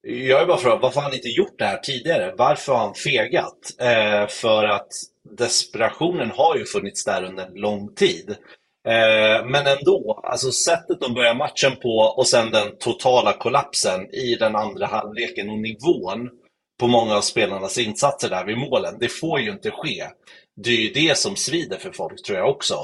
Jag 0.08 0.42
är 0.42 0.46
bara 0.46 0.58
frågan, 0.58 0.80
varför 0.82 0.96
har 1.02 1.10
han 1.10 1.14
inte 1.14 1.30
gjort 1.30 1.60
det 1.60 1.66
här 1.66 1.78
tidigare? 1.78 2.34
Varför 2.38 2.74
har 2.74 2.80
han 2.80 2.94
fegat? 2.94 3.58
Eh, 3.80 4.28
för 4.28 4.64
att 4.64 4.88
desperationen 5.38 6.32
har 6.32 6.58
ju 6.58 6.66
funnits 6.66 7.06
där 7.06 7.24
under 7.24 7.46
en 7.46 7.54
lång 7.54 7.96
tid. 7.96 8.30
Eh, 8.88 9.46
men 9.46 9.68
ändå, 9.68 10.22
alltså 10.24 10.52
sättet 10.52 11.00
de 11.00 11.14
börjar 11.14 11.34
matchen 11.34 11.76
på 11.82 11.98
och 12.18 12.28
sen 12.28 12.52
den 12.52 12.78
totala 12.80 13.34
kollapsen 13.34 14.16
i 14.16 14.36
den 14.36 14.56
andra 14.56 14.86
halvleken 14.86 15.50
och 15.50 15.60
nivån 15.60 16.30
på 16.80 16.88
många 16.88 17.16
av 17.16 17.22
spelarnas 17.22 17.78
insatser 17.78 18.30
där 18.30 18.46
vid 18.46 18.58
målen. 18.58 18.98
Det 19.00 19.10
får 19.10 19.40
ju 19.40 19.52
inte 19.52 19.72
ske. 19.72 20.04
Det 20.56 20.70
är 20.70 20.82
ju 20.82 20.90
det 20.90 21.18
som 21.18 21.36
svider 21.36 21.78
för 21.78 21.92
folk 21.92 22.24
tror 22.24 22.38
jag 22.38 22.50
också. 22.50 22.76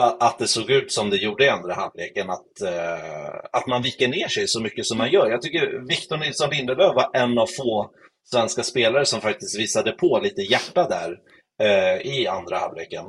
Ja, 0.00 0.16
Att 0.20 0.38
det 0.38 0.46
såg 0.46 0.70
ut 0.70 0.92
som 0.92 1.10
det 1.10 1.16
gjorde 1.16 1.44
i 1.44 1.48
andra 1.48 1.74
halvleken. 1.74 2.30
Att, 2.30 2.60
eh, 2.62 3.34
att 3.52 3.66
man 3.66 3.82
viker 3.82 4.08
ner 4.08 4.28
sig 4.28 4.48
så 4.48 4.60
mycket 4.60 4.86
som 4.86 4.98
man 4.98 5.10
gör. 5.10 5.30
Jag 5.30 5.42
tycker 5.42 5.88
Victor 5.88 6.16
Nilsson 6.16 6.50
Lindelöf 6.50 6.94
var 6.94 7.10
en 7.14 7.38
av 7.38 7.46
få 7.46 7.90
svenska 8.30 8.62
spelare 8.62 9.06
som 9.06 9.20
faktiskt 9.20 9.58
visade 9.58 9.92
på 9.92 10.20
lite 10.22 10.42
hjärta 10.42 10.88
där 10.88 11.16
eh, 11.62 12.12
i 12.12 12.26
andra 12.26 12.58
halvleken. 12.58 13.04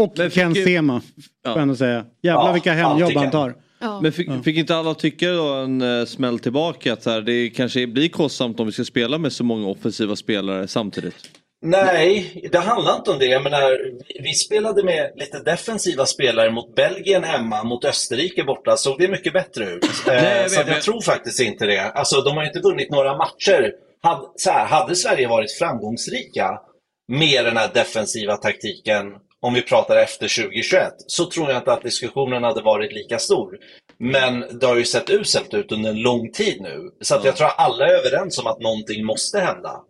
Och 0.00 0.32
Ken 0.32 0.54
Sema, 0.54 1.00
får 1.46 1.58
jag 1.58 1.76
säga. 1.76 2.06
Jävlar 2.22 2.46
Ja, 2.46 2.52
vilka 2.52 2.72
hemjobb 2.72 3.12
han 3.12 3.30
tar. 3.30 3.54
Men 4.02 4.12
fick, 4.12 4.44
fick 4.44 4.56
inte 4.56 4.76
alla 4.76 4.94
tycka 4.94 5.32
då 5.32 5.54
en 5.54 5.82
uh, 5.82 6.04
smäll 6.04 6.38
tillbaka 6.38 6.92
att 6.92 7.06
här, 7.06 7.20
det 7.20 7.50
kanske 7.50 7.86
blir 7.86 8.08
kostsamt 8.08 8.60
om 8.60 8.66
vi 8.66 8.72
ska 8.72 8.84
spela 8.84 9.18
med 9.18 9.32
så 9.32 9.44
många 9.44 9.68
offensiva 9.68 10.16
spelare 10.16 10.68
samtidigt? 10.68 11.39
Nej, 11.62 12.48
det 12.52 12.58
handlar 12.58 12.96
inte 12.96 13.10
om 13.10 13.18
det. 13.18 13.26
Jag 13.26 13.42
menar, 13.42 13.78
vi- 14.22 14.34
spelade 14.34 14.82
med 14.84 15.12
lite 15.16 15.38
defensiva 15.38 16.06
spelare 16.06 16.50
mot 16.50 16.74
Belgien 16.74 17.24
hemma, 17.24 17.64
mot 17.64 17.84
Österrike 17.84 18.44
borta. 18.44 18.76
Såg 18.76 18.98
det 18.98 19.08
mycket 19.08 19.32
bättre 19.32 19.64
ut. 19.64 19.86
Nej, 20.06 20.16
jag 20.16 20.36
Eh, 20.36 20.42
vet, 20.42 20.50
så 20.52 20.60
jag 20.60 20.66
men- 20.66 20.80
tror 20.80 21.00
faktiskt 21.00 21.40
inte 21.40 21.66
det. 21.66 21.80
Alltså, 21.90 22.20
de 22.20 22.36
har 22.36 22.44
inte 22.44 22.60
vunnit 22.60 22.90
några 22.90 23.16
matcher. 23.16 23.72
Hade, 24.02 24.26
så 24.36 24.50
här, 24.50 24.66
hade 24.66 24.96
Sverige 24.96 25.28
varit 25.28 25.52
framgångsrika 25.58 26.60
med 27.08 27.44
den 27.44 27.56
här 27.56 27.70
defensiva 27.74 28.36
taktiken, 28.36 29.04
om 29.42 29.54
vi 29.54 29.62
pratar 29.62 29.96
efter 29.96 30.28
2021, 30.28 30.92
så 31.06 31.24
tror 31.30 31.48
jag 31.50 31.58
inte 31.58 31.72
att 31.72 31.82
diskussionen 31.82 32.44
hade 32.44 32.60
varit 32.62 32.92
lika 32.92 33.18
stor. 33.18 33.58
Men 33.98 34.58
det 34.60 34.66
har 34.66 34.76
ju 34.76 34.84
sett 34.84 35.10
uselt 35.10 35.54
ut 35.54 35.72
under 35.72 35.90
en 35.90 36.02
lång 36.02 36.32
tid 36.32 36.60
nu. 36.60 36.90
Så 37.00 37.14
att 37.14 37.24
jag 37.24 37.36
tror 37.36 37.46
att 37.46 37.58
alla 37.58 37.86
är 37.86 37.92
överens 37.94 38.38
om 38.38 38.46
att 38.46 38.60
någonting 38.60 39.04
måste 39.04 39.40
hända. 39.40 39.80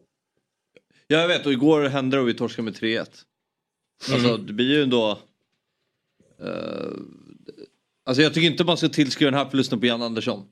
Ja, 1.12 1.18
jag 1.18 1.28
vet 1.28 1.46
och 1.46 1.52
igår 1.52 1.82
hände 1.88 2.16
det 2.16 2.20
och 2.20 2.28
vi 2.28 2.34
torskade 2.34 2.64
med 2.64 2.74
3-1. 2.74 2.98
Alltså 4.12 4.28
Mm. 4.28 4.46
det 4.46 4.52
blir 4.52 4.66
ju 4.76 4.82
ändå... 4.82 5.10
eh, 6.42 6.90
alltså 8.06 8.22
jag 8.22 8.34
tycker 8.34 8.46
inte 8.46 8.64
man 8.64 8.76
ska 8.76 8.88
tillskriva 8.88 9.30
den 9.30 9.40
här 9.40 9.50
förlusten 9.50 9.80
på 9.80 9.86
Jan 9.86 10.02
Andersson. 10.02 10.46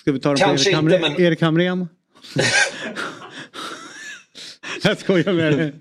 Ska 0.00 0.12
vi 0.12 0.20
ta 0.20 0.28
den 0.28 0.38
Kanske 0.38 0.70
på 0.72 0.76
Erik 0.78 0.92
inte, 0.92 0.96
Hamrén? 0.96 1.12
men- 1.12 1.20
Erik 1.26 1.40
Hamrén? 1.40 1.88
Jag 4.82 4.98
skojar 4.98 5.32
med 5.32 5.58
dig. 5.58 5.72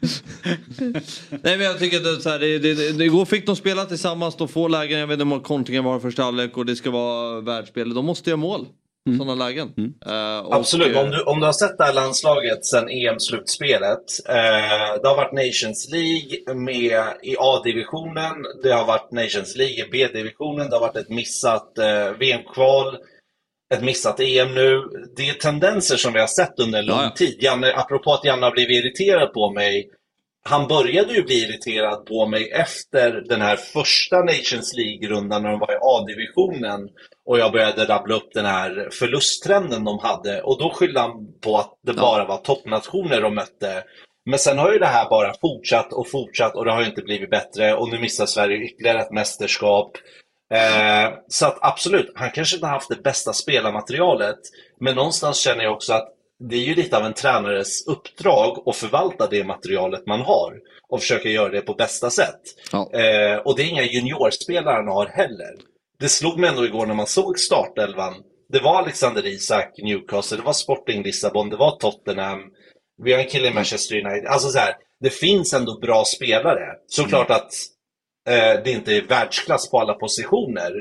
Nej 1.30 1.58
men 1.58 1.62
jag 1.62 1.80
tycker 1.80 1.98
att 1.98 2.04
det, 2.04 2.22
så 2.22 2.30
här, 2.30 2.40
det, 2.40 2.60
det, 2.60 2.92
det, 2.98 3.06
igår 3.06 3.26
fick 3.26 3.46
de 3.46 3.56
spela 3.56 3.86
tillsammans, 3.86 4.36
de 4.38 4.48
får 4.48 4.70
lägen, 4.70 5.00
jag 5.00 5.08
vet 5.08 5.14
inte 5.14 5.24
hur 5.24 5.30
många 5.30 5.42
kontringar 5.42 5.82
var 5.82 5.98
i 5.98 6.00
första 6.00 6.24
halvlek 6.24 6.58
och 6.58 6.66
det 6.66 6.76
ska 6.76 6.92
vara 6.92 7.42
världsspel. 7.42 7.94
De 7.94 8.06
måste 8.06 8.30
göra 8.30 8.38
mål. 8.38 8.68
Mm. 9.10 9.20
Sådana 9.20 9.46
lägen. 9.46 9.94
Eh, 10.06 10.40
och, 10.46 10.56
Absolut, 10.56 10.96
eh, 10.96 11.02
om 11.02 11.10
du, 11.10 11.22
om 11.22 11.40
du 11.40 11.46
har 11.46 11.54
sett 11.54 11.78
det 11.78 11.84
här 11.84 11.94
landslaget 11.94 12.66
sedan 12.66 12.90
EM-slutspelet. 12.90 14.06
Eh, 14.28 15.02
det 15.02 15.08
har 15.08 15.16
varit 15.16 15.34
Nations 15.34 15.90
League 15.92 16.56
med 16.56 17.04
i 17.24 17.36
A-divisionen, 17.40 18.36
det 18.64 18.72
har 18.72 18.86
varit 18.86 19.12
Nations 19.12 19.56
League 19.56 19.86
i 19.86 19.90
B-divisionen, 19.92 20.70
det 20.70 20.76
har 20.76 20.82
varit 20.82 20.96
ett 20.96 21.10
missat 21.10 21.78
eh, 21.78 22.12
VM-kval, 22.20 22.98
ett 23.74 23.84
missat 23.84 24.20
EM 24.20 24.56
nu. 24.56 24.84
Det 25.16 25.30
är 25.30 25.34
tendenser 25.34 25.96
som 25.96 26.14
vi 26.14 26.20
har 26.20 26.28
sett 26.28 26.60
under 26.60 26.80
en 26.80 26.86
lång 26.86 27.02
ja. 27.02 27.14
tid. 27.16 27.38
Janne, 27.40 27.74
apropå 27.74 28.14
att 28.14 28.26
Janne 28.26 28.46
har 28.46 28.52
blivit 28.52 28.84
irriterad 28.84 29.34
på 29.34 29.52
mig. 29.52 29.90
Han 30.44 30.68
började 30.68 31.14
ju 31.14 31.24
bli 31.24 31.36
irriterad 31.36 32.06
på 32.06 32.28
mig 32.28 32.52
efter 32.52 33.12
den 33.12 33.42
här 33.42 33.56
första 33.56 34.20
Nations 34.20 34.74
League-rundan 34.78 35.44
när 35.44 35.50
de 35.50 35.60
var 35.60 35.72
i 35.72 35.78
A-divisionen 35.82 36.90
och 37.30 37.40
jag 37.40 37.52
började 37.52 37.86
rabbla 37.86 38.16
upp 38.16 38.34
den 38.34 38.46
här 38.46 38.90
förlusttrenden 38.92 39.84
de 39.84 40.00
hade 40.00 40.42
och 40.42 40.60
då 40.60 40.70
skyllde 40.70 41.00
han 41.00 41.12
på 41.42 41.58
att 41.58 41.74
det 41.84 41.94
bara 41.94 42.26
var 42.26 42.38
toppnationer 42.38 43.22
de 43.22 43.36
mötte. 43.36 43.84
Men 44.26 44.40
sen 44.40 44.58
har 44.58 44.74
ju 44.74 44.80
det 44.80 44.86
här 44.86 45.10
bara 45.10 45.34
fortsatt 45.42 45.94
och 45.94 46.10
fortsatt 46.10 46.56
och 46.56 46.66
det 46.66 46.72
har 46.72 46.86
inte 46.86 47.02
blivit 47.02 47.30
bättre 47.30 47.74
och 47.74 47.90
nu 47.90 48.00
missar 48.00 48.26
Sverige 48.26 48.58
ytterligare 48.58 49.02
ett 49.02 49.12
mästerskap. 49.12 49.92
Eh, 50.54 51.14
så 51.28 51.46
att 51.46 51.58
absolut, 51.62 52.12
han 52.16 52.32
kanske 52.32 52.56
inte 52.56 52.66
har 52.68 52.74
haft 52.74 52.90
det 52.90 53.04
bästa 53.04 53.34
spelarmaterialet 53.34 54.40
men 54.80 54.96
någonstans 54.96 55.38
känner 55.38 55.64
jag 55.64 55.74
också 55.74 55.94
att 55.94 56.14
det 56.40 56.56
är 56.56 56.66
ju 56.66 56.76
lite 56.76 56.98
av 56.98 57.06
en 57.06 57.14
tränares 57.14 57.88
uppdrag 57.88 58.64
att 58.66 58.76
förvalta 58.76 59.28
det 59.28 59.44
materialet 59.44 60.08
man 60.08 60.22
har 60.22 60.54
och 60.90 61.00
försöka 61.00 61.30
göra 61.30 61.50
det 61.50 61.62
på 61.62 61.74
bästa 61.74 62.10
sätt. 62.10 62.42
Eh, 62.94 63.38
och 63.38 63.56
det 63.56 63.64
är 63.64 63.70
inga 63.70 63.84
juniorspelare 63.84 64.76
han 64.76 64.88
har 64.88 65.06
heller. 65.06 65.56
Det 66.00 66.10
slog 66.10 66.40
mig 66.40 66.50
ändå 66.50 66.66
igår 66.66 66.86
när 66.86 66.94
man 66.94 67.08
såg 67.08 67.40
startelvan. 67.40 68.14
Det 68.50 68.60
var 68.60 68.78
Alexander 68.82 69.26
Isak, 69.26 69.74
Newcastle, 69.78 70.38
det 70.38 70.44
var 70.44 70.54
Sporting 70.54 71.04
Lissabon, 71.04 71.50
det 71.50 71.58
var 71.58 71.78
Tottenham. 71.78 72.40
Vi 73.04 73.14
har 73.14 73.20
en 73.20 73.30
kille 73.30 73.48
i 73.48 73.54
Manchester 73.54 73.96
United. 73.96 74.26
Alltså 74.26 74.50
så 74.50 74.60
här, 74.60 74.76
det 75.00 75.10
finns 75.10 75.54
ändå 75.54 75.80
bra 75.80 76.04
spelare. 76.06 76.76
Såklart 76.88 77.30
att 77.30 77.52
eh, 78.30 78.64
det 78.64 78.72
inte 78.72 78.94
är 78.94 79.02
världsklass 79.02 79.70
på 79.70 79.80
alla 79.80 79.94
positioner. 79.94 80.72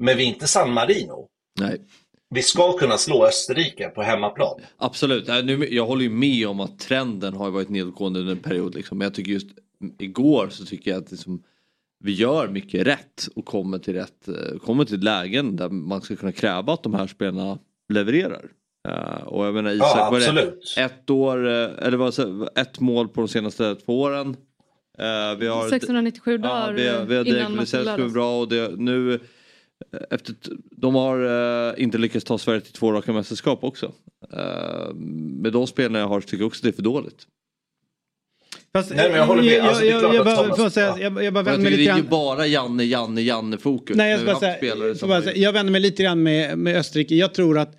Men 0.00 0.16
vi 0.16 0.22
är 0.24 0.28
inte 0.28 0.46
San 0.46 0.72
Marino. 0.72 1.26
Nej. 1.60 1.80
Vi 2.30 2.42
ska 2.42 2.72
kunna 2.72 2.98
slå 2.98 3.26
Österrike 3.26 3.88
på 3.88 4.02
hemmaplan. 4.02 4.60
Absolut, 4.76 5.28
jag 5.70 5.86
håller 5.86 6.02
ju 6.02 6.10
med 6.10 6.48
om 6.48 6.60
att 6.60 6.78
trenden 6.78 7.34
har 7.34 7.50
varit 7.50 7.68
nedåtgående 7.68 8.20
under 8.20 8.32
en 8.32 8.42
period. 8.42 8.74
Liksom. 8.74 8.98
Men 8.98 9.04
jag 9.04 9.14
tycker 9.14 9.32
just 9.32 9.48
igår 9.98 10.48
så 10.50 10.64
tycker 10.64 10.90
jag 10.90 11.02
att 11.02 11.10
liksom, 11.10 11.42
vi 12.00 12.12
gör 12.12 12.48
mycket 12.48 12.86
rätt 12.86 13.28
och 13.36 13.44
kommer 13.44 13.78
till, 13.78 13.94
rätt, 13.94 14.28
eh, 14.28 14.58
kommer 14.58 14.84
till 14.84 15.00
lägen 15.00 15.56
där 15.56 15.68
man 15.68 16.00
ska 16.02 16.16
kunna 16.16 16.32
kräva 16.32 16.72
att 16.72 16.82
de 16.82 16.94
här 16.94 17.06
spelarna 17.06 17.58
levererar. 17.92 18.44
Eh, 18.88 19.22
och 19.26 19.46
jag 19.46 19.54
menar 19.54 19.70
Isak, 19.70 19.86
Ja, 19.96 20.08
var 20.10 20.20
det 20.34 20.80
ett 20.82 21.10
år, 21.10 21.46
eh, 21.46 21.86
eller 21.86 21.96
vad 21.96 22.14
så- 22.14 22.48
ett 22.56 22.80
mål 22.80 23.08
på 23.08 23.20
de 23.20 23.28
senaste 23.28 23.74
två 23.74 24.00
åren. 24.00 24.36
Vi 25.38 25.46
har, 25.46 25.68
697 25.68 26.38
dagar 26.38 26.68
Ja, 26.68 26.72
vi 26.76 26.88
har, 26.88 27.04
vi 27.04 27.16
har 27.16 27.24
innan 27.24 27.56
matchen 27.56 27.84
var 27.84 28.08
bra 28.08 28.40
och 28.40 28.48
det, 28.48 28.70
nu 28.76 29.20
efter, 30.10 30.34
de 30.70 30.94
har 30.94 31.78
inte 31.80 31.98
lyckats 31.98 32.24
ta 32.24 32.38
Sverige 32.38 32.60
till 32.60 32.72
två 32.72 32.92
raka 32.92 33.12
mästerskap 33.12 33.64
också. 33.64 33.92
Med 35.42 35.52
de 35.52 35.66
spelarna 35.66 35.98
jag 35.98 36.08
har 36.08 36.20
tycker 36.20 36.36
jag 36.38 36.46
också 36.46 36.60
det 36.62 36.68
är 36.68 36.72
för 36.72 36.82
dåligt. 36.82 37.26
Fast, 38.82 38.94
Nej, 38.96 39.08
men 39.08 39.18
jag 39.18 39.26
håller 39.26 39.42
med. 39.42 39.60
Alltså, 39.60 39.82
det 39.82 39.88
är 39.88 39.92
jag, 39.92 40.02
jag, 40.02 40.16
att 40.16 40.24
bara, 40.24 40.36
Thomas- 40.36 40.58
jag 40.62 40.72
säga, 40.72 40.86
jag, 41.00 41.02
jag 41.02 41.12
bara 41.12 41.24
Jag 41.24 41.32
vänder 41.32 41.58
mig 41.58 41.70
lite 41.70 41.82
det 41.82 41.90
är 41.90 41.96
ju 41.96 42.02
grann. 42.02 42.10
bara 42.10 42.46
Janne, 42.46 42.84
Janne, 42.84 43.20
Janne 43.22 43.58
fokus. 43.58 43.96
Nej, 43.96 44.10
jag, 44.10 44.26
bara 44.26 44.40
säga, 44.40 44.94
bara 45.06 45.22
säga, 45.22 45.36
jag 45.36 45.52
vänder 45.52 45.72
mig 45.72 45.80
lite 45.80 46.02
grann 46.02 46.22
med, 46.22 46.58
med 46.58 46.76
Österrike. 46.76 47.14
Jag 47.14 47.34
tror 47.34 47.58
att 47.58 47.77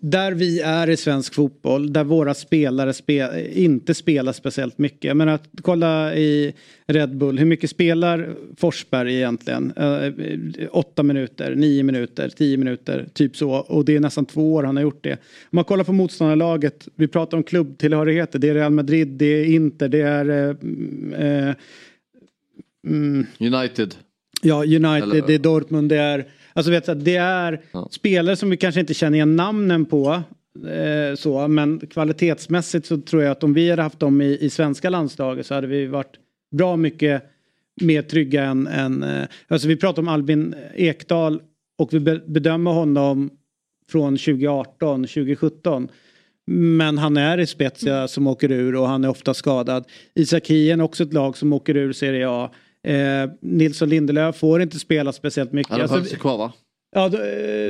där 0.00 0.32
vi 0.32 0.60
är 0.60 0.90
i 0.90 0.96
svensk 0.96 1.34
fotboll, 1.34 1.92
där 1.92 2.04
våra 2.04 2.34
spelare 2.34 2.92
spe, 2.92 3.48
inte 3.52 3.94
spelar 3.94 4.32
speciellt 4.32 4.78
mycket. 4.78 5.16
Men 5.16 5.28
att 5.28 5.48
kolla 5.62 6.14
i 6.14 6.54
Red 6.86 7.16
Bull, 7.16 7.38
hur 7.38 7.46
mycket 7.46 7.70
spelar 7.70 8.34
Forsberg 8.56 9.14
egentligen? 9.16 9.72
Eh, 9.76 10.12
åtta 10.70 11.02
minuter, 11.02 11.54
nio 11.54 11.82
minuter, 11.82 12.28
tio 12.28 12.56
minuter, 12.56 13.06
typ 13.12 13.36
så. 13.36 13.50
Och 13.50 13.84
det 13.84 13.96
är 13.96 14.00
nästan 14.00 14.26
två 14.26 14.54
år 14.54 14.64
han 14.64 14.76
har 14.76 14.82
gjort 14.82 15.04
det. 15.04 15.12
Om 15.12 15.18
man 15.50 15.64
kollar 15.64 15.84
på 15.84 15.92
motståndarlaget, 15.92 16.88
vi 16.94 17.08
pratar 17.08 17.36
om 17.36 17.42
klubbtillhörigheter, 17.42 18.38
det 18.38 18.48
är 18.48 18.54
Real 18.54 18.72
Madrid, 18.72 19.08
det 19.08 19.26
är 19.26 19.44
Inter, 19.44 19.88
det 19.88 20.00
är 20.00 20.28
eh, 20.28 21.48
eh, 21.48 21.54
mm, 22.86 23.26
United. 23.38 23.94
Ja, 24.42 24.64
United, 24.64 25.02
Eller- 25.02 25.26
det 25.26 25.34
är 25.34 25.38
Dortmund, 25.38 25.88
det 25.88 25.96
är... 25.96 26.26
Alltså 26.58 26.70
vet 26.70 27.04
det 27.04 27.16
är 27.16 27.60
spelare 27.90 28.36
som 28.36 28.50
vi 28.50 28.56
kanske 28.56 28.80
inte 28.80 28.94
känner 28.94 29.16
igen 29.16 29.36
namnen 29.36 29.84
på. 29.84 30.22
Eh, 30.66 31.14
så, 31.16 31.48
men 31.48 31.78
kvalitetsmässigt 31.86 32.86
så 32.86 33.00
tror 33.00 33.22
jag 33.22 33.32
att 33.32 33.44
om 33.44 33.54
vi 33.54 33.70
hade 33.70 33.82
haft 33.82 34.00
dem 34.00 34.20
i, 34.20 34.38
i 34.40 34.50
svenska 34.50 34.90
landslaget 34.90 35.46
så 35.46 35.54
hade 35.54 35.66
vi 35.66 35.86
varit 35.86 36.16
bra 36.56 36.76
mycket 36.76 37.22
mer 37.80 38.02
trygga 38.02 38.44
än... 38.44 38.66
än 38.66 39.02
eh, 39.02 39.24
alltså 39.48 39.68
vi 39.68 39.76
pratar 39.76 40.02
om 40.02 40.08
Albin 40.08 40.54
Ekdal 40.74 41.42
och 41.78 41.94
vi 41.94 42.00
be, 42.00 42.20
bedömer 42.26 42.70
honom 42.70 43.30
från 43.90 44.16
2018, 44.16 45.02
2017. 45.02 45.88
Men 46.46 46.98
han 46.98 47.16
är 47.16 47.38
i 47.38 47.46
Spezia 47.46 48.08
som 48.08 48.26
åker 48.26 48.52
ur 48.52 48.76
och 48.76 48.88
han 48.88 49.04
är 49.04 49.08
ofta 49.08 49.34
skadad. 49.34 49.84
Isak 50.14 50.46
Hien 50.46 50.80
också 50.80 51.02
ett 51.04 51.12
lag 51.12 51.36
som 51.36 51.52
åker 51.52 51.76
ur 51.76 51.92
Serie 51.92 52.28
A. 52.28 52.50
Eh, 52.88 53.30
Nilsson 53.40 53.88
Lindelöf 53.88 54.36
får 54.36 54.62
inte 54.62 54.78
spela 54.78 55.12
speciellt 55.12 55.52
mycket. 55.52 55.70
Han 55.70 55.80
har 55.80 55.82
Alltså, 55.82 55.96
höll 55.98 56.06
sig 56.06 56.18
kvar 56.18 56.38
va? 56.38 56.52
ja, 56.94 57.08
då, 57.08 57.16
eh, 57.18 57.22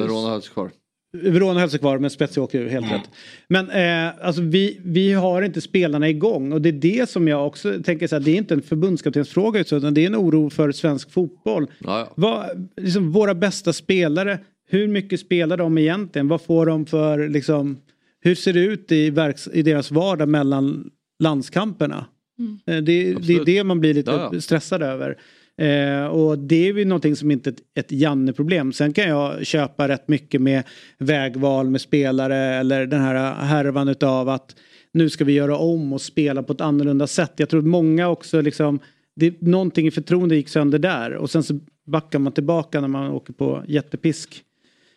Verona 0.03 0.29
höll 0.31 0.43
sig 0.43 0.53
kvar. 0.53 0.71
Verona 1.13 1.61
höll 1.61 1.71
sig 1.71 1.81
kvar 1.81 1.99
men 1.99 2.11
Spezia 2.11 2.43
åker 2.43 2.61
ur 2.61 2.69
helt 2.69 2.93
rätt. 2.93 3.11
Men 3.49 3.71
eh, 3.71 4.27
alltså 4.27 4.43
vi, 4.43 4.81
vi 4.85 5.13
har 5.13 5.43
inte 5.43 5.61
spelarna 5.61 6.09
igång 6.09 6.53
och 6.53 6.63
det 6.63 6.69
är 6.69 6.73
det 6.73 7.11
som 7.11 7.29
jag 7.29 7.47
också 7.47 7.83
tänker 7.83 8.07
så 8.07 8.15
här, 8.17 8.21
det 8.21 8.31
är 8.31 8.37
inte 8.37 8.55
en 8.55 8.63
förbundskaptensfråga 8.63 9.61
utan 9.61 9.95
det 9.95 10.01
är 10.03 10.07
en 10.07 10.17
oro 10.17 10.51
för 10.51 10.73
svensk 10.73 11.11
fotboll. 11.11 11.67
Ja, 11.79 11.99
ja. 11.99 12.13
Vad, 12.17 12.69
liksom, 12.77 13.13
våra 13.13 13.35
bästa 13.35 13.73
spelare, 13.73 14.39
hur 14.71 14.89
mycket 14.89 15.21
spelar 15.21 15.57
de 15.57 15.79
egentligen? 15.79 16.29
Vad 16.29 16.41
får 16.43 16.67
de 16.67 16.87
för, 16.87 17.29
liksom, 17.29 17.77
hur 18.21 18.35
ser 18.35 18.53
det 18.53 18.61
ut 18.61 18.93
i, 18.93 19.11
verks, 19.11 19.49
i 19.53 19.63
deras 19.63 19.91
vardag 19.91 20.29
mellan 20.29 20.91
landskamperna? 21.23 22.07
Mm. 22.39 22.59
Eh, 22.67 22.77
Det, 22.85 23.13
det 23.15 23.35
är 23.35 23.45
det 23.45 23.65
man 23.65 23.81
blir 23.81 23.95
lite 23.95 24.11
Ja, 24.11 24.31
ja. 24.33 24.41
stressad 24.41 24.83
över. 24.83 25.19
Eh, 25.59 26.07
och 26.07 26.39
det 26.39 26.69
är 26.69 26.75
ju 26.75 26.85
någonting 26.85 27.17
som 27.17 27.31
inte 27.31 27.51
är 27.51 27.53
ett, 27.53 27.61
ett 27.75 27.93
Janne-problem. 27.93 28.73
Sen 28.73 28.93
kan 28.93 29.09
jag 29.09 29.47
köpa 29.47 29.89
rätt 29.89 30.09
mycket 30.09 30.43
med 30.43 30.63
vägval 30.99 31.71
med 31.71 31.81
spelare 31.81 32.37
eller 32.37 32.87
den 32.87 33.01
här 33.01 33.35
härvan 33.35 33.89
utav 33.89 34.29
att 34.29 34.57
nu 34.93 35.11
ska 35.11 35.25
vi 35.25 35.33
göra 35.33 35.57
om 35.57 35.93
och 35.93 36.01
spela 36.01 36.43
på 36.43 36.53
ett 36.53 36.61
annorlunda 36.61 37.07
sätt. 37.07 37.33
Jag 37.37 37.49
tror 37.49 37.61
att 37.61 37.67
många 37.67 38.09
också 38.09 38.41
liksom, 38.41 38.79
det, 39.17 39.41
någonting 39.41 39.87
i 39.87 39.91
förtroende 39.91 40.37
gick 40.37 40.49
sönder 40.49 40.79
där 40.79 41.15
och 41.15 41.31
sen 41.31 41.43
så 41.43 41.59
backar 41.87 42.19
man 42.19 42.33
tillbaka 42.33 42.81
när 42.81 42.89
man 42.89 43.11
åker 43.11 43.33
på 43.33 43.65
jättepisk 43.69 44.43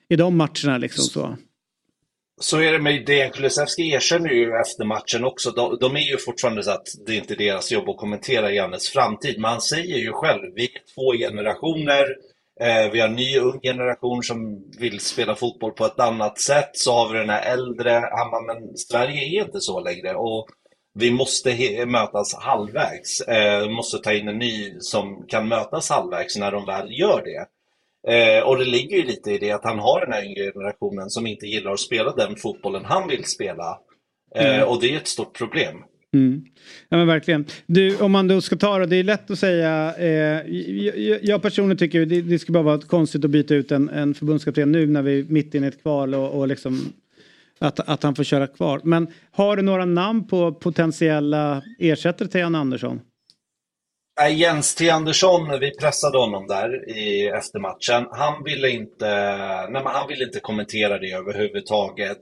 i 0.09 0.15
de 0.15 0.37
matcherna 0.37 0.77
liksom 0.77 1.03
så. 1.03 1.37
Så 2.41 2.61
är 2.61 2.71
det 2.71 2.79
med 2.79 3.05
Dejan 3.05 3.31
Kulusevski 3.31 3.91
erkänner 3.91 4.29
ju 4.29 4.53
efter 4.61 4.85
matchen 4.85 5.25
också. 5.25 5.51
De, 5.51 5.77
de 5.79 5.95
är 5.95 6.11
ju 6.11 6.17
fortfarande 6.17 6.63
så 6.63 6.71
att 6.71 6.87
det 7.05 7.11
är 7.11 7.17
inte 7.17 7.35
deras 7.35 7.71
jobb 7.71 7.89
att 7.89 7.97
kommentera 7.97 8.51
Jannes 8.51 8.89
framtid. 8.89 9.35
Men 9.39 9.51
han 9.51 9.61
säger 9.61 9.97
ju 9.97 10.11
själv, 10.11 10.41
vi 10.55 10.63
är 10.63 10.69
två 10.95 11.27
generationer. 11.27 12.05
Eh, 12.61 12.91
vi 12.91 12.99
har 12.99 13.07
en 13.07 13.15
ny 13.15 13.37
ung 13.37 13.59
generation 13.61 14.23
som 14.23 14.63
vill 14.79 14.99
spela 14.99 15.35
fotboll 15.35 15.71
på 15.71 15.85
ett 15.85 15.99
annat 15.99 16.39
sätt. 16.39 16.69
Så 16.73 16.93
har 16.93 17.13
vi 17.13 17.19
den 17.19 17.29
här 17.29 17.53
äldre. 17.53 17.91
Han 17.91 18.31
bara, 18.31 18.53
men 18.53 18.77
Sverige 18.77 19.21
är 19.21 19.45
inte 19.45 19.61
så 19.61 19.79
längre. 19.79 20.15
Och 20.15 20.47
vi 20.93 21.11
måste 21.11 21.85
mötas 21.85 22.35
halvvägs. 22.35 23.21
Eh, 23.21 23.61
vi 23.61 23.69
måste 23.69 23.97
ta 23.97 24.13
in 24.13 24.27
en 24.27 24.37
ny 24.37 24.79
som 24.79 25.25
kan 25.27 25.47
mötas 25.47 25.89
halvvägs 25.89 26.37
när 26.37 26.51
de 26.51 26.65
väl 26.65 26.99
gör 26.99 27.21
det. 27.23 27.45
Eh, 28.07 28.43
och 28.43 28.57
det 28.57 28.65
ligger 28.65 28.97
ju 28.97 29.03
lite 29.03 29.31
i 29.31 29.37
det 29.37 29.51
att 29.51 29.63
han 29.63 29.79
har 29.79 30.01
den 30.01 30.13
här 30.13 30.25
yngre 30.25 30.51
generationen 30.51 31.09
som 31.09 31.27
inte 31.27 31.45
gillar 31.45 31.71
att 31.71 31.79
spela 31.79 32.11
den 32.11 32.35
fotbollen 32.35 32.85
han 32.85 33.07
vill 33.07 33.25
spela. 33.25 33.79
Eh, 34.35 34.55
Mm. 34.55 34.67
Och 34.67 34.81
det 34.81 34.93
är 34.93 34.97
ett 34.97 35.07
stort 35.07 35.37
problem. 35.37 35.77
Mm. 36.13 36.45
Ja 36.89 36.97
men 36.97 37.07
verkligen. 37.07 37.45
Du, 37.65 37.97
om 37.97 38.11
man 38.11 38.27
då 38.27 38.41
ska 38.41 38.55
ta 38.55 38.79
det, 38.79 38.85
det 38.85 38.95
är 38.95 39.03
lätt 39.03 39.31
att 39.31 39.39
säga. 39.39 39.95
Eh, 39.97 40.07
jag, 40.85 41.23
jag 41.23 41.41
personligen 41.41 41.77
tycker 41.77 42.05
det, 42.05 42.21
det 42.21 42.39
skulle 42.39 42.53
bara 42.53 42.63
vara 42.63 42.81
konstigt 42.81 43.25
att 43.25 43.31
byta 43.31 43.55
ut 43.55 43.71
en, 43.71 43.89
en 43.89 44.13
förbundskapten 44.13 44.71
nu 44.71 44.87
när 44.87 45.01
vi 45.01 45.19
är 45.19 45.23
mitt 45.23 45.55
inne 45.55 45.65
i 45.65 45.69
ett 45.69 45.81
kval 45.81 46.15
och, 46.15 46.39
och 46.39 46.47
liksom 46.47 46.93
att, 47.59 47.79
att 47.79 48.03
han 48.03 48.15
får 48.15 48.23
köra 48.23 48.47
kvar. 48.47 48.81
Men 48.83 49.07
har 49.31 49.57
du 49.57 49.61
några 49.63 49.85
namn 49.85 50.27
på 50.27 50.53
potentiella 50.53 51.63
ersättare 51.79 52.27
till 52.27 52.41
Jan 52.41 52.55
Andersson? 52.55 52.99
Jens 54.29 54.75
T. 54.75 54.89
Andersson, 54.89 55.59
vi 55.59 55.77
pressade 55.77 56.17
honom 56.17 56.47
där 56.47 56.89
i 56.89 57.27
eftermatchen. 57.27 58.07
Han 58.11 58.43
ville 58.43 58.69
inte, 58.69 59.07
nej, 59.69 59.81
han 59.85 60.07
ville 60.07 60.23
inte 60.23 60.39
kommentera 60.39 60.97
det 60.97 61.11
överhuvudtaget. 61.11 62.21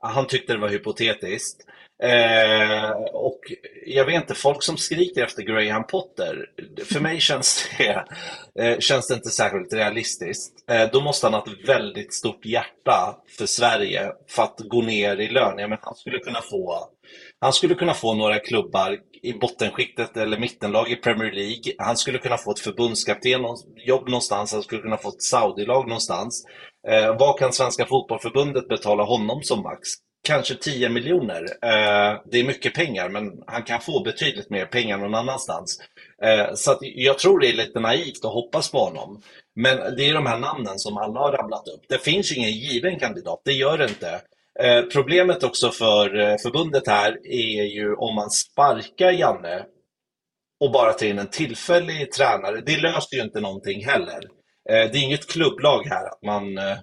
Han 0.00 0.26
tyckte 0.26 0.52
det 0.52 0.58
var 0.58 0.68
hypotetiskt. 0.68 1.60
Eh, 2.02 2.90
och 3.12 3.40
jag 3.86 4.04
vet 4.04 4.14
inte, 4.14 4.34
folk 4.34 4.62
som 4.62 4.76
skriker 4.76 5.24
efter 5.24 5.42
Graham 5.42 5.86
Potter, 5.86 6.46
för 6.84 7.00
mig 7.00 7.20
känns 7.20 7.68
det, 7.78 8.04
eh, 8.60 8.78
känns 8.78 9.08
det 9.08 9.14
inte 9.14 9.30
särskilt 9.30 9.72
realistiskt. 9.72 10.70
Eh, 10.70 10.90
då 10.92 11.00
måste 11.00 11.26
han 11.26 11.34
ha 11.34 11.44
ett 11.44 11.68
väldigt 11.68 12.14
stort 12.14 12.44
hjärta 12.44 13.16
för 13.38 13.46
Sverige 13.46 14.12
för 14.28 14.42
att 14.42 14.58
gå 14.58 14.82
ner 14.82 15.20
i 15.20 15.28
lön. 15.28 15.58
Ja, 15.58 15.68
men 15.68 15.78
han 15.82 15.94
skulle 15.94 16.18
kunna 16.18 16.40
få 16.40 16.88
han 17.40 17.52
skulle 17.52 17.74
kunna 17.74 17.94
få 17.94 18.14
några 18.14 18.38
klubbar 18.38 18.98
i 19.22 19.32
bottenskiktet 19.32 20.16
eller 20.16 20.38
mittenlag 20.38 20.90
i 20.90 20.96
Premier 20.96 21.32
League. 21.32 21.72
Han 21.78 21.96
skulle 21.96 22.18
kunna 22.18 22.38
få 22.38 22.50
ett 22.50 22.60
förbundskaptenjobb 22.60 24.08
någonstans. 24.08 24.52
Han 24.52 24.62
skulle 24.62 24.82
kunna 24.82 24.96
få 24.96 25.08
ett 25.08 25.22
Saudi-lag 25.22 25.88
någonstans. 25.88 26.44
Eh, 26.88 27.16
vad 27.18 27.38
kan 27.38 27.52
Svenska 27.52 27.86
Fotbollförbundet 27.86 28.68
betala 28.68 29.02
honom 29.02 29.42
som 29.42 29.62
max? 29.62 29.88
Kanske 30.24 30.54
10 30.54 30.88
miljoner. 30.88 31.42
Eh, 31.42 32.20
det 32.30 32.40
är 32.40 32.44
mycket 32.44 32.74
pengar, 32.74 33.08
men 33.08 33.42
han 33.46 33.62
kan 33.62 33.80
få 33.80 34.02
betydligt 34.02 34.50
mer 34.50 34.66
pengar 34.66 34.98
någon 34.98 35.14
annanstans. 35.14 35.78
Eh, 36.22 36.54
så 36.54 36.72
att 36.72 36.78
jag 36.80 37.18
tror 37.18 37.38
det 37.40 37.48
är 37.48 37.52
lite 37.52 37.80
naivt 37.80 38.24
att 38.24 38.32
hoppas 38.32 38.70
på 38.70 38.78
honom. 38.78 39.22
Men 39.54 39.96
det 39.96 40.08
är 40.08 40.14
de 40.14 40.26
här 40.26 40.38
namnen 40.38 40.78
som 40.78 40.96
alla 40.96 41.20
har 41.20 41.32
rabblat 41.32 41.68
upp. 41.68 41.82
Det 41.88 41.98
finns 41.98 42.36
ingen 42.36 42.50
given 42.50 42.98
kandidat, 42.98 43.42
det 43.44 43.52
gör 43.52 43.78
det 43.78 43.88
inte. 43.88 44.20
Eh, 44.60 44.82
problemet 44.82 45.44
också 45.44 45.70
för 45.70 46.18
eh, 46.18 46.36
förbundet 46.36 46.86
här 46.86 47.18
är 47.26 47.62
ju 47.62 47.94
om 47.94 48.14
man 48.14 48.30
sparkar 48.30 49.12
Janne 49.12 49.66
och 50.60 50.72
bara 50.72 50.92
tar 50.92 51.06
in 51.06 51.18
en 51.18 51.30
tillfällig 51.30 52.12
tränare. 52.12 52.60
Det 52.66 52.80
löser 52.80 53.16
ju 53.16 53.22
inte 53.22 53.40
någonting 53.40 53.84
heller. 53.84 54.20
Eh, 54.70 54.90
det 54.92 54.98
är 54.98 55.02
inget 55.04 55.28
klubblag 55.28 55.82
här 55.86 56.06
att 56.06 56.22
man, 56.22 56.58
eh, 56.58 56.78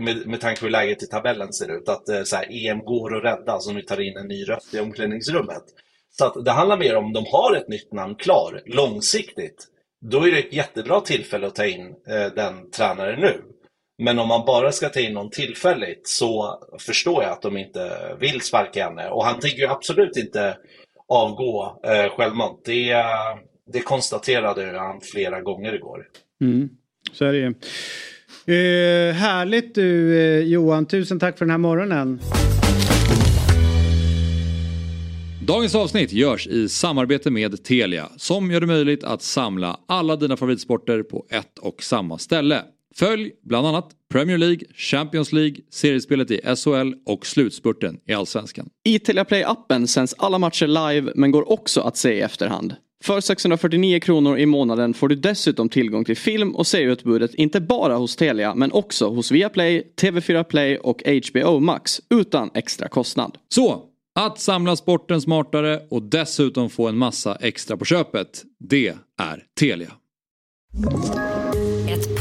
med, 0.00 0.26
med 0.26 0.40
tanke 0.40 0.60
på 0.60 0.66
hur 0.66 0.72
läget 0.72 1.02
i 1.02 1.06
tabellen 1.06 1.52
ser 1.52 1.76
ut, 1.76 1.88
att 1.88 2.08
eh, 2.08 2.22
så 2.22 2.36
här, 2.36 2.46
EM 2.50 2.78
går 2.78 3.16
att 3.16 3.24
rädda 3.24 3.58
så 3.58 3.72
nu 3.72 3.82
tar 3.82 4.00
in 4.00 4.16
en 4.16 4.28
ny 4.28 4.44
röst 4.44 4.74
i 4.74 4.80
omklädningsrummet. 4.80 5.64
Så 6.10 6.24
att 6.24 6.44
det 6.44 6.50
handlar 6.50 6.78
mer 6.78 6.96
om 6.96 7.12
de 7.12 7.24
har 7.32 7.56
ett 7.56 7.68
nytt 7.68 7.92
namn 7.92 8.14
klar, 8.14 8.62
långsiktigt. 8.66 9.66
Då 10.00 10.26
är 10.26 10.30
det 10.30 10.38
ett 10.38 10.52
jättebra 10.52 11.00
tillfälle 11.00 11.46
att 11.46 11.54
ta 11.54 11.66
in 11.66 11.94
eh, 12.08 12.26
den 12.36 12.70
tränaren 12.70 13.20
nu. 13.20 13.42
Men 14.00 14.18
om 14.18 14.28
man 14.28 14.46
bara 14.46 14.72
ska 14.72 14.88
ta 14.88 15.00
in 15.00 15.12
någon 15.12 15.30
tillfälligt 15.30 16.08
så 16.08 16.58
förstår 16.78 17.22
jag 17.22 17.32
att 17.32 17.42
de 17.42 17.56
inte 17.56 17.90
vill 18.20 18.40
sparka 18.40 18.84
henne. 18.84 19.08
Och 19.08 19.24
han 19.24 19.40
tänker 19.40 19.58
ju 19.58 19.68
absolut 19.68 20.16
inte 20.16 20.56
avgå 21.08 21.80
eh, 21.84 22.16
självmant. 22.16 22.60
Det, 22.64 23.04
det 23.72 23.80
konstaterade 23.80 24.78
han 24.78 25.00
flera 25.00 25.40
gånger 25.40 25.74
igår. 25.74 26.06
Mm. 26.40 26.68
Så 27.12 27.24
är 27.24 27.32
det 27.32 27.38
ju. 27.38 27.46
Eh, 27.46 29.14
härligt 29.14 29.74
du 29.74 30.18
eh, 30.20 30.46
Johan, 30.46 30.86
tusen 30.86 31.18
tack 31.18 31.38
för 31.38 31.44
den 31.44 31.50
här 31.50 31.58
morgonen. 31.58 32.20
Dagens 35.46 35.74
avsnitt 35.74 36.12
görs 36.12 36.46
i 36.46 36.68
samarbete 36.68 37.30
med 37.30 37.64
Telia 37.64 38.08
som 38.16 38.50
gör 38.50 38.60
det 38.60 38.66
möjligt 38.66 39.04
att 39.04 39.22
samla 39.22 39.80
alla 39.86 40.16
dina 40.16 40.36
favoritsporter 40.36 41.02
på 41.02 41.26
ett 41.30 41.58
och 41.58 41.82
samma 41.82 42.18
ställe. 42.18 42.62
Följ 42.94 43.32
bland 43.42 43.66
annat 43.66 43.90
Premier 44.12 44.38
League, 44.38 44.60
Champions 44.74 45.32
League, 45.32 45.56
seriespelet 45.70 46.30
i 46.30 46.40
SHL 46.56 46.94
och 47.06 47.26
slutspurten 47.26 48.00
i 48.06 48.12
Allsvenskan. 48.12 48.68
I 48.84 48.98
Telia 48.98 49.24
Play-appen 49.24 49.86
sänds 49.86 50.14
alla 50.18 50.38
matcher 50.38 50.66
live 50.66 51.12
men 51.14 51.30
går 51.30 51.52
också 51.52 51.80
att 51.80 51.96
se 51.96 52.12
i 52.12 52.20
efterhand. 52.20 52.74
För 53.04 53.20
649 53.20 54.00
kronor 54.00 54.38
i 54.38 54.46
månaden 54.46 54.94
får 54.94 55.08
du 55.08 55.16
dessutom 55.16 55.68
tillgång 55.68 56.04
till 56.04 56.16
film 56.16 56.56
och 56.56 56.66
serieutbudet 56.66 57.34
inte 57.34 57.60
bara 57.60 57.96
hos 57.96 58.16
Telia 58.16 58.54
men 58.54 58.72
också 58.72 59.08
hos 59.08 59.30
Viaplay, 59.30 59.92
TV4 60.00 60.42
Play 60.42 60.76
och 60.76 61.02
HBO 61.30 61.60
Max 61.60 62.00
utan 62.10 62.50
extra 62.54 62.88
kostnad. 62.88 63.38
Så, 63.48 63.82
att 64.14 64.38
samla 64.40 64.76
sporten 64.76 65.20
smartare 65.20 65.80
och 65.90 66.02
dessutom 66.02 66.70
få 66.70 66.88
en 66.88 66.98
massa 66.98 67.34
extra 67.34 67.76
på 67.76 67.84
köpet, 67.84 68.44
det 68.58 68.88
är 69.18 69.44
Telia. 69.60 69.92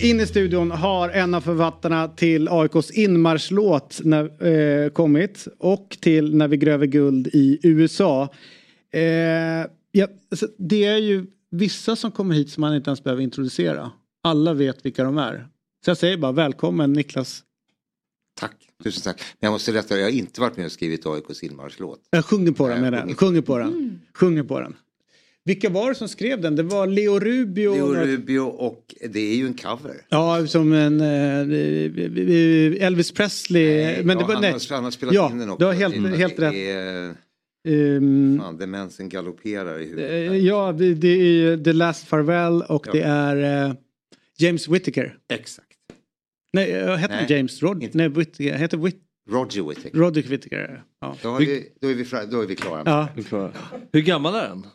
In 0.00 0.20
i 0.20 0.26
studion 0.26 0.70
har 0.70 1.08
en 1.08 1.34
av 1.34 1.40
författarna 1.40 2.08
till 2.08 2.48
AIKs 2.48 2.90
inmarschlåt 2.90 4.00
när, 4.04 4.46
eh, 4.46 4.90
kommit 4.90 5.48
och 5.58 5.96
till 6.00 6.34
När 6.36 6.48
vi 6.48 6.56
gräver 6.56 6.86
guld 6.86 7.26
i 7.26 7.58
USA. 7.62 8.28
Eh, 8.92 9.00
ja, 9.92 10.06
alltså, 10.30 10.48
det 10.58 10.84
är 10.84 10.96
ju 10.96 11.26
vissa 11.50 11.96
som 11.96 12.10
kommer 12.10 12.34
hit 12.34 12.50
som 12.50 12.60
man 12.60 12.74
inte 12.74 12.90
ens 12.90 13.04
behöver 13.04 13.22
introducera. 13.22 13.90
Alla 14.22 14.54
vet 14.54 14.86
vilka 14.86 15.04
de 15.04 15.18
är. 15.18 15.48
Så 15.84 15.90
jag 15.90 15.98
säger 15.98 16.16
bara 16.16 16.32
välkommen 16.32 16.92
Niklas. 16.92 17.42
Tack, 18.40 18.56
tusen 18.84 19.02
tack. 19.02 19.18
Men 19.40 19.46
jag 19.46 19.52
måste 19.52 19.72
rätta, 19.72 19.96
jag 19.96 20.04
har 20.04 20.10
inte 20.10 20.40
varit 20.40 20.56
med 20.56 20.66
och 20.66 20.72
skrivit 20.72 21.06
AIKs 21.06 21.42
inmarschlåt. 21.42 22.00
Jag 22.10 22.24
sjunger 22.24 22.52
på 22.52 22.68
den 22.68 22.80
med 22.80 22.92
den. 22.92 23.00
sjunger. 23.02 23.14
Sjunger 23.14 23.42
på 23.42 23.58
den. 23.58 24.00
Sjunger 24.14 24.42
på 24.42 24.60
den. 24.60 24.76
Vilka 25.48 25.68
var 25.68 25.88
det 25.88 25.94
som 25.94 26.08
skrev 26.08 26.40
den? 26.40 26.56
Det 26.56 26.62
var 26.62 26.86
Leo 26.86 27.18
Rubio. 27.18 27.74
Leo 27.74 28.04
Rubio 28.04 28.40
och 28.40 28.94
det 29.10 29.20
är 29.20 29.36
ju 29.36 29.46
en 29.46 29.54
cover. 29.54 29.94
Ja, 30.08 30.46
som 30.46 30.72
en 30.72 31.00
eh, 31.00 32.86
Elvis 32.86 33.12
Presley. 33.12 33.84
Nej, 33.84 34.04
men 34.04 34.16
det 34.16 34.22
ja, 34.22 34.26
var, 34.26 34.34
han, 34.34 34.42
nej. 34.42 34.52
har, 34.52 34.74
han 34.74 34.84
har 34.84 34.90
spelat 34.90 35.14
ja, 35.14 35.30
in 35.30 35.38
den 35.38 35.50
också. 35.50 35.58
Du 35.58 35.64
har 35.66 35.72
helt, 35.72 36.02
Det 36.02 36.16
helt 36.16 36.38
rätt. 36.38 36.54
Är, 36.54 37.14
Ehm, 37.68 38.38
fan, 38.42 38.58
demensen 38.58 39.08
galopperar 39.08 39.78
i 39.80 39.84
huvudet. 39.84 40.10
eh, 40.10 40.36
ja, 40.36 40.72
det, 40.72 40.94
det 40.94 41.08
är 41.08 41.32
ju 41.32 41.64
The 41.64 41.72
Last 41.72 42.06
Farewell 42.08 42.62
och 42.62 42.86
Ja. 42.86 42.92
det 42.92 43.02
är 43.02 43.66
eh, 43.68 43.74
James 44.38 44.68
Whittaker. 44.68 45.16
Exakt. 45.32 45.68
Nej, 46.52 46.70
eh, 46.72 46.96
heter 46.96 47.14
Nej, 47.14 47.24
det 47.28 47.36
James? 47.36 47.62
Rod, 47.62 47.88
nej, 47.92 48.08
Whittaker. 48.08 48.54
Heter 48.54 48.76
Whit, 48.76 48.96
Roger 49.30 49.68
Whittaker. 49.68 49.98
Roderick 49.98 50.30
Whittaker. 50.30 50.82
Ja. 51.00 51.16
Då, 51.22 51.28
har 51.28 51.40
vi, 51.40 51.68
då, 51.80 51.88
är 51.90 51.94
vi 51.94 52.04
då 52.30 52.42
är 52.42 52.46
vi 52.46 52.56
klara. 52.56 52.82
Ja. 53.30 53.50
Hur 53.92 54.00
gammal 54.00 54.34
är 54.34 54.48
den? 54.48 54.66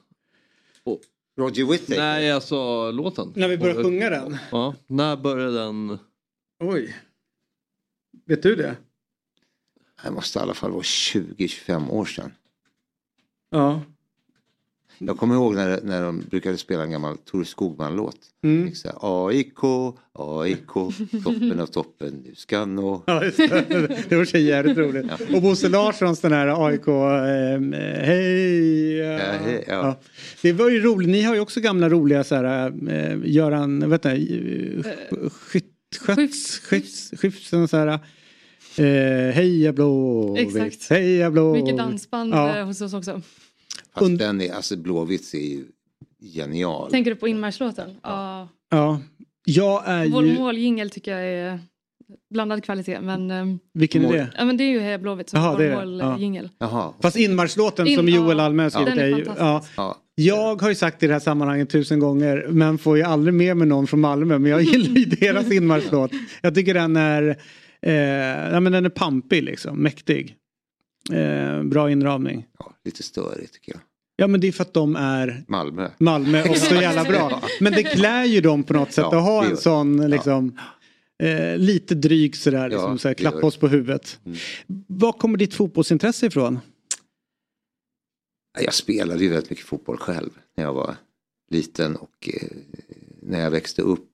Roger 1.38 1.66
Whittaker? 1.66 1.98
Nej, 2.02 2.32
alltså 2.32 2.92
låten. 2.92 3.34
När 3.36 3.48
vi 3.48 3.58
börjar 3.58 3.84
sjunga 3.84 4.10
den? 4.10 4.38
Ja, 4.52 4.76
när 4.88 5.18
började 5.18 5.58
den? 5.58 6.00
Oj. 6.60 6.96
Vet 8.26 8.44
du 8.44 8.56
det? 8.56 8.76
Det 10.04 10.12
måste 10.12 10.40
i 10.40 10.42
alla 10.42 10.54
fall 10.54 10.72
vara 10.72 10.82
20-25 10.82 11.90
år 11.90 12.06
sedan. 12.06 12.32
Ja. 13.50 13.82
Jag 14.98 15.18
kommer 15.18 15.36
ihåg 15.36 15.56
när, 15.56 15.80
när 15.84 16.02
de 16.04 16.24
brukade 16.30 16.58
spela 16.58 16.84
en 16.84 16.91
gammal 16.91 17.18
Tore 17.18 17.46
Skogman-låt. 17.46 18.18
Mm. 18.44 18.72
Här, 18.86 19.28
AIK, 19.28 19.58
AIK, 20.14 20.68
toppen 21.24 21.60
av 21.60 21.66
toppen, 21.66 22.24
du 22.30 22.36
ska 22.36 22.66
nå. 22.66 23.04
Ja, 23.08 23.20
det. 23.20 24.10
det 24.10 24.16
var 24.16 24.26
så 24.26 24.38
jävligt 24.38 24.78
roligt. 24.78 25.06
Och 25.36 25.41
Bosse 25.41 25.70
Larssons 25.70 26.20
den 26.20 26.32
här 26.32 26.68
AIK, 26.68 26.88
eh, 26.88 28.06
hej. 28.06 28.98
Ja. 28.98 29.12
Ja, 29.12 29.32
hej, 29.46 29.64
ja. 29.68 29.74
Ja. 29.74 30.00
Det 30.41 30.54
var 30.54 30.70
ju 30.70 30.80
roligt, 30.82 31.10
ni 31.10 31.22
har 31.22 31.36
ju 31.36 31.41
också 31.41 31.60
gamla 31.62 31.89
roliga 31.89 32.24
så 32.24 32.36
här, 32.36 32.74
eh, 32.89 33.18
Göran, 33.24 33.89
vet 33.89 34.04
du, 34.04 34.84
skytt, 35.32 35.66
sköts, 36.00 36.60
skyfts, 36.60 37.12
skyfts, 37.22 37.50
så 37.50 37.78
här. 37.78 38.00
Eh, 38.78 39.34
heja 39.34 39.74
blå, 39.74 40.36
Exakt. 40.38 40.89
heja 40.89 41.32
blå. 41.32 41.54
Mycket 41.54 41.78
dansband 41.78 42.34
Ja. 42.34 42.58
eh, 42.58 42.66
hos 42.66 42.82
oss 42.82 42.94
också. 42.94 43.22
Fast 43.96 44.18
den 44.18 44.41
är, 44.41 44.54
alltså 44.54 44.78
Blåvitt 44.78 45.34
är 45.34 45.38
ju 45.38 45.66
genial. 46.36 46.91
Tänker 46.91 47.12
du 47.12 47.18
på 47.18 47.28
inmarschlåten? 47.28 47.89
Ja. 48.04 48.48
Ja, 48.70 49.00
jag 49.46 49.84
är 49.86 50.08
Vår 50.08 50.26
ju... 50.26 50.34
måljingel 50.39 50.89
tycker 50.89 51.12
jag 51.18 51.30
är 51.30 51.60
blandad 52.30 52.64
kvalitet. 52.64 53.00
Men, 53.02 53.32
ehm, 53.32 53.60
Vilken 53.74 54.06
är 54.06 54.14
det? 54.14 54.28
Ja, 54.38 54.46
men 54.46 54.58
det 54.58 54.64
är 54.64 54.70
ju 54.70 54.80
Heja 54.80 54.98
Blåvitt 54.98 55.30
som 55.30 55.39
Jaha, 55.39 55.52
vår 55.58 56.06
måljingel. 56.06 56.50
Jaha. 56.58 56.94
Fast 57.02 57.18
inmarschlåten 57.18 57.88
In- 57.88 57.98
som 57.98 58.10
Joel 58.10 58.38
ja, 58.38 58.44
Alme 58.44 58.64
har 58.64 58.70
skrivit 58.70 58.94
är 58.94 58.98
är 58.98 59.18
ju... 59.18 59.26
fantastisk. 59.26 59.74
Ja. 59.78 59.98
Jag 60.16 60.62
har 60.62 60.70
ju 60.70 60.76
sagt 60.76 61.04
i 61.04 61.08
det 61.08 61.14
här 61.14 61.20
sammanhanget 61.20 61.70
tusen 61.70 62.00
gånger 62.00 62.46
men 62.50 62.78
får 62.78 62.98
ju 62.98 63.04
aldrig 63.04 63.34
med 63.34 63.58
mig 63.58 63.68
någon 63.68 63.88
från 63.88 64.00
Malmö 64.00 64.39
men 64.39 64.52
jag 64.52 64.62
gillar 64.62 64.96
ju 64.96 65.06
deras 65.06 65.52
inmarschlåt. 65.52 66.12
Jag 66.41 66.56
tycker 66.56 66.74
den 66.74 66.96
är, 66.96 67.38
eh, 67.82 67.94
ja, 68.54 68.60
men 68.60 68.72
den 68.72 68.86
är 68.86 68.89
pampig 68.89 69.44
liksom, 69.44 69.78
mäktig. 69.78 70.36
Eh, 71.12 71.64
bra 71.64 71.91
inramning. 71.91 72.45
Ja, 72.60 72.74
lite 72.84 73.04
störigt 73.04 73.54
tycker 73.54 73.72
jag. 73.72 73.82
Ja 74.16 74.28
men 74.28 74.41
det 74.41 74.47
är 74.47 74.51
för 74.51 74.62
att 74.62 74.74
de 74.74 74.95
är 74.95 75.43
Malmö. 75.47 75.89
Malmö 75.97 76.49
och 76.49 76.58
så 76.58 76.76
jävla 76.76 77.04
bra. 77.04 77.41
Men 77.60 77.74
det 77.74 77.84
klär 77.84 78.26
ju 78.26 78.41
dem 78.41 78.64
på 78.64 78.74
något 78.74 78.91
sätt 78.91 79.06
Ja, 79.12 79.18
att 79.18 79.24
ha 79.24 79.45
en 79.45 79.58
sån 79.58 80.10
liksom 80.10 80.60
eh, 81.24 81.58
lite 81.58 81.95
dryg 81.95 82.36
sådär, 82.36 82.70
liksom, 82.70 82.91
Ja, 82.91 82.97
så 82.97 83.08
här, 83.08 83.16
det 83.16 83.22
klappa 83.22 83.47
oss 83.47 83.58
på 83.58 83.68
huvudet. 83.68 84.20
Mm. 84.26 84.38
Var 84.88 85.12
kommer 85.12 85.38
ditt 85.38 85.54
fotbollsintresse 85.54 86.26
ifrån? 86.26 86.60
Jag 88.62 88.74
spelade 88.74 89.24
ju 89.24 89.30
väldigt 89.30 89.49
mycket 89.49 89.66
fotboll 89.66 89.97
själv 89.97 90.30
när 90.58 90.64
jag 90.64 90.74
var 90.74 90.95
liten 91.51 91.95
och 91.95 92.30
eh, 92.34 92.47
när 93.22 93.39
jag 93.39 93.51
växte 93.51 93.82
upp. 93.82 94.10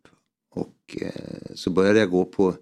Och 0.55 0.97
eh, 1.01 1.11
så 1.55 1.69
började 1.69 1.99
jag 1.99 2.09
gå 2.09 2.25
på, 2.25 2.55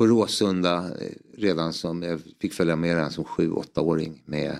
på 0.00 0.06
Råsunda 0.06 0.76
eh, 1.00 1.12
redan 1.36 1.72
som, 1.72 2.02
jag 2.02 2.20
fick 2.40 2.52
följa 2.52 2.76
med 2.76 2.94
redan 2.94 3.10
som 3.10 3.24
sju, 3.24 3.50
åttaåring 3.52 4.22
med 4.24 4.56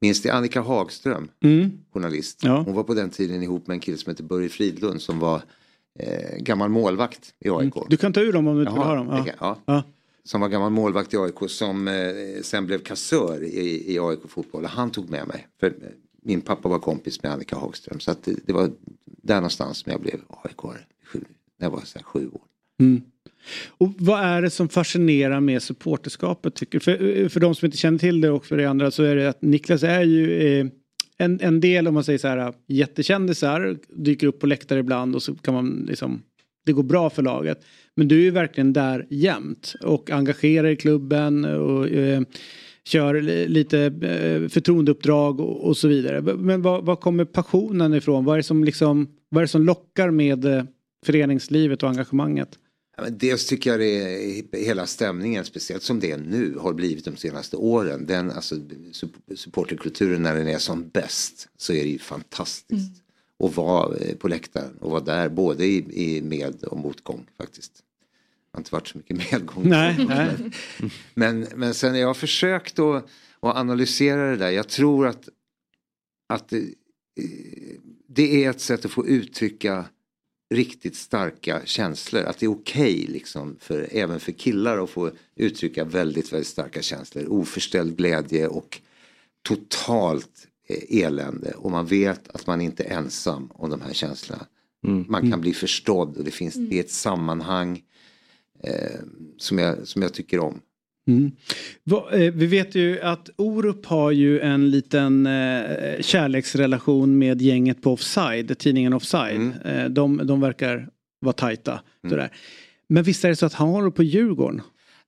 Minns 0.00 0.22
det 0.22 0.30
Annika 0.30 0.60
Hagström, 0.60 1.28
Mm. 1.40 1.70
journalist? 1.92 2.40
Ja. 2.42 2.62
Hon 2.62 2.74
var 2.74 2.82
på 2.84 2.94
den 2.94 3.10
tiden 3.10 3.42
ihop 3.42 3.66
med 3.66 3.74
en 3.74 3.80
kille 3.80 3.96
som 3.98 4.10
heter 4.10 4.24
Börje 4.24 4.48
Fridlund 4.48 5.02
som 5.02 5.18
var 5.18 5.42
eh, 5.98 6.36
gammal 6.38 6.68
målvakt 6.70 7.34
i 7.38 7.50
AIK. 7.50 7.74
Du 7.88 7.96
kan 7.96 8.12
ta 8.12 8.20
ur 8.20 8.32
dem 8.32 8.46
om 8.48 8.54
du 8.56 8.60
inte 8.62 8.72
vill 8.72 8.82
ha 8.82 8.94
dem. 8.94 9.06
Ja. 9.08 9.24
kan- 9.24 9.34
ja. 9.40 9.58
Ja. 9.66 9.82
Som 10.24 10.40
var 10.40 10.48
gammal 10.48 10.70
målvakt 10.72 11.14
i 11.14 11.16
AIK 11.16 11.38
som 11.50 11.88
eh, 11.88 11.94
sen 12.42 12.66
blev 12.66 12.78
kassör 12.78 13.42
i, 13.42 13.92
i 13.94 13.98
AIK 13.98 14.20
fotboll. 14.28 14.64
Och 14.64 14.70
Han 14.70 14.90
tog 14.90 15.10
med 15.10 15.28
mig. 15.28 15.46
För 15.60 15.66
eh, 15.66 15.72
min 16.22 16.40
pappa 16.40 16.68
var 16.68 16.78
kompis 16.78 17.22
med 17.22 17.32
Annika 17.32 17.56
Hagström. 17.56 18.00
Så 18.00 18.14
det, 18.24 18.36
det 18.46 18.52
var 18.52 18.70
där 19.04 19.34
någonstans 19.34 19.78
som 19.78 19.92
jag 19.92 20.00
blev 20.00 20.20
aik 20.44 20.62
när 20.64 21.66
jag 21.66 21.70
var 21.70 21.80
så 21.84 21.98
här 21.98 22.04
sju 22.04 22.28
år. 22.32 22.40
Mm. 22.80 23.02
Och 23.68 23.94
vad 23.98 24.20
är 24.20 24.42
det 24.42 24.50
som 24.50 24.68
fascinerar 24.68 25.40
med 25.40 25.62
supporterskapet 25.62 26.54
tycker? 26.54 26.78
För, 26.78 27.18
eh, 27.18 27.28
för 27.28 27.40
de 27.40 27.54
som 27.54 27.66
inte 27.66 27.78
känner 27.78 27.98
till 27.98 28.20
det 28.20 28.30
och 28.30 28.46
för 28.46 28.56
de 28.56 28.66
andra 28.66 28.90
så 28.90 29.02
är 29.02 29.16
det 29.16 29.28
att 29.28 29.42
Niklas 29.42 29.82
är 29.82 30.02
ju 30.02 30.42
eh, 30.60 30.66
en, 31.18 31.40
en 31.40 31.60
del 31.60 31.88
om 31.88 31.94
man 31.94 32.04
säger 32.04 32.18
så 32.18 32.28
här 32.28 32.52
jättekändisar 32.66 33.76
dyker 33.88 34.26
upp 34.26 34.40
på 34.40 34.46
läktare 34.46 34.78
ibland 34.78 35.14
och 35.14 35.22
så 35.22 35.34
kan 35.34 35.54
man 35.54 35.86
liksom 35.88 36.22
det 36.66 36.72
går 36.72 36.82
bra 36.82 37.10
för 37.10 37.22
laget. 37.22 37.64
Men 37.96 38.08
du 38.08 38.18
är 38.18 38.22
ju 38.22 38.30
verkligen 38.30 38.72
där 38.72 39.06
jämt 39.10 39.74
och 39.82 40.10
engagerar 40.10 40.68
i 40.68 40.76
klubben 40.76 41.44
och 41.44 41.88
eh, 41.88 42.22
kör 42.84 43.20
lite 43.48 43.80
eh, 43.80 44.48
förtroendeuppdrag 44.48 45.40
och, 45.40 45.66
och 45.66 45.76
så 45.76 45.88
vidare. 45.88 46.22
Men 46.36 46.62
var, 46.62 46.82
var 46.82 46.96
kommer 46.96 47.24
passionen 47.24 47.94
ifrån? 47.94 48.24
Vad 48.24 48.34
är 48.34 48.36
det 48.36 48.42
som, 48.42 48.64
liksom, 48.64 49.08
vad 49.28 49.42
är 49.42 49.44
det 49.44 49.48
som 49.48 49.64
lockar 49.64 50.10
med 50.10 50.44
eh, 50.44 50.64
föreningslivet 51.06 51.82
och 51.82 51.88
engagemanget? 51.88 52.58
Dels 53.08 53.46
tycker 53.46 53.70
jag 53.70 53.80
det 53.80 53.86
är 53.86 54.64
hela 54.64 54.86
stämningen, 54.86 55.44
speciellt 55.44 55.82
som 55.82 56.00
det 56.00 56.10
är 56.10 56.18
nu, 56.18 56.56
har 56.58 56.72
blivit 56.72 57.04
de 57.04 57.16
senaste 57.16 57.56
åren. 57.56 58.06
Den, 58.06 58.30
alltså, 58.30 58.54
sup- 58.54 59.34
supporterkulturen 59.36 60.22
när 60.22 60.34
den 60.34 60.48
är 60.48 60.58
som 60.58 60.88
bäst 60.88 61.48
så 61.56 61.72
är 61.72 61.82
det 61.84 61.90
ju 61.90 61.98
fantastiskt. 61.98 63.02
Att 63.44 63.56
vara 63.56 63.96
eh, 63.96 64.16
på 64.16 64.28
läktaren 64.28 64.76
och 64.80 64.90
vara 64.90 65.00
där 65.00 65.28
både 65.28 65.66
i, 65.66 65.84
i 66.16 66.22
med 66.22 66.64
och 66.64 66.78
motgång 66.78 67.26
faktiskt. 67.38 67.72
Det 67.74 68.56
har 68.56 68.60
inte 68.60 68.74
varit 68.74 68.88
så 68.88 68.98
mycket 68.98 69.16
medgång. 69.32 69.68
Nej, 69.68 70.06
nej. 70.08 70.30
Men, 71.14 71.46
men 71.54 71.74
sen 71.74 71.94
jag 71.94 72.06
har 72.06 72.14
försökt 72.14 72.78
att, 72.78 73.04
att 73.40 73.56
analysera 73.56 74.30
det 74.30 74.36
där. 74.36 74.50
Jag 74.50 74.68
tror 74.68 75.06
att, 75.06 75.28
att 76.28 76.48
det, 76.48 76.64
det 78.08 78.44
är 78.44 78.50
ett 78.50 78.60
sätt 78.60 78.84
att 78.84 78.90
få 78.90 79.06
uttrycka 79.06 79.84
riktigt 80.50 80.96
starka 80.96 81.60
känslor. 81.64 82.22
Att 82.22 82.38
det 82.38 82.46
är 82.46 82.50
okej 82.50 83.06
liksom 83.08 83.56
för, 83.60 83.88
även 83.92 84.20
för 84.20 84.32
killar 84.32 84.78
att 84.78 84.90
få 84.90 85.10
uttrycka 85.36 85.84
väldigt, 85.84 86.32
väldigt 86.32 86.48
starka 86.48 86.82
känslor. 86.82 87.26
Oförställd 87.28 87.96
glädje 87.96 88.48
och 88.48 88.80
totalt 89.42 90.46
eh, 90.68 91.04
elände. 91.04 91.52
Och 91.52 91.70
man 91.70 91.86
vet 91.86 92.28
att 92.28 92.46
man 92.46 92.60
inte 92.60 92.84
är 92.84 92.96
ensam 92.96 93.50
om 93.54 93.70
de 93.70 93.80
här 93.80 93.92
känslorna. 93.92 94.46
Man 95.08 95.30
kan 95.30 95.40
bli 95.40 95.54
förstådd 95.54 96.16
och 96.16 96.24
det 96.24 96.30
finns 96.30 96.54
det 96.54 96.76
är 96.76 96.80
ett 96.80 96.90
sammanhang 96.90 97.82
eh, 98.62 99.00
som, 99.38 99.58
jag, 99.58 99.88
som 99.88 100.02
jag 100.02 100.14
tycker 100.14 100.38
om. 100.38 100.60
Mm. 101.08 101.32
Eh, 102.12 102.32
Vi 102.34 102.46
vet 102.46 102.74
ju 102.74 103.00
att 103.00 103.30
Orup 103.36 103.86
har 103.86 104.10
ju 104.10 104.40
en 104.40 104.70
liten 104.70 105.26
eh, 105.26 106.00
kärleksrelation 106.00 107.18
med 107.18 107.42
gänget 107.42 107.82
på 107.82 107.92
Offside, 107.92 108.58
tidningen 108.58 108.92
Offside. 108.92 109.52
Eh, 109.64 109.84
de, 109.84 110.20
de 110.26 110.40
verkar 110.40 110.88
vara 111.20 111.32
tajta. 111.32 111.80
Sådär. 112.08 112.30
Men 112.88 113.02
visst 113.02 113.24
är 113.24 113.28
det 113.28 113.36
så 113.36 113.46
att 113.46 113.54
han 113.54 113.68
håller 113.68 113.90
på 113.90 114.02
Djurgården? 114.02 114.62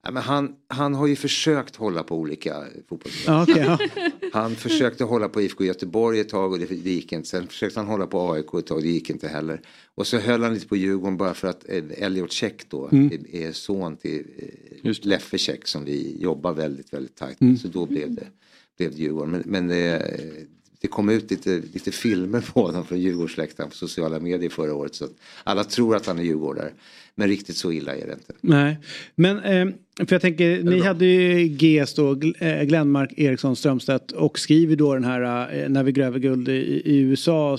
Ja, 0.05 0.11
men 0.11 0.23
han, 0.23 0.55
han 0.69 0.95
har 0.95 1.07
ju 1.07 1.17
försökt 1.17 1.77
hålla 1.77 2.03
på 2.03 2.17
olika 2.17 2.65
fotbollslag. 2.89 3.43
Okej, 3.43 3.63
ja. 3.67 3.79
Han 4.33 4.57
försökte 4.57 5.05
hålla 5.05 5.29
på 5.29 5.43
IFK 5.43 5.65
Göteborg 5.65 6.21
ett 6.21 6.29
tag 6.29 6.53
och 6.53 6.59
det, 6.59 6.67
det 6.67 6.91
gick 6.91 7.13
inte. 7.13 7.29
Sen 7.29 7.47
försökte 7.47 7.81
han 7.81 7.87
hålla 7.89 8.07
på 8.07 8.33
AIK 8.33 8.55
ett 8.55 8.67
tag, 8.67 8.83
det 8.83 8.89
gick 8.89 9.11
inte 9.11 9.29
heller. 9.29 9.61
Och 9.95 10.07
så 10.07 10.19
höll 10.19 10.43
han 10.43 10.55
lite 10.55 10.67
på 10.69 10.77
Djurgården 10.77 11.17
bara 11.17 11.35
för 11.35 11.49
att 11.49 11.69
eh, 11.69 11.85
Elliot 11.97 12.33
Check 12.33 12.69
då 12.69 12.89
Mm. 12.93 13.07
är, 13.13 13.37
är 13.37 13.53
son 13.53 13.97
till 13.97 14.25
eh, 14.85 14.93
Leffe 15.03 15.39
Check 15.39 15.67
som 15.69 15.85
vi 15.85 16.17
jobbar 16.21 16.53
väldigt, 16.53 16.93
väldigt 16.93 17.17
tajt 17.17 17.41
Mm. 17.41 17.53
med. 17.53 17.61
Så 17.61 17.69
då 17.69 17.87
blev 17.87 18.15
det, 18.15 18.27
blev 18.79 18.91
det 18.91 18.97
Djurgården. 18.97 19.31
Men, 19.31 19.43
men 19.47 19.69
det, 19.69 20.13
det 20.83 20.89
kom 20.89 21.09
ut 21.09 21.31
lite, 21.31 21.63
lite 21.73 21.93
filmer 21.93 22.41
på 22.41 22.63
honom 22.63 22.87
från 22.87 23.01
Djurgårdsläktaren 23.01 23.71
på 23.71 23.77
sociala 23.77 24.21
medier 24.21 24.51
förra 24.51 24.75
året. 24.75 24.95
Så 24.95 25.05
att 25.05 25.11
alla 25.45 25.65
tror 25.65 25.97
att 25.97 26.07
han 26.07 26.19
är 26.19 26.23
djurgårdare. 26.23 26.71
Men 27.15 27.29
riktigt 27.29 27.57
så 27.57 27.73
illa 27.73 27.97
är 27.97 28.07
det 28.07 28.13
inte. 28.13 28.33
Nej, 28.41 28.79
men 29.15 29.39
eh, 29.39 29.75
för 30.07 30.15
jag 30.15 30.23
tänker, 30.23 30.63
ni 30.63 30.81
hade 30.81 31.07
ju 31.07 31.49
GS 31.49 31.95
då, 31.95 32.21
eh, 32.39 32.63
Glenmark, 32.63 33.13
Eriksson, 33.17 33.57
Strömstedt 33.57 34.13
och 34.13 34.39
skriver 34.39 34.77
då 34.77 34.95
den 34.95 35.05
här 35.05 35.55
eh, 35.63 35.69
När 35.69 35.83
vi 35.83 35.93
gräver 35.93 36.19
guld 36.19 36.49
i, 36.49 36.83
i 36.85 36.99
USA. 36.99 37.59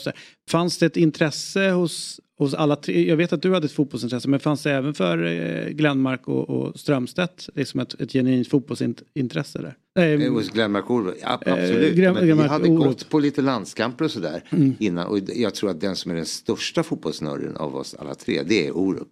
Fanns 0.50 0.78
det 0.78 0.86
ett 0.86 0.98
intresse 0.98 1.70
hos, 1.70 2.20
hos 2.44 2.54
alla 2.54 2.76
tre? 2.76 3.08
Jag 3.10 3.18
vet 3.18 3.34
att 3.34 3.42
du 3.42 3.54
hade 3.54 3.66
ett 3.66 3.72
fotbollsintresse 3.72 4.30
men 4.30 4.40
fanns 4.40 4.64
det 4.64 4.72
även 4.72 4.94
för 4.94 5.24
eh, 5.26 5.70
Glenmark 5.70 6.28
och, 6.28 6.50
och 6.50 6.80
Strömstedt 6.80 7.50
liksom 7.56 7.80
ett, 7.80 8.02
ett 8.02 8.12
genuint 8.12 8.48
fotbollsintresse 8.48 9.60
där? 9.62 9.76
Eh, 10.00 10.04
Eh, 10.22 10.34
Hos 10.34 10.50
Glenmark 10.50 10.90
Orup, 10.90 11.16
ja, 11.22 11.40
Eh, 11.46 11.54
absolut. 11.54 11.96
Glenn- 11.96 12.14
Men 12.14 12.26
vi 12.38 12.44
hade 12.48 12.70
Orup. 12.70 12.84
gått 12.88 13.10
på 13.10 13.20
lite 13.20 13.42
landskamper 13.42 14.06
och 14.06 14.12
sådär 14.12 14.44
Mm. 14.50 14.74
innan. 14.80 15.08
Och 15.08 15.20
jag 15.36 15.54
tror 15.56 15.70
att 15.70 15.82
den 15.82 15.96
som 15.96 16.12
är 16.12 16.16
den 16.16 16.26
största 16.26 16.84
fotbollsnörden 16.84 17.56
av 17.58 17.76
oss 17.76 17.96
alla 18.00 18.16
tre, 18.16 18.44
det 18.46 18.68
är 18.68 18.72
Orup. 18.78 19.08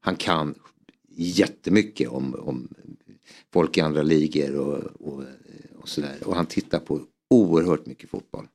Han 0.00 0.16
kan 0.16 0.54
jättemycket 1.16 2.08
om, 2.08 2.34
om 2.34 2.68
folk 3.52 3.78
i 3.78 3.80
andra 3.80 4.02
ligor 4.02 4.56
och, 4.56 4.78
och, 5.00 5.22
och 5.78 5.88
sådär. 5.88 6.14
Och 6.24 6.36
han 6.36 6.46
tittar 6.46 6.78
på 6.78 7.00
oerhört 7.30 7.86
mycket 7.86 8.10
fotboll. 8.10 8.46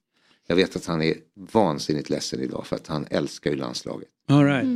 Jag 0.48 0.56
vet 0.56 0.76
att 0.76 0.86
han 0.86 1.02
är 1.02 1.16
vansinnigt 1.52 2.10
ledsen 2.10 2.40
idag 2.40 2.68
för 2.68 2.76
att 2.76 2.88
han 2.88 3.06
älskar 3.10 3.52
ju 3.52 3.58
landslaget. 3.58 4.10
All 4.30 4.46
right. 4.46 4.68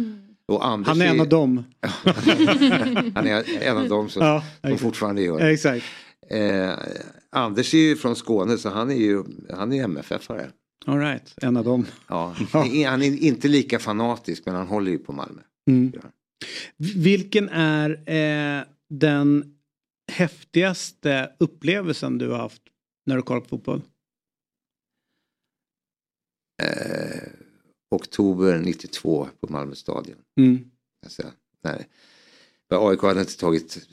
Och 0.46 0.66
Anders 0.66 0.88
Han 0.88 1.02
är 1.02 1.06
en 1.06 1.20
av 1.20 1.30
dem. 1.30 1.64
han 3.16 3.28
är 3.28 3.64
en 3.64 3.78
av 3.78 3.90
dem 3.90 4.10
som, 4.10 4.26
Ja, 4.26 4.44
som 4.62 4.78
fortfarande 4.78 5.22
gör 5.22 5.40
det. 5.40 5.50
Exakt. 5.50 5.86
Eh, 6.30 6.72
Anders 7.30 7.74
är 7.74 7.78
ju 7.78 7.96
från 7.96 8.16
Skåne 8.16 8.58
så 8.58 8.70
han 8.70 8.92
är 8.92 8.96
ju 8.96 9.24
han 9.50 9.74
är 9.74 9.84
MFF-are. 9.84 10.52
All 10.86 11.00
right, 11.00 11.34
en 11.42 11.58
av 11.58 11.66
dem. 11.66 11.86
Ja. 12.08 12.36
Han 12.88 13.02
är 13.02 13.24
inte 13.24 13.48
lika 13.48 13.80
fanatisk 13.80 14.44
men 14.46 14.56
han 14.56 14.68
håller 14.68 14.92
ju 14.92 14.98
på 14.98 15.14
Malmö. 15.14 15.42
Mm. 15.68 15.92
Vilken 16.78 17.50
är 17.50 17.90
eh, 17.90 18.64
den 18.90 19.56
häftigaste 20.12 21.30
upplevelsen 21.40 22.18
du 22.18 22.30
har 22.30 22.38
haft 22.38 22.62
när 23.06 23.16
du 23.16 23.22
kollar 23.22 23.42
på 23.42 23.48
fotboll? 23.48 23.82
Eh, 26.62 27.28
oktober 27.92 28.60
92 28.60 29.28
på 29.40 29.54
Malmö 29.54 29.76
stadion. 29.76 30.16
Mm. 30.38 30.72
Alltså, 31.04 31.24
nej. 31.64 31.88
För 32.70 32.90
AIK 32.90 33.02
hade 33.02 33.20
inte 33.20 33.38
tagit 33.38 33.88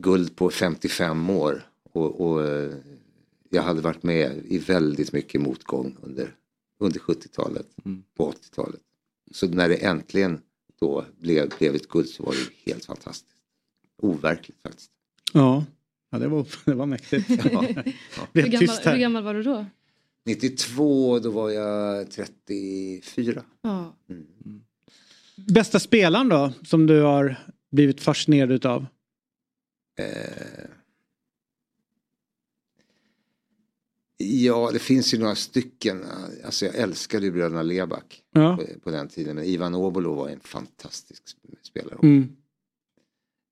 guld 0.00 0.36
på 0.36 0.50
55 0.50 1.30
år. 1.30 1.62
Och, 1.92 2.20
och 2.20 2.46
eh, 2.46 2.74
jag 3.50 3.62
hade 3.62 3.80
varit 3.80 4.02
med 4.02 4.42
i 4.44 4.58
väldigt 4.58 5.12
mycket 5.12 5.40
motgång 5.40 5.96
under, 6.02 6.34
under 6.78 7.00
70-talet. 7.00 7.66
På 8.16 8.32
80-talet. 8.32 8.80
Så 9.30 9.48
när 9.48 9.68
det 9.68 9.74
äntligen 9.74 10.40
då 10.80 11.04
blev, 11.18 11.52
blev 11.58 11.74
ett 11.74 11.88
guld 11.88 12.08
så 12.08 12.22
var 12.22 12.32
det 12.32 12.70
helt 12.70 12.84
fantastiskt. 12.84 13.36
Overkligt 14.02 14.62
faktiskt. 14.62 14.90
Ja, 15.32 15.64
ja 16.10 16.18
det, 16.18 16.28
var, 16.28 16.46
det 16.64 16.74
var 16.74 16.86
mäktigt. 16.86 17.28
Ja. 17.28 17.64
Hur 18.32 18.46
gammal, 18.46 18.76
hur 18.84 18.98
gammal 18.98 19.22
var 19.22 19.34
du 19.34 19.42
då? 19.42 19.66
92 20.34 21.18
då 21.18 21.30
var 21.30 21.50
jag 21.50 22.10
34. 22.10 23.44
Ja. 23.62 23.96
Bästa 25.36 25.80
spelaren 25.80 26.28
då 26.28 26.52
som 26.64 26.86
du 26.86 27.00
har 27.02 27.36
blivit 27.70 28.00
fascinerad 28.00 28.52
utav? 28.52 28.86
Eh, 29.98 30.64
ja, 34.16 34.70
det 34.72 34.78
finns 34.78 35.14
ju 35.14 35.18
några 35.18 35.34
stycken. 35.34 36.04
Alltså 36.44 36.66
jag 36.66 36.74
älskade 36.74 37.26
ju 37.26 37.32
bröderna 37.32 37.62
Leback 37.62 38.22
Ja. 38.32 38.56
på, 38.56 38.80
på 38.80 38.90
den 38.90 39.08
tiden. 39.08 39.36
Men 39.36 39.44
Ivan 39.44 39.74
Obolo 39.74 40.14
var 40.14 40.28
en 40.28 40.40
fantastisk 40.40 41.36
spelare. 41.62 41.98
Mm. 42.02 42.36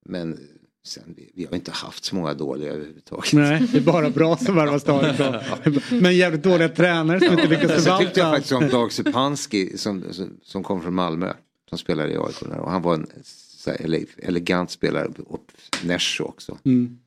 Men 0.05 0.39
sen, 0.85 1.15
vi, 1.17 1.31
vi 1.35 1.45
har 1.45 1.55
inte 1.55 1.71
haft 1.71 2.05
så 2.05 2.17
många 2.17 2.35
dåliga 2.35 2.73
överhuvudtaget. 2.73 3.33
Nej, 3.33 3.69
det 3.73 3.79
är 3.79 3.83
bara 3.83 4.11
bra 4.11 4.37
som 4.37 4.57
värvar 4.57 4.79
stadion. 4.79 5.81
Men 6.01 6.17
jävligt 6.17 6.43
dåliga 6.43 6.69
tränare 6.69 7.21
som 7.21 7.33
inte 7.33 7.47
lyckas 7.49 7.85
Sen 7.85 7.99
tyckte 7.99 8.21
jag 8.21 8.27
förvalta 8.27 8.31
faktiskt 8.31 8.53
om 8.53 8.69
Dag 8.69 8.93
Supanski 8.93 9.79
som, 9.79 10.05
som, 10.13 10.31
som 10.43 10.63
kom 10.63 10.83
från 10.83 10.95
Malmö. 10.95 11.33
som 11.69 11.79
spelade 11.79 12.13
i 12.13 12.17
AIK. 12.17 12.43
Och 12.43 12.71
han 12.71 12.83
var 12.83 12.95
en 12.95 13.07
så 13.25 13.71
här, 13.71 13.79
ele- 13.79 14.07
elegant 14.19 14.71
spelare. 14.71 15.09
Och 15.27 15.45
Nesho 15.85 16.25
också. 16.25 16.59
Mm. 16.65 16.99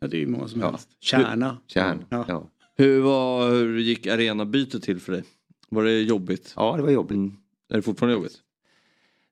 Ja, 0.00 0.06
det 0.06 0.16
är 0.16 0.20
ju 0.20 0.26
många 0.26 0.48
som 0.48 0.60
helst. 0.62 0.88
Kärna. 1.00 1.58
Kärn, 1.66 2.04
ja. 2.10 2.50
Hur, 2.76 3.00
var, 3.00 3.50
hur 3.50 3.78
gick 3.78 4.06
arenabytet 4.06 4.82
till 4.82 5.00
för 5.00 5.12
dig? 5.12 5.24
Var 5.68 5.84
det 5.84 6.00
jobbigt? 6.00 6.52
Ja, 6.56 6.76
det 6.76 6.82
var 6.82 6.90
jobbigt. 6.90 7.32
Är 7.70 7.76
det 7.76 7.82
fortfarande 7.82 8.14
jobbigt? 8.14 8.38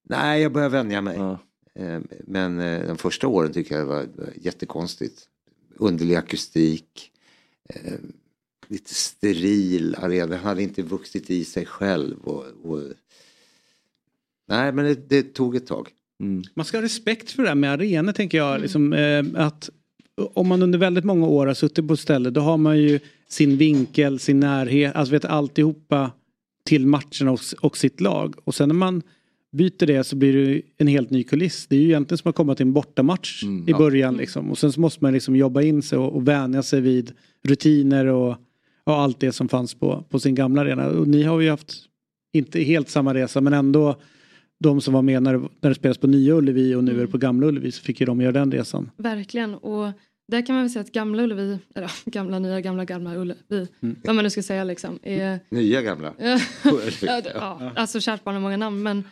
Nej, 0.09 0.43
jag 0.43 0.53
börjar 0.53 0.68
vänja 0.68 1.01
mig. 1.01 1.16
Eh, 1.16 1.37
Men 2.26 2.60
eh, 2.60 2.86
de 2.86 2.98
första 2.98 3.28
åren 3.28 3.52
tycker 3.52 3.74
jag 3.74 3.84
det 3.84 3.94
var 3.94 4.06
jättekonstigt. 4.40 5.28
Underlig 5.76 6.14
akustik. 6.14 7.10
eh, 7.68 7.92
Lite 8.68 8.94
steril 8.94 9.94
arena. 9.94 10.26
Den 10.26 10.38
hade 10.38 10.62
inte 10.62 10.82
vuxit 10.82 11.30
i 11.30 11.44
sig 11.44 11.66
själv. 11.66 12.16
Och, 12.24 12.44
och... 12.62 12.82
Nej, 14.48 14.72
men 14.72 14.84
det, 14.84 15.08
det 15.08 15.22
tog 15.34 15.56
ett 15.56 15.66
tag. 15.66 15.88
Man 16.54 16.64
ska 16.64 16.76
ha 16.76 16.82
respekt 16.82 17.30
för 17.30 17.42
det 17.42 17.48
här 17.48 17.54
med 17.56 17.70
arenor 17.72 18.12
tänker 18.12 18.38
jag. 18.38 18.60
Liksom, 18.60 18.92
eh, 18.92 19.24
att 19.34 19.70
om 20.34 20.48
man 20.48 20.62
under 20.62 20.78
väldigt 20.78 21.04
många 21.04 21.26
år 21.26 21.46
har 21.46 21.54
suttit 21.54 21.88
på 21.88 21.94
ett 21.94 22.00
ställe 22.00 22.30
då 22.30 22.40
har 22.40 22.56
man 22.56 22.78
ju 22.78 23.00
sin 23.28 23.56
vinkel, 23.56 24.18
sin 24.18 24.40
närhet, 24.40 24.94
alltså 24.94 25.12
vet 25.12 25.24
alltihopa 25.24 26.10
till 26.64 26.86
matcherna 26.86 27.32
och, 27.32 27.40
och 27.60 27.76
sitt 27.76 28.00
lag. 28.00 28.34
Och 28.44 28.54
sen 28.54 28.68
när 28.68 28.74
man 28.74 29.02
byter 29.53 29.86
det 29.86 30.05
så 30.05 30.16
blir 30.16 30.32
det 30.32 30.62
en 30.76 30.86
helt 30.86 31.11
ny 31.11 31.24
kuliss. 31.24 31.66
Det 31.66 31.76
är 31.76 31.80
ju 31.80 31.86
egentligen 31.86 32.18
som 32.18 32.28
att 32.28 32.34
komma 32.36 32.55
till 32.55 32.66
en 32.66 32.72
bortamatch 32.72 33.42
i 33.42 33.64
ja. 33.66 33.78
början 33.78 34.16
liksom. 34.16 34.50
Och 34.50 34.59
sen 34.59 34.72
så 34.72 34.80
måste 34.80 35.05
man 35.05 35.12
liksom 35.12 35.36
jobba 35.36 35.62
in 35.62 35.82
sig 35.82 35.98
och, 35.98 36.16
och 36.16 36.28
vänja 36.28 36.62
sig 36.62 36.80
vid 36.80 37.12
rutiner 37.44 38.07
och, 38.07 38.36
och 38.84 38.94
allt 38.94 39.20
det 39.20 39.32
som 39.32 39.48
fanns 39.48 39.74
på, 39.74 40.05
på 40.11 40.18
sin 40.20 40.34
gamla 40.34 40.61
arena. 40.61 40.86
Och 40.86 41.09
ni 41.09 41.22
har 41.22 41.40
ju 41.40 41.50
haft, 41.50 41.74
inte 42.32 42.61
helt 42.61 42.88
samma 42.88 43.14
resa 43.14 43.40
men 43.40 43.53
ändå 43.53 43.96
de 44.61 44.80
som 44.80 44.94
var 44.94 45.03
med 45.03 45.22
när 45.22 45.32
det, 45.32 45.48
när 45.61 45.70
det 45.70 45.74
spelas 45.74 45.98
på 45.98 46.07
Nya 46.07 46.34
Ullevi 46.34 46.74
och 46.74 46.84
nu 46.84 46.96
är 46.96 47.00
det 47.00 47.07
på 47.07 47.18
Gamla 47.18 47.46
Ullevi 47.46 47.72
så 47.72 47.82
fick 47.82 48.00
ju 48.00 48.07
de 48.07 48.20
göra 48.20 48.32
den 48.32 48.53
resan. 48.53 48.90
Verkligen. 48.96 49.55
Och 49.55 49.92
där 50.28 50.46
kan 50.46 50.55
man 50.55 50.64
väl 50.64 50.70
säga 50.70 50.80
att 50.80 50.92
gamla 50.92 51.22
Ullevi, 51.22 51.59
eller 51.74 51.90
gamla, 52.05 52.38
nya, 52.38 52.61
gamla, 52.61 52.84
gamla 52.84 53.16
Ullevi, 53.16 53.68
Mm. 53.82 53.96
vad 54.05 54.14
man 54.14 54.24
nu 54.24 54.30
ska 54.30 54.42
säga 54.42 54.64
liksom. 54.64 54.98
Är, 55.03 55.40
Nya 55.50 55.82
gamla. 55.82 56.12
ja, 56.18 56.38
ja, 57.34 57.72
alltså 57.76 58.00
kärt 58.00 58.24
barn 58.24 58.34
har 58.34 58.42
många 58.42 58.57
namn 58.57 58.82
men 58.82 59.05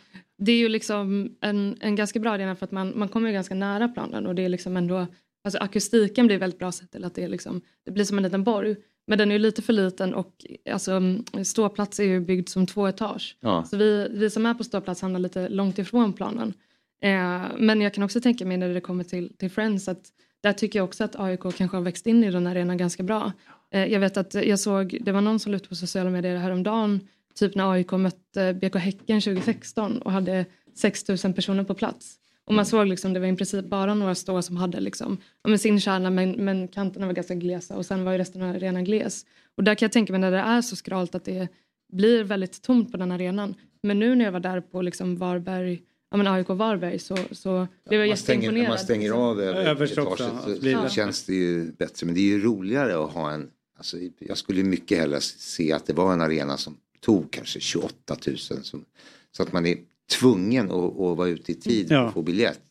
det 0.43 0.51
är 0.51 0.57
ju 0.57 0.69
liksom 0.69 1.35
en, 1.41 1.77
en 1.79 1.95
ganska 1.95 2.19
bra 2.19 2.31
arena 2.31 2.55
för 2.55 2.65
att 2.65 2.71
man, 2.71 2.99
man 2.99 3.07
kommer 3.07 3.27
ju 3.27 3.33
ganska 3.33 3.55
nära 3.55 3.87
planen 3.87 4.27
och 4.27 4.35
det 4.35 4.45
är 4.45 4.49
liksom 4.49 4.77
ändå, 4.77 5.07
alltså 5.43 5.59
akustiken 5.59 6.27
blir 6.27 6.37
väldigt 6.37 6.59
bra 6.59 6.71
sett 6.71 6.91
till 6.91 7.03
att 7.05 7.15
det 7.15 7.23
är 7.23 7.27
liksom, 7.27 7.61
det 7.85 7.91
blir 7.91 8.05
som 8.05 8.17
en 8.17 8.23
liten 8.23 8.43
borg. 8.43 8.75
Men 9.07 9.17
den 9.17 9.31
är 9.31 9.39
lite 9.39 9.61
för 9.61 9.73
liten 9.73 10.13
och 10.13 10.45
alltså, 10.71 11.01
ståplats 11.43 11.99
är 11.99 12.03
ju 12.03 12.19
byggd 12.19 12.49
som 12.49 12.67
två 12.67 12.87
etage. 12.87 13.37
Ja. 13.39 13.63
Så 13.63 13.77
vi, 13.77 14.07
vi 14.11 14.29
som 14.29 14.45
är 14.45 14.53
på 14.53 14.63
ståplats 14.63 15.01
hamnar 15.01 15.19
lite 15.19 15.49
långt 15.49 15.79
ifrån 15.79 16.13
planen. 16.13 16.53
Eh, 17.01 17.41
men 17.57 17.81
jag 17.81 17.93
kan 17.93 18.03
också 18.03 18.21
tänka 18.21 18.45
mig 18.45 18.57
när 18.57 18.73
det 18.73 18.81
kommer 18.81 19.03
till, 19.03 19.33
till 19.37 19.51
Friends 19.51 19.87
att 19.87 20.05
där 20.43 20.53
tycker 20.53 20.79
jag 20.79 20.83
också 20.83 21.03
att 21.03 21.19
AIK 21.19 21.41
kanske 21.41 21.77
har 21.77 21.81
växt 21.81 22.07
in 22.07 22.23
i 22.23 22.31
den 22.31 22.47
arenan 22.47 22.77
ganska 22.77 23.03
bra. 23.03 23.31
Eh, 23.71 23.85
jag 23.85 23.99
vet 23.99 24.17
att 24.17 24.33
jag 24.33 24.59
såg, 24.59 24.97
det 25.01 25.11
var 25.11 25.21
någon 25.21 25.39
som 25.39 25.51
la 25.51 25.55
ut 25.55 25.69
på 25.69 25.75
sociala 25.75 26.09
medier 26.09 26.37
häromdagen, 26.37 26.99
typ 27.33 27.55
när 27.55 27.71
AIK 27.71 27.91
mötte 27.91 28.53
BK 28.53 28.75
Häcken 28.75 29.21
2016 29.21 29.97
och 30.01 30.11
hade 30.11 30.45
6000 30.75 31.33
personer 31.33 31.63
på 31.63 31.73
plats. 31.73 32.17
Och 32.45 32.53
man 32.53 32.65
såg 32.65 32.87
liksom, 32.87 33.13
det 33.13 33.19
var 33.19 33.27
i 33.27 33.35
princip 33.35 33.65
bara 33.65 33.93
några 33.93 34.15
stå 34.15 34.41
som 34.41 34.57
hade 34.57 34.79
liksom, 34.79 35.17
ja, 35.43 35.57
sin 35.57 35.79
kärna 35.79 36.09
men, 36.09 36.31
men 36.31 36.67
kanterna 36.67 37.05
var 37.05 37.13
ganska 37.13 37.35
glesa 37.35 37.75
och 37.75 37.85
sen 37.85 38.03
var 38.03 38.11
ju 38.11 38.17
resten 38.17 38.41
av 38.41 38.55
arenan 38.55 38.83
gles. 38.83 39.25
Och 39.57 39.63
där 39.63 39.75
kan 39.75 39.85
jag 39.85 39.91
tänka 39.91 40.13
mig 40.13 40.19
när 40.19 40.31
det 40.31 40.37
är 40.37 40.61
så 40.61 40.75
skralt 40.75 41.15
att 41.15 41.25
det 41.25 41.47
blir 41.93 42.23
väldigt 42.23 42.61
tomt 42.61 42.91
på 42.91 42.97
den 42.97 43.11
arenan. 43.11 43.55
Men 43.83 43.99
nu 43.99 44.15
när 44.15 44.25
jag 44.25 44.31
var 44.31 44.39
där 44.39 44.61
på 44.61 44.81
liksom 44.81 45.17
Varberg, 45.17 45.81
ja 46.11 46.17
men 46.17 46.27
AIK 46.27 46.49
Varberg 46.49 46.99
så, 46.99 47.17
så 47.31 47.67
blev 47.89 47.99
jag 47.99 48.07
man 48.07 48.17
stänger, 48.17 48.41
jätteimponerad. 48.41 48.63
när 48.63 48.69
man 48.69 48.79
stänger 48.79 49.11
av 49.11 49.39
Ja, 49.39 49.45
över 49.45 49.65
jag 49.65 49.77
förstår 49.77 50.01
etaget 50.01 50.33
också. 50.33 50.55
så, 50.61 50.67
Ja, 50.67 50.89
känns 50.89 51.25
det 51.25 51.33
ju 51.33 51.71
bättre. 51.71 52.05
Men 52.05 52.15
det 52.15 52.21
är 52.21 52.25
ju 52.25 52.43
roligare 52.43 53.03
att 53.03 53.11
ha 53.11 53.31
en... 53.31 53.49
Alltså, 53.77 53.97
jag 54.19 54.37
skulle 54.37 54.63
mycket 54.63 54.97
hellre 54.97 55.21
se 55.21 55.71
att 55.71 55.85
det 55.85 55.93
var 55.93 56.13
en 56.13 56.21
arena 56.21 56.57
som 56.57 56.77
tog 57.05 57.31
kanske 57.31 57.59
28 57.59 58.15
000. 58.27 58.37
Som, 58.37 58.85
så 59.31 59.43
att 59.43 59.53
man 59.53 59.65
är 59.65 59.77
tvungen 60.19 60.65
att, 60.71 60.99
att 60.99 61.17
vara 61.17 61.27
ute 61.27 61.51
i 61.51 61.55
tid 61.55 61.87
för 61.87 61.95
Ja. 61.95 62.07
att 62.07 62.13
få 62.13 62.21
biljett. 62.21 62.61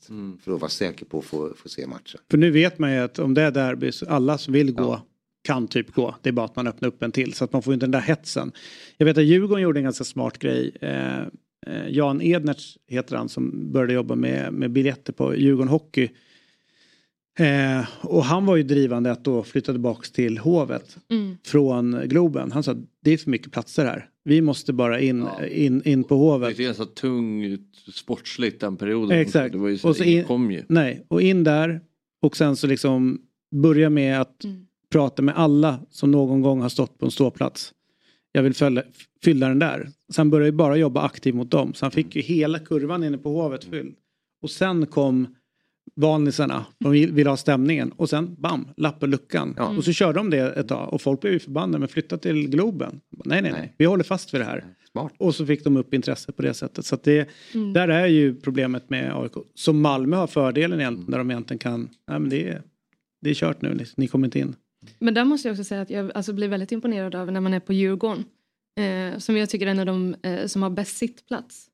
För 0.44 0.54
att 0.54 0.60
vara 0.60 0.68
säker 0.70 1.06
på 1.06 1.18
att 1.18 1.24
få, 1.24 1.54
få 1.56 1.68
se 1.68 1.86
matchen. 1.86 2.20
För 2.30 2.38
nu 2.38 2.50
vet 2.50 2.78
man 2.78 2.92
ju 2.92 2.98
att 2.98 3.18
om 3.18 3.34
det 3.34 3.42
är 3.42 3.50
derby 3.50 3.92
så 3.92 4.06
alla 4.06 4.38
som 4.38 4.52
vill 4.54 4.72
gå 4.74 5.00
kan 5.42 5.68
typ 5.68 5.94
gå. 5.94 6.14
Det 6.22 6.28
är 6.28 6.32
bara 6.32 6.46
att 6.46 6.56
man 6.56 6.66
öppnar 6.66 6.88
upp 6.88 7.02
en 7.02 7.12
till 7.12 7.32
så 7.32 7.44
att 7.44 7.52
man 7.52 7.62
får 7.62 7.74
inte 7.74 7.86
den 7.86 7.90
där 7.90 8.00
hetsen. 8.00 8.52
Jag 8.96 9.06
vet 9.06 9.18
att 9.18 9.24
Djurgården 9.24 9.62
gjorde 9.62 9.80
en 9.80 9.84
ganska 9.84 10.04
smart 10.04 10.38
grej. 10.38 10.70
Eh, 10.80 11.18
eh, 11.66 11.88
Jan 11.88 12.22
Ednertz 12.22 12.78
heter 12.86 13.16
han 13.16 13.28
som 13.28 13.72
började 13.72 13.92
jobba 13.92 14.14
med, 14.14 14.52
med 14.52 14.70
biljetter 14.70 15.12
på 15.12 15.36
Djurgården 15.36 15.68
Hockey. 15.68 16.08
Eh, 17.38 17.86
och 18.00 18.24
han 18.24 18.46
var 18.46 18.56
ju 18.56 18.62
drivande 18.62 19.10
att 19.12 19.24
då 19.24 19.42
flytta 19.42 19.72
tillbaks 19.72 20.10
till 20.10 20.38
Hovet 20.38 20.96
Mm. 21.10 21.36
från 21.44 22.02
Globen. 22.08 22.52
Han 22.52 22.62
sa 22.62 22.72
att 22.72 22.78
det 23.04 23.10
är 23.10 23.16
för 23.18 23.30
mycket 23.30 23.52
platser 23.52 23.84
här. 23.84 24.08
Vi 24.24 24.40
måste 24.40 24.72
bara 24.72 25.00
in, 25.00 25.28
in, 25.50 25.82
in 25.84 26.04
på 26.04 26.16
Hovet. 26.16 26.56
Det 26.56 26.64
är 26.64 26.72
så 26.72 26.84
tungt 26.84 27.76
sportsligt 27.94 28.60
den 28.60 28.76
perioden. 28.76 29.18
Exakt. 29.18 29.52
Det 29.52 29.58
var 29.58 29.68
ju 29.68 29.78
så, 29.78 29.88
Och 29.88 29.96
så 29.96 30.04
in- 30.04 30.24
kom 30.24 30.50
ju. 30.50 30.64
Nej, 30.68 31.04
och 31.08 31.22
in 31.22 31.44
där 31.44 31.80
och 32.22 32.36
sen 32.36 32.56
så 32.56 32.66
liksom 32.66 33.20
börja 33.62 33.90
med 33.90 34.20
att 34.20 34.44
prata 34.92 35.22
med 35.22 35.36
alla 35.36 35.80
som 35.90 36.10
någon 36.10 36.42
gång 36.42 36.60
har 36.60 36.68
stått 36.68 36.98
på 36.98 37.04
en 37.04 37.10
ståplats. 37.10 37.72
Jag 38.32 38.42
vill 38.42 38.54
följa, 38.54 38.82
fylla 39.24 39.48
den 39.48 39.58
där. 39.58 39.88
Sen 40.12 40.30
började 40.30 40.46
jag 40.48 40.54
bara 40.54 40.76
jobba 40.76 41.02
aktivt 41.02 41.34
mot 41.34 41.50
dem. 41.50 41.74
Så 41.74 41.84
han 41.84 41.90
fick 41.90 42.16
ju 42.16 42.22
hela 42.22 42.58
kurvan 42.58 43.04
inne 43.04 43.18
på 43.18 43.42
Hovet 43.42 43.64
fylld. 43.64 43.94
Och 44.42 44.50
sen 44.50 44.86
kom 44.86 45.34
vanlisarna. 45.96 46.66
De 46.78 46.92
vill- 46.92 47.26
ha 47.26 47.36
stämningen. 47.36 47.92
Och 47.92 48.10
sen 48.10 48.34
bam, 48.38 48.68
lapp 48.76 49.02
och 49.02 49.08
luckan. 49.08 49.58
Och 49.58 49.84
så 49.84 49.92
körde 49.92 50.18
de 50.18 50.30
det 50.30 50.38
ett 50.52 50.68
tag. 50.68 50.92
Och 50.94 51.02
folk 51.02 51.20
blev 51.20 51.32
ju 51.32 51.38
förbannade. 51.38 51.78
Men 51.78 51.88
flytta 51.88 52.18
till 52.18 52.48
Globen. 52.48 53.00
Nej, 53.24 53.42
nej, 53.42 53.52
nej. 53.52 53.74
Vi 53.78 53.84
håller 53.84 54.04
fast 54.04 54.34
vid 54.34 54.40
det 54.40 54.44
här. 54.44 54.64
Och 55.18 55.34
så 55.34 55.46
fick 55.46 55.64
de 55.64 55.76
upp 55.76 55.94
intresse 55.94 56.32
på 56.32 56.42
det 56.42 56.54
sättet. 56.54 56.84
Så 56.86 56.98
det, 57.02 57.28
Mm. 57.54 57.72
där 57.72 57.88
är 57.88 58.06
ju 58.06 58.34
problemet 58.34 58.90
med 58.90 59.12
AIK. 59.16 59.32
Så 59.54 59.72
Malmö 59.72 60.16
har 60.16 60.26
fördelen 60.26 60.80
egentligen. 60.80 61.10
Där 61.10 61.18
de 61.18 61.30
egentligen 61.30 61.58
kan, 61.58 61.80
nej 62.08 62.20
men 62.20 62.28
det 62.30 62.48
är, 62.48 62.62
det 63.22 63.30
är 63.30 63.34
kört 63.34 63.62
nu. 63.62 63.74
Ni, 63.74 63.84
ni 63.96 64.08
kommer 64.08 64.26
inte 64.26 64.38
in. 64.38 64.54
Men 64.98 65.14
där 65.14 65.24
måste 65.24 65.48
jag 65.48 65.52
också 65.54 65.64
säga 65.64 65.80
att 65.82 65.90
jag 65.90 66.12
alltså, 66.14 66.32
blir 66.32 66.48
väldigt 66.48 66.72
imponerad 66.72 67.14
av 67.14 67.32
när 67.32 67.40
man 67.40 67.54
är 67.54 67.60
på 67.60 67.72
Djurgården. 67.72 68.24
Eh, 68.78 69.18
som 69.18 69.36
jag 69.36 69.50
tycker 69.50 69.66
är 69.66 69.70
en 69.70 69.78
av 69.78 69.86
de 69.86 70.14
eh, 70.22 70.46
som 70.46 70.62
har 70.62 70.70
bäst 70.70 70.96
sittplats 70.96 71.66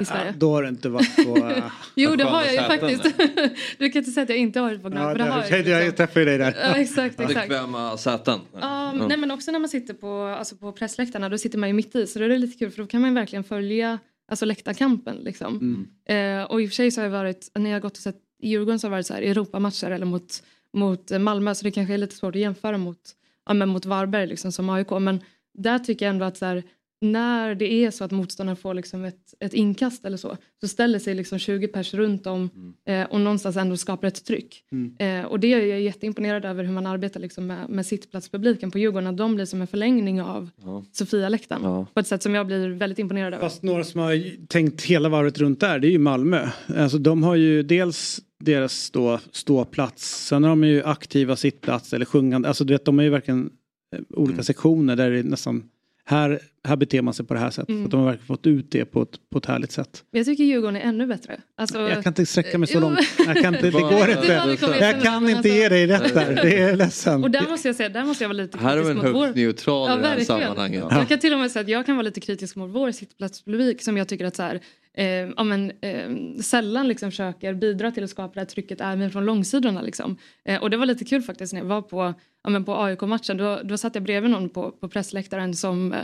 i 0.00 0.04
Sverige. 0.04 0.26
Ja, 0.26 0.32
då 0.36 0.52
har 0.52 0.62
du 0.62 0.68
inte 0.68 0.88
varit 0.88 1.16
på... 1.16 1.36
äh, 1.36 1.64
Jo 1.94 2.16
det 2.16 2.24
har 2.24 2.42
jag 2.42 2.52
ju 2.52 2.58
faktiskt. 2.58 3.02
du 3.78 3.90
kan 3.90 3.98
inte 3.98 4.10
säga 4.10 4.22
att 4.22 4.28
jag 4.28 4.38
inte 4.38 4.60
har 4.60 4.66
varit 4.66 4.82
på 4.82 4.88
Gnarp. 4.88 5.18
Ja, 5.18 5.24
det 5.24 5.30
har 5.30 5.42
det, 5.42 5.48
jag, 5.58 5.66
jag, 5.66 5.86
jag 5.86 5.96
träffade 5.96 6.20
ju 6.20 6.26
dig 6.26 6.38
där. 6.38 6.54
Ja, 6.60 6.76
exakt, 6.76 7.20
exakt. 7.20 7.48
Bekväma 7.48 7.96
säten. 7.96 8.40
Ja, 8.60 8.92
Nej 8.92 9.16
men 9.16 9.30
också 9.30 9.50
när 9.50 9.58
man 9.58 9.68
sitter 9.68 9.94
på, 9.94 10.22
alltså 10.22 10.56
på 10.56 10.72
pressläktarna 10.72 11.28
då 11.28 11.38
sitter 11.38 11.58
man 11.58 11.68
ju 11.68 11.72
mitt 11.72 11.94
i 11.94 12.06
så 12.06 12.18
då 12.18 12.24
är 12.24 12.28
det 12.28 12.38
lite 12.38 12.58
kul 12.58 12.70
för 12.70 12.82
då 12.82 12.86
kan 12.86 13.00
man 13.00 13.14
verkligen 13.14 13.44
följa 13.44 13.98
alltså 14.28 14.44
läktarkampen 14.44 15.16
liksom. 15.16 15.86
Mm. 16.06 16.40
Eh, 16.40 16.44
och 16.50 16.62
i 16.62 16.66
och 16.66 16.68
för 16.68 16.74
sig 16.74 16.90
så 16.90 17.00
har 17.00 17.06
jag 17.06 17.12
varit, 17.12 17.50
när 17.54 17.70
jag 17.70 17.76
har 17.76 17.80
gått 17.80 17.96
och 17.96 18.02
sett 18.02 18.16
i 18.42 18.48
Djurgården 18.48 18.78
så 18.78 18.86
har 18.86 18.90
det 18.90 18.96
varit 18.96 19.06
så 19.06 19.14
här 19.14 19.22
Europamatcher 19.22 19.90
eller 19.90 20.06
mot, 20.06 20.42
mot 20.72 21.10
eh, 21.10 21.18
Malmö 21.18 21.54
så 21.54 21.64
det 21.64 21.70
kanske 21.70 21.94
är 21.94 21.98
lite 21.98 22.14
svårt 22.14 22.34
att 22.34 22.40
jämföra 22.40 22.78
mot, 22.78 23.00
ja, 23.46 23.54
men 23.54 23.68
mot 23.68 23.84
Varberg 23.84 24.26
liksom 24.26 24.52
som 24.52 24.70
AIK 24.70 24.90
men 24.90 25.20
där 25.54 25.78
tycker 25.78 26.06
jag 26.06 26.10
ändå 26.10 26.24
att 26.24 26.36
så 26.36 26.46
här, 26.46 26.62
när 27.04 27.54
det 27.54 27.72
är 27.72 27.90
så 27.90 28.04
att 28.04 28.10
motståndaren 28.10 28.56
får 28.56 28.74
liksom 28.74 29.04
ett, 29.04 29.34
ett 29.40 29.54
inkast 29.54 30.04
eller 30.04 30.16
så 30.16 30.36
så 30.60 30.68
ställer 30.68 30.98
sig 30.98 31.14
liksom 31.14 31.38
20 31.38 31.68
pers 31.68 31.94
runt 31.94 32.26
om 32.26 32.50
eh, 32.88 33.02
och 33.02 33.20
någonstans 33.20 33.56
ändå 33.56 33.76
skapar 33.76 34.08
ett 34.08 34.24
tryck. 34.24 34.64
Mm. 34.72 34.96
Eh, 34.98 35.26
och 35.26 35.40
det 35.40 35.52
är 35.52 35.66
jag 35.66 35.80
jätteimponerad 35.80 36.44
över 36.44 36.64
hur 36.64 36.72
man 36.72 36.86
arbetar 36.86 37.20
liksom 37.20 37.46
med, 37.46 37.70
med 37.70 37.86
sittplatspubliken 37.86 38.70
på 38.70 38.78
Djurgården. 38.78 39.06
Att 39.06 39.16
de 39.16 39.34
blir 39.34 39.44
som 39.44 39.60
en 39.60 39.66
förlängning 39.66 40.22
av 40.22 40.50
Sofia-läktaren. 40.92 41.86
På 41.94 42.00
ett 42.00 42.06
sätt 42.06 42.22
som 42.22 42.34
jag 42.34 42.46
blir 42.46 42.68
väldigt 42.68 42.98
imponerad 42.98 43.34
över. 43.34 43.44
Fast 43.44 43.62
några 43.62 43.84
som 43.84 44.00
har 44.00 44.46
tänkt 44.46 44.82
hela 44.82 45.08
varvet 45.08 45.38
runt 45.38 45.60
där 45.60 45.78
det 45.78 45.88
är 45.88 45.92
ju 45.92 45.98
Malmö. 45.98 46.48
Alltså 46.76 46.98
de 46.98 47.22
har 47.22 47.34
ju 47.34 47.62
dels 47.62 48.20
deras 48.40 48.90
då 48.90 49.20
ståplats. 49.30 50.26
Sen 50.26 50.42
har 50.42 50.50
de 50.50 50.64
ju 50.64 50.82
aktiva 50.82 51.36
sittplats 51.36 51.92
eller 51.92 52.04
sjungande. 52.04 52.48
Alltså 52.48 52.64
du 52.64 52.74
vet 52.74 52.84
de 52.84 52.98
är 52.98 53.02
ju 53.02 53.10
verkligen 53.10 53.50
eh, 53.96 54.00
olika 54.10 54.42
sektioner 54.42 54.96
där 54.96 55.10
det 55.10 55.18
är 55.18 55.22
nästan 55.22 55.62
här, 56.04 56.40
här 56.64 56.76
beter 56.76 57.02
man 57.02 57.14
sig 57.14 57.26
på 57.26 57.34
det 57.34 57.40
här 57.40 57.50
sättet. 57.50 57.68
Mm. 57.68 57.82
Så 57.82 57.86
att 57.86 57.90
de 57.90 58.00
har 58.00 58.06
verkligen 58.06 58.26
fått 58.26 58.46
ut 58.46 58.70
det 58.70 58.84
på 58.84 59.02
ett, 59.02 59.30
på 59.32 59.38
ett 59.38 59.46
härligt 59.46 59.72
sätt. 59.72 60.04
Jag 60.10 60.26
tycker 60.26 60.44
Djurgården 60.44 60.76
är 60.76 60.80
ännu 60.80 61.06
bättre. 61.06 61.40
Alltså, 61.56 61.80
Jag 61.80 62.02
kan 62.02 62.10
inte 62.10 62.26
sträcka 62.26 62.58
mig 62.58 62.68
så 62.68 62.80
långt. 62.80 62.98
Jag 63.26 63.36
kan 63.42 63.54
inte, 63.54 63.70
det 63.70 63.80
går 63.80 64.10
inte. 64.10 64.76
Jag 64.80 65.02
kan 65.02 65.28
inte 65.28 65.48
ge 65.48 65.68
dig 65.68 65.86
rätt 65.86 66.14
där. 66.14 66.34
Det 66.34 66.60
är 66.60 66.76
ledsen. 66.76 67.24
Och 67.24 67.30
där 67.30 67.48
måste 67.50 67.68
jag 67.68 67.76
säga, 67.76 67.88
där 67.88 68.04
måste 68.04 68.24
jag 68.24 68.28
vara 68.28 68.36
lite 68.36 68.58
Här 68.58 68.76
är 68.76 68.82
kritisk 68.82 69.04
mot 69.04 69.14
vår... 69.14 69.26
högst 69.26 69.36
neutral 69.36 69.88
Ja, 69.90 69.98
i 69.98 70.02
det 70.02 70.08
här 70.08 70.20
sammanhanget. 70.20 70.84
Jag 70.90 71.08
kan 71.08 71.18
till 71.18 71.32
och 71.32 71.38
med 71.38 71.50
säga 71.50 71.60
att 71.60 71.68
jag 71.68 71.86
kan 71.86 71.96
vara 71.96 72.04
lite 72.04 72.20
kritisk 72.20 72.56
mot 72.56 72.70
vår 72.70 72.90
sittplatspublik 72.90 73.82
som 73.82 73.96
jag 73.96 74.08
tycker 74.08 74.24
att 74.24 74.36
så 74.36 74.42
här, 74.42 74.60
eh, 74.96 75.06
ja, 75.06 75.44
men, 75.44 75.72
eh, 75.80 76.40
sällan 76.42 76.88
liksom 76.88 77.10
försöker 77.10 77.54
bidra 77.54 77.90
till 77.90 78.04
att 78.04 78.10
skapa 78.10 78.34
det 78.34 78.40
här 78.40 78.46
trycket 78.46 78.80
även 78.80 79.10
från 79.10 79.24
långsidorna. 79.24 79.82
Liksom. 79.82 80.16
Eh, 80.44 80.62
och 80.62 80.70
det 80.70 80.76
var 80.76 80.86
lite 80.86 81.04
kul 81.04 81.22
faktiskt 81.22 81.52
när 81.52 81.60
jag 81.60 81.66
var 81.66 81.82
på, 81.82 82.14
ja, 82.44 82.50
men 82.50 82.64
på 82.64 82.82
AIK-matchen. 82.82 83.36
Då, 83.36 83.60
då 83.64 83.78
satt 83.78 83.94
jag 83.94 84.04
bredvid 84.04 84.30
någon 84.30 84.48
på, 84.48 84.70
på 84.70 84.88
pressläktaren 84.88 85.54
som 85.54 85.92
eh, 85.92 85.98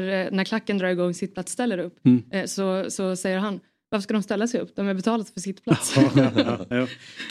när, 0.00 0.24
eh, 0.26 0.30
när 0.32 0.44
klacken 0.44 0.78
drar 0.78 0.88
igång 0.88 1.14
sittplats 1.14 1.52
ställer 1.52 1.78
upp 1.78 1.98
Mm. 2.06 2.22
eh, 2.32 2.44
så, 2.44 2.90
så 2.90 3.16
säger 3.16 3.38
han 3.38 3.60
varför 3.90 4.02
ska 4.02 4.14
de 4.14 4.22
ställa 4.22 4.46
sig 4.46 4.60
upp? 4.60 4.76
De 4.76 4.86
har 4.86 4.94
betalat 4.94 5.28
för 5.30 5.40
sitt 5.40 5.64
plats. 5.64 5.94
Ja, 5.96 6.10
ja, 6.36 6.66
ja. 6.76 6.86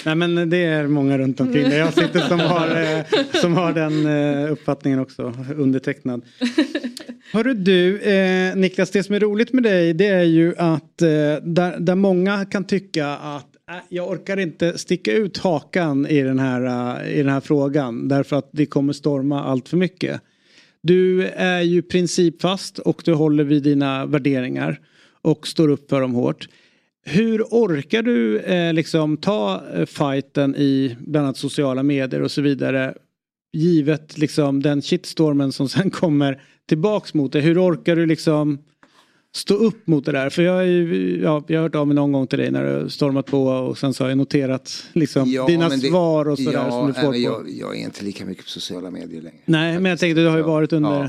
Nej 0.05 0.15
men 0.15 0.49
det 0.49 0.57
är 0.57 0.87
många 0.87 1.17
runt 1.17 1.39
omkring 1.39 1.69
där 1.69 1.77
jag 1.77 1.93
sitter 1.93 2.19
som 2.19 2.39
har, 2.39 2.67
eh, 2.81 3.05
som 3.41 3.53
har 3.53 3.73
den 3.73 4.05
eh, 4.05 4.51
uppfattningen 4.51 4.99
också, 4.99 5.33
undertecknad. 5.55 6.21
Hörru 7.33 7.53
du, 7.53 7.99
eh, 7.99 8.55
Niklas, 8.55 8.91
det 8.91 9.03
som 9.03 9.15
är 9.15 9.19
roligt 9.19 9.53
med 9.53 9.63
dig 9.63 9.93
det 9.93 10.07
är 10.07 10.23
ju 10.23 10.55
att 10.57 10.97
där, 10.97 11.79
där 11.79 11.95
många 11.95 12.45
kan 12.45 12.63
tycka 12.63 13.07
att 13.07 13.55
äh, 13.71 13.75
jag 13.89 14.09
orkar 14.09 14.37
inte 14.37 14.77
sticka 14.77 15.13
ut 15.13 15.37
hakan 15.37 16.07
i 16.07 16.21
den, 16.21 16.39
här, 16.39 17.03
i 17.07 17.17
den 17.17 17.31
här 17.31 17.41
frågan 17.41 18.07
därför 18.07 18.35
att 18.35 18.49
det 18.51 18.65
kommer 18.65 18.93
storma 18.93 19.43
allt 19.43 19.69
för 19.69 19.77
mycket. 19.77 20.21
Du 20.87 21.27
är 21.27 21.61
ju 21.61 21.81
principfast 21.81 22.79
och 22.79 23.01
du 23.05 23.13
håller 23.13 23.43
vid 23.43 23.63
dina 23.63 24.05
värderingar 24.05 24.79
och 25.21 25.47
står 25.47 25.69
upp 25.69 25.89
för 25.89 26.01
dem 26.01 26.13
hårt. 26.13 26.47
Hur 27.05 27.41
orkar 27.43 28.01
du 28.01 28.39
eh, 28.39 28.73
liksom 28.73 29.17
ta 29.17 29.63
eh, 29.73 29.85
fighten 29.85 30.55
i 30.55 30.95
bland 30.99 31.25
annat 31.25 31.37
sociala 31.37 31.83
medier 31.83 32.21
och 32.21 32.31
så 32.31 32.41
vidare 32.41 32.93
givet 33.53 34.17
liksom 34.17 34.61
den 34.61 34.81
shitstormen 34.81 35.51
som 35.51 35.69
sen 35.69 35.89
kommer 35.89 36.41
tillbaks 36.67 37.13
mot 37.13 37.31
dig? 37.31 37.41
Hur 37.41 37.63
orkar 37.63 37.95
du 37.95 38.05
liksom 38.05 38.59
stå 39.35 39.53
upp 39.53 39.87
mot 39.87 40.05
det 40.05 40.11
där? 40.11 40.29
För 40.29 40.41
jag, 40.41 40.53
har 40.53 40.61
ju- 40.63 41.21
ja, 41.23 41.43
jag 41.47 41.57
har 41.59 41.63
hört 41.63 41.75
av 41.75 41.87
mig 41.87 41.95
någon 41.95 42.11
gång 42.11 42.27
till 42.27 42.39
dig 42.39 42.51
när 42.51 42.79
du 42.83 42.89
stormat 42.89 43.25
på 43.25 43.43
och 43.47 43.77
sen 43.77 43.93
så 43.93 44.03
har 44.03 44.09
jag 44.09 44.17
noterat 44.17 44.85
liksom, 44.93 45.29
dina 45.47 45.69
men 45.69 45.79
det- 45.79 45.87
svar 45.89 46.27
och 46.27 46.37
sådär 46.39 46.51
ja, 46.53 46.71
som 46.71 46.87
du 46.87 46.93
nej, 46.93 47.01
får 47.03 47.11
på. 47.11 47.17
jag, 47.17 47.49
jag 47.49 47.75
är 47.77 47.79
inte 47.83 48.03
lika 48.05 48.25
mycket 48.25 48.43
på 48.43 48.49
sociala 48.49 48.91
medier 48.91 49.21
längre. 49.21 49.39
Nej 49.45 49.79
men 49.79 49.89
jag 49.89 49.99
tänkte 49.99 50.21
du 50.21 50.27
har 50.27 50.37
ju 50.37 50.43
varit 50.43 50.73
under... 50.73 50.89
Ja. 50.89 51.03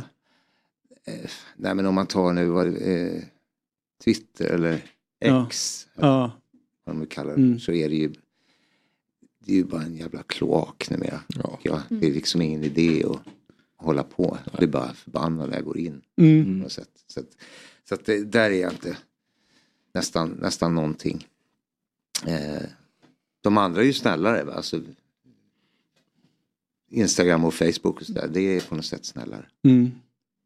Eh, 1.13 1.31
Nej 1.57 1.75
men 1.75 1.87
om 1.87 1.95
man 1.95 2.07
tar 2.07 2.33
nu 2.33 2.47
vad, 2.47 2.67
eh, 2.67 3.23
Twitter 4.05 4.45
eller 4.55 4.79
Ja. 5.19 5.47
X, 5.47 5.87
Ja. 5.95 6.31
vad 6.85 6.97
de 6.97 7.07
kallar 7.07 7.31
det, 7.37 7.43
Mm. 7.43 7.59
så 7.61 7.73
är 7.73 7.89
det 7.89 7.97
ju 7.97 8.13
det 9.45 9.53
är 9.53 9.57
ju 9.57 9.65
bara 9.65 9.83
en 9.83 9.97
jävla 9.97 10.23
kloak 10.23 10.91
numera. 10.91 11.21
Ja. 11.29 11.59
Ja, 11.63 11.83
det 11.89 12.07
är 12.07 12.13
liksom 12.13 12.43
ingen 12.43 12.65
idé 12.65 13.05
att 13.11 13.19
hålla 13.77 14.03
på. 14.03 14.39
Jag 14.51 14.59
blir 14.59 14.69
bara 14.69 14.93
förbannad 14.93 15.49
när 15.49 15.57
jag 15.57 15.65
går 15.65 15.79
in. 15.79 16.01
Mm. 16.21 16.45
På 16.45 16.51
något 16.51 16.73
sätt. 16.73 16.89
Så, 17.07 17.21
att, 17.21 17.27
så 17.89 17.95
att 17.95 18.05
det, 18.05 18.25
där 18.25 18.51
är 18.51 18.61
jag 18.61 18.73
inte 18.73 18.97
nästan, 19.95 20.31
nästan 20.31 20.75
någonting. 20.75 21.27
Eh, 22.27 22.63
de 23.41 23.57
andra 23.57 23.81
är 23.81 23.85
ju 23.85 23.93
snällare. 23.93 24.45
Va? 24.45 24.53
Alltså, 24.53 24.81
Instagram 26.91 27.45
och 27.45 27.55
Facebook 27.55 28.01
och 28.01 28.07
sådär, 28.07 28.29
det 28.33 28.41
är 28.41 28.61
på 28.61 28.75
något 28.75 28.85
sätt 28.85 29.05
snällare. 29.05 29.47
Mm. 29.65 29.91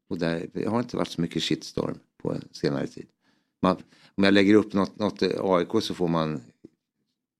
Och 0.08 0.18
där 0.18 0.46
det 0.52 0.68
har 0.68 0.80
inte 0.80 0.96
varit 0.96 1.08
så 1.08 1.20
mycket 1.20 1.42
shitstorm 1.42 1.98
på 2.22 2.32
en 2.32 2.44
senare 2.52 2.86
tid. 2.86 3.06
Man, 3.62 3.76
om 4.14 4.24
jag 4.24 4.34
lägger 4.34 4.54
upp 4.54 4.72
något, 4.72 4.98
något 4.98 5.22
eh, 5.22 5.44
AIK 5.44 5.82
så 5.82 5.94
får 5.94 6.08
man, 6.08 6.40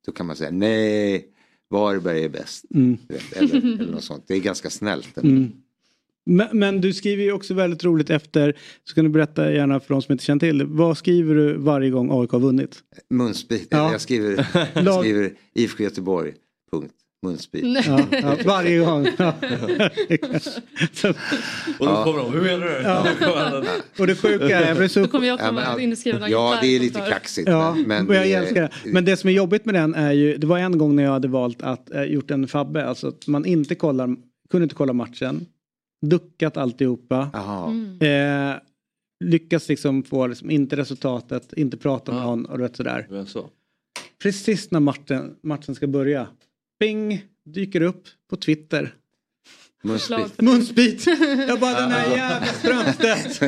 då 0.06 0.12
kan 0.12 0.26
man 0.26 0.36
säga 0.36 0.50
nej, 0.50 1.28
Varberg 1.68 2.24
är 2.24 2.28
bäst. 2.28 2.64
Mm. 2.74 2.98
Eller, 3.08 3.56
eller 3.56 3.92
något 3.92 4.04
sånt. 4.04 4.24
Det 4.26 4.34
är 4.34 4.40
ganska 4.40 4.70
snällt. 4.70 5.18
Mm. 5.18 5.52
Men, 6.26 6.46
men 6.52 6.80
du 6.80 6.92
skriver 6.92 7.22
ju 7.24 7.32
också 7.32 7.54
väldigt 7.54 7.84
roligt 7.84 8.10
efter, 8.10 8.56
så 8.84 8.94
kan 8.94 9.04
du 9.04 9.10
berätta 9.10 9.52
gärna 9.52 9.80
för 9.80 9.94
de 9.94 10.02
som 10.02 10.12
inte 10.12 10.24
känner 10.24 10.40
till 10.40 10.58
det. 10.58 10.64
Vad 10.64 10.98
skriver 10.98 11.34
du 11.34 11.56
varje 11.56 11.90
gång 11.90 12.20
AIK 12.22 12.30
har 12.30 12.38
vunnit? 12.40 12.78
Munsbit, 13.14 13.68
Ja. 13.70 13.92
jag 13.92 14.00
skriver, 14.00 14.46
jag 14.74 15.00
skriver 15.00 15.32
IFK 15.54 15.82
Göteborg, 15.82 16.32
punkt, 16.72 16.94
munsbit. 17.26 17.64
Ja, 17.86 18.00
ja, 18.10 18.36
varje 18.44 18.78
gång. 18.78 19.06
Ja. 19.18 19.34
Och 21.78 21.86
då 21.86 22.04
kommer 22.04 22.18
de, 22.18 22.32
hur 22.32 22.42
menar 22.42 22.66
du? 22.66 22.72
Ja. 22.82 23.62
Och 23.98 24.06
det 24.06 24.14
sjuka 24.14 24.60
är, 24.60 24.68
jag 24.68 24.76
blir 24.76 24.88
så... 24.88 25.00
Då 25.00 25.06
kommer 25.08 25.26
jag 25.28 25.34
också 25.34 25.54
Ja, 25.54 25.80
inskriven 25.80 26.30
Ja, 26.30 26.58
det 26.62 26.66
är 26.76 26.80
lite 26.80 27.00
kaxigt. 27.08 27.48
Ja, 27.48 27.74
men, 27.74 28.06
men 28.06 28.16
jag 28.16 28.24
det 28.26 28.32
är- 28.34 28.42
älskar 28.42 28.62
det. 28.62 28.70
Men 28.92 29.04
det 29.04 29.16
som 29.16 29.30
är 29.30 29.34
jobbigt 29.34 29.64
med 29.64 29.74
den 29.74 29.94
är 29.94 30.12
ju, 30.12 30.36
det 30.36 30.46
var 30.46 30.58
en 30.58 30.78
gång 30.78 30.96
när 30.96 31.02
jag 31.02 31.10
hade 31.10 31.28
valt 31.28 31.62
att 31.62 31.90
eh, 31.94 32.02
gjort 32.02 32.30
en 32.30 32.48
fabbe, 32.48 32.86
alltså 32.86 33.08
att 33.08 33.26
man 33.26 33.44
inte 33.46 33.74
kollar, 33.74 34.16
kunde 34.50 34.62
inte 34.62 34.74
kolla 34.74 34.92
matchen, 34.92 35.46
duckat 36.00 36.56
alltihopa, 36.56 37.30
eh, 38.00 38.54
lyckas 39.24 39.68
liksom 39.68 40.02
få 40.02 40.26
liksom, 40.26 40.50
inte 40.50 40.76
resultatet, 40.76 41.52
inte 41.52 41.76
prata 41.76 42.12
med 42.12 42.22
någon 42.22 42.46
och 42.46 42.58
du 42.58 42.62
vet 42.62 42.76
sådär. 42.76 43.24
Så. 43.26 43.50
Precis 44.22 44.70
när 44.70 44.80
matchen, 44.80 45.36
matchen 45.42 45.74
ska 45.74 45.86
börja, 45.86 46.26
bing, 46.80 47.24
dyker 47.44 47.80
upp 47.80 48.08
på 48.30 48.36
Twitter. 48.36 48.94
Munsbit. 49.82 50.40
Munsbit! 50.40 51.06
Jag 51.48 51.60
bara 51.60 51.80
den 51.80 51.90
här 51.90 52.16
jävla 52.16 52.46
Strömstedt. 52.46 53.40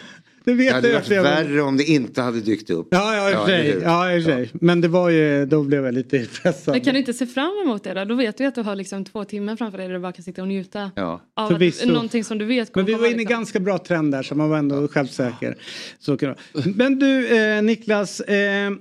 nu 0.48 0.54
vet 0.54 0.68
Det 0.68 0.74
hade 0.74 0.92
varit 0.92 1.10
jag- 1.10 1.22
värre 1.22 1.62
om 1.62 1.76
det 1.76 1.84
inte 1.84 2.22
hade 2.22 2.40
dykt 2.40 2.70
upp. 2.70 2.88
Ja, 2.90 3.14
ja, 3.16 3.30
i 3.30 3.34
och 3.34 3.38
för 3.38 3.46
sig. 3.46 3.78
Ja, 3.82 4.12
i 4.12 4.22
sig. 4.22 4.50
Men 4.52 4.80
det 4.80 4.88
var 4.88 5.10
ju, 5.10 5.46
då 5.46 5.62
blev 5.62 5.84
jag 5.84 5.94
lite 5.94 6.26
pressad. 6.42 6.74
Men 6.74 6.80
kan 6.84 6.92
du 6.94 6.98
inte 7.00 7.12
se 7.14 7.26
fram 7.26 7.50
emot 7.64 7.84
det 7.84 7.94
då? 7.94 8.04
Då 8.04 8.14
vet 8.14 8.38
du 8.38 8.44
att 8.44 8.54
du 8.54 8.60
har 8.62 8.76
liksom 8.76 9.04
två 9.04 9.24
timmar 9.24 9.56
framför 9.56 9.78
dig 9.78 9.86
där 9.86 9.94
du 9.94 10.00
bara 10.00 10.12
kan 10.12 10.22
sitta 10.24 10.42
och 10.42 10.48
njuta 10.48 10.90
Ja. 10.94 11.20
av 11.36 11.52
att, 11.54 11.86
någonting 11.86 12.24
som 12.24 12.38
du 12.38 12.44
vet 12.44 12.72
kommer 12.72 12.84
Men 12.84 12.94
vi 12.94 13.00
var 13.00 13.06
inne 13.06 13.14
i 13.16 13.18
liksom. 13.18 13.36
ganska 13.36 13.60
bra 13.60 13.78
trend 13.78 14.12
där 14.12 14.22
så 14.22 14.34
man 14.34 14.50
var 14.50 14.58
ändå 14.58 14.88
självsäker. 14.88 15.56
Så 15.98 16.16
det. 16.16 16.34
Men 16.76 16.98
du 16.98 17.38
eh, 17.38 17.62
Niklas, 17.62 18.20
eh, 18.20 18.66
eh, 18.66 18.72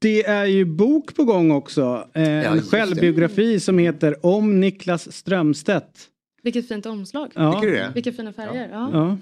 det 0.00 0.26
är 0.26 0.44
ju 0.44 0.64
bok 0.64 1.14
på 1.16 1.24
gång 1.24 1.50
också. 1.50 2.08
Eh, 2.14 2.22
en 2.50 2.56
det. 2.56 2.62
självbiografi 2.62 3.60
som 3.60 3.78
heter 3.78 4.26
Om 4.26 4.60
Niklas 4.60 5.12
Strömstedt. 5.12 6.06
Vilket 6.42 6.68
fint 6.68 6.86
omslag. 6.86 7.30
Ja. 7.34 7.58
Det? 7.62 7.90
Vilka 7.94 8.12
fina 8.12 8.32
färger. 8.32 8.68
Ja. 8.72 8.90
Ja. 8.92 9.18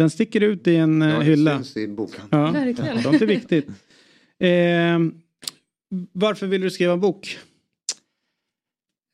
Den 0.00 0.10
sticker 0.10 0.40
ut 0.40 0.66
i 0.66 0.76
en 0.76 1.02
eh, 1.02 1.08
Ja, 1.08 1.18
det 1.18 1.24
hylla. 1.24 1.56
syns 1.56 1.76
i 1.76 1.88
boken. 1.88 2.20
Ja, 2.30 2.50
Verkligen. 2.50 3.02
sånt 3.02 3.22
är 3.22 3.26
viktigt. 3.26 3.66
Eh, 4.42 4.98
varför 6.12 6.46
vill 6.46 6.60
du 6.60 6.70
skriva 6.70 6.92
en 6.92 7.00
bok? 7.00 7.38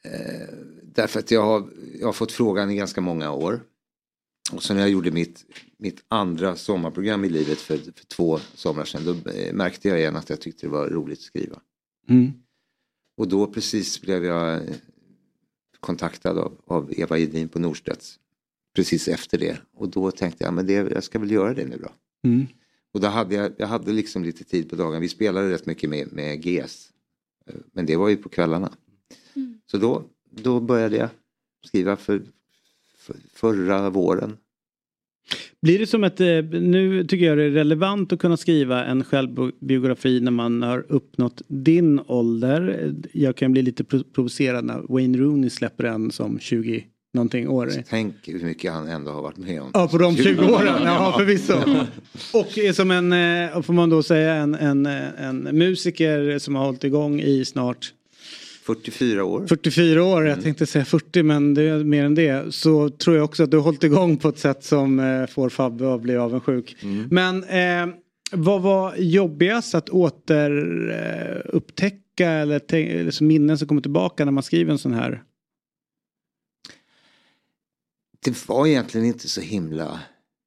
Eh, 0.04 0.48
därför 0.82 1.20
att 1.20 1.30
jag 1.30 1.42
har, 1.42 1.68
jag 2.00 2.06
har 2.06 2.12
fått 2.12 2.32
frågan 2.32 2.70
i 2.70 2.76
ganska 2.76 3.00
många 3.00 3.32
år. 3.32 3.60
Och 4.52 4.62
så 4.62 4.74
när 4.74 4.80
jag 4.80 4.90
gjorde 4.90 5.10
mitt, 5.10 5.44
mitt 5.76 6.04
andra 6.08 6.56
sommarprogram 6.56 7.24
i 7.24 7.28
livet 7.28 7.58
för, 7.58 7.76
för 7.76 8.06
två 8.06 8.38
somrar 8.54 8.84
sedan 8.84 9.04
då 9.04 9.30
eh, 9.30 9.52
märkte 9.52 9.88
jag 9.88 9.98
igen 9.98 10.16
att 10.16 10.30
jag 10.30 10.40
tyckte 10.40 10.66
det 10.66 10.70
var 10.70 10.88
roligt 10.88 11.18
att 11.18 11.24
skriva. 11.24 11.60
Mm. 12.08 12.32
Och 13.16 13.28
då 13.28 13.46
precis 13.46 14.00
blev 14.00 14.24
jag 14.24 14.54
eh, 14.54 14.74
kontaktad 15.80 16.38
av, 16.38 16.60
av 16.66 16.92
Eva 16.96 17.18
Edin 17.18 17.48
på 17.48 17.58
Norstedts. 17.58 18.18
Precis 18.76 19.08
efter 19.08 19.38
det. 19.38 19.58
Och 19.74 19.88
då 19.88 20.10
tänkte 20.10 20.44
jag, 20.44 20.54
men 20.54 20.66
det, 20.66 20.72
jag 20.72 21.04
ska 21.04 21.18
väl 21.18 21.30
göra 21.30 21.54
det 21.54 21.64
nu 21.64 21.76
då. 21.82 21.88
Mm. 22.28 22.46
Och 22.94 23.00
då 23.00 23.06
hade 23.08 23.34
jag, 23.34 23.52
jag 23.58 23.66
hade 23.66 23.92
liksom 23.92 24.24
lite 24.24 24.44
tid 24.44 24.70
på 24.70 24.76
dagen. 24.76 25.00
Vi 25.00 25.08
spelade 25.08 25.50
rätt 25.50 25.66
mycket 25.66 25.90
med, 25.90 26.12
med 26.12 26.42
GS. 26.42 26.88
Eh, 27.46 27.54
Men 27.72 27.86
det 27.86 27.96
var 27.96 28.08
ju 28.08 28.16
på 28.16 28.28
kvällarna. 28.28 28.72
Så 29.70 29.78
då, 29.78 30.04
då 30.30 30.60
började 30.60 30.96
jag 30.96 31.08
skriva 31.66 31.96
för, 31.96 32.22
för 32.98 33.16
förra 33.34 33.90
våren. 33.90 34.36
Blir 35.62 35.78
det 35.78 35.86
som 35.86 36.04
ett, 36.04 36.20
eh, 36.20 36.26
nu 36.60 37.04
tycker 37.04 37.26
jag 37.26 37.38
det 37.38 37.44
är 37.44 37.50
relevant 37.50 38.12
att 38.12 38.18
kunna 38.18 38.36
skriva 38.36 38.84
en 38.84 39.04
självbiografi 39.04 40.20
när 40.20 40.30
man 40.30 40.62
har 40.62 40.86
uppnått 40.88 41.42
din 41.48 42.00
ålder. 42.06 42.94
Jag 43.12 43.36
kan 43.36 43.52
bli 43.52 43.62
lite 43.62 43.84
pro- 43.84 44.04
provocerad 44.14 44.64
när 44.64 44.80
Wayne 44.88 45.18
Rooney 45.18 45.50
släpper 45.50 45.84
en 45.84 46.10
som 46.10 46.38
20 46.38 46.84
någonting 47.16 47.48
år. 47.48 47.72
Tänk 47.88 48.14
hur 48.24 48.44
mycket 48.44 48.72
han 48.72 48.88
ändå 48.88 49.10
har 49.10 49.22
varit 49.22 49.36
med 49.36 49.62
om. 49.62 49.70
Ja, 49.74 49.88
på 49.88 49.98
de 49.98 50.16
20 50.16 50.44
åren. 50.44 50.82
Ja, 50.84 51.14
förvisso. 51.18 51.54
Och 52.32 52.58
som 52.74 52.90
en, 52.90 53.12
eh, 53.12 53.62
får 53.62 53.72
man 53.72 53.90
då 53.90 54.02
säga, 54.02 54.34
en, 54.34 54.54
en, 54.54 54.86
eh, 54.86 55.28
en 55.28 55.38
musiker 55.38 56.38
som 56.38 56.54
har 56.54 56.64
hållit 56.64 56.84
igång 56.84 57.20
i 57.20 57.44
snart 57.44 57.92
44 58.66 59.24
år. 59.24 59.46
44 59.48 60.04
år, 60.04 60.26
jag 60.26 60.42
tänkte 60.42 60.66
säga 60.66 60.84
40 60.84 61.22
men 61.22 61.54
det 61.54 61.62
är 61.62 61.84
mer 61.84 62.04
än 62.04 62.14
det. 62.14 62.54
Så 62.54 62.90
tror 62.90 63.16
jag 63.16 63.24
också 63.24 63.42
att 63.42 63.50
du 63.50 63.56
har 63.56 63.64
hållit 63.64 63.84
igång 63.84 64.16
på 64.16 64.28
ett 64.28 64.38
sätt 64.38 64.64
som 64.64 65.00
eh, 65.00 65.26
får 65.26 65.48
Fabbe 65.48 65.94
att 65.94 66.02
bli 66.02 66.16
avundsjuk. 66.16 66.76
Men 67.10 67.44
eh, 67.44 67.86
vad 68.32 68.62
var 68.62 68.94
jobbigast 68.96 69.74
att 69.74 69.88
återupptäcka 69.88 71.96
upptäcka 72.16 72.30
eller, 72.30 72.74
eller 72.74 73.10
så 73.10 73.24
minnen 73.24 73.58
som 73.58 73.68
kommer 73.68 73.80
tillbaka 73.80 74.24
när 74.24 74.32
man 74.32 74.42
skriver 74.42 74.72
en 74.72 74.78
sån 74.78 74.94
här? 74.94 75.22
Det 78.26 78.48
var 78.48 78.66
egentligen 78.66 79.06
inte 79.06 79.28
så 79.28 79.40
himla 79.40 80.00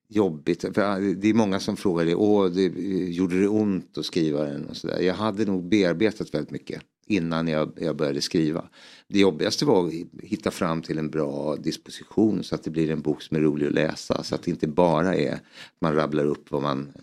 jobbigt. 0.10 0.62
För 0.62 1.14
det 1.16 1.30
är 1.30 1.34
många 1.34 1.60
som 1.60 1.78
frågar 1.78 2.06
det, 2.06 2.16
åh, 2.16 2.52
det, 2.52 2.64
gjorde 3.12 3.40
det 3.40 3.48
ont 3.48 3.98
att 3.98 4.06
skriva 4.06 4.44
den? 4.44 4.66
Och 4.66 4.78
så 4.78 4.88
där. 4.88 5.00
Jag 5.00 5.14
hade 5.14 5.46
nog 5.46 5.70
bearbetat 5.70 6.34
väldigt 6.34 6.52
mycket 6.52 6.82
innan 7.06 7.48
jag, 7.48 7.72
jag 7.82 7.96
började 7.96 8.22
skriva. 8.22 8.70
Det 9.08 9.20
jobbigaste 9.20 9.66
var 9.66 9.88
att 9.88 9.94
hitta 10.24 10.52
fram 10.52 10.82
till 10.82 10.98
en 10.98 11.10
bra 11.10 11.56
disposition 11.56 12.44
så 12.44 12.56
att 12.56 12.64
det 12.64 12.70
blir 12.70 12.92
en 12.92 13.02
bok 13.02 13.22
som 13.22 13.38
är 13.38 13.42
rolig 13.42 13.68
att 13.68 13.74
läsa. 13.74 14.24
Så 14.24 14.36
att 14.36 14.44
det 14.44 14.52
inte 14.52 14.68
bara 14.68 15.16
är 15.16 15.34
att 15.34 15.42
man 15.82 15.96
rabblar 15.96 16.26
upp 16.26 16.52
vad 16.52 16.62
man, 16.62 16.94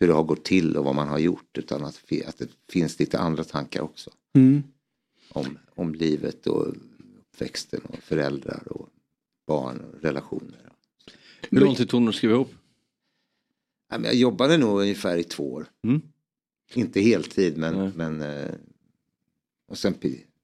hur 0.00 0.06
det 0.06 0.14
har 0.14 0.24
gått 0.24 0.44
till 0.44 0.76
och 0.76 0.84
vad 0.84 0.94
man 0.94 1.08
har 1.08 1.18
gjort 1.18 1.58
utan 1.58 1.84
att, 1.84 2.02
att 2.26 2.38
det 2.38 2.48
finns 2.70 2.98
lite 2.98 3.18
andra 3.18 3.44
tankar 3.44 3.80
också. 3.80 4.10
Mm. 4.36 4.62
Om, 5.28 5.58
om 5.74 5.94
livet 5.94 6.46
och 6.46 6.66
uppväxten 7.32 7.80
och 7.88 7.98
föräldrar 7.98 8.62
och 8.66 8.88
barn 9.46 9.80
och 9.80 10.02
relationer. 10.02 10.72
Hur 11.50 11.60
lång 11.60 11.74
tid 11.74 11.88
tog 11.88 12.02
det 12.02 12.08
att 12.08 12.14
skriva 12.14 12.34
ihop? 12.34 12.54
Ja, 13.90 14.00
Jag 14.04 14.14
jobbade 14.14 14.56
nog 14.56 14.80
ungefär 14.80 15.16
i 15.16 15.24
två 15.24 15.52
år. 15.52 15.66
Mm. 15.84 16.02
Inte 16.74 17.00
heltid 17.00 17.58
men, 17.58 17.92
men 17.96 18.22
eh, 18.22 18.50
och 19.68 19.78
sen, 19.78 19.94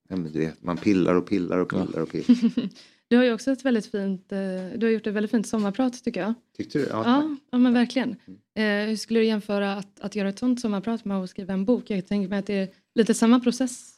ja, 0.08 0.16
men 0.16 0.32
du 0.32 0.38
vet, 0.38 0.62
man 0.62 0.76
pillar 0.76 1.14
och 1.14 1.26
pillar 1.26 1.58
och 1.58 1.68
pillar 1.68 2.00
och 2.00 2.10
pillar. 2.10 2.68
Du 3.10 3.16
har 3.16 3.24
ju 3.24 3.32
också 3.32 3.50
ett 3.50 3.64
väldigt 3.64 3.86
fint, 3.86 4.32
eh, 4.32 4.38
du 4.76 4.86
har 4.86 4.90
gjort 4.90 5.06
ett 5.06 5.14
väldigt 5.14 5.30
fint 5.30 5.46
sommarprat 5.46 6.04
tycker 6.04 6.20
jag. 6.20 6.34
Tyckte 6.56 6.78
du? 6.78 6.84
Ja, 6.84 7.02
Ja, 7.04 7.36
ja 7.50 7.58
men 7.58 7.72
verkligen. 7.72 8.10
Eh, 8.54 8.64
hur 8.64 8.96
skulle 8.96 9.20
du 9.20 9.26
jämföra 9.26 9.72
att, 9.76 10.00
att 10.00 10.16
göra 10.16 10.28
ett 10.28 10.38
sånt 10.38 10.60
sommarprat 10.60 11.04
med 11.04 11.16
att 11.16 11.30
skriva 11.30 11.52
en 11.52 11.64
bok? 11.64 11.90
Jag 11.90 12.06
tänker 12.06 12.28
mig 12.28 12.38
att 12.38 12.46
det 12.46 12.54
är 12.54 12.68
lite 12.94 13.14
samma 13.14 13.40
process 13.40 13.94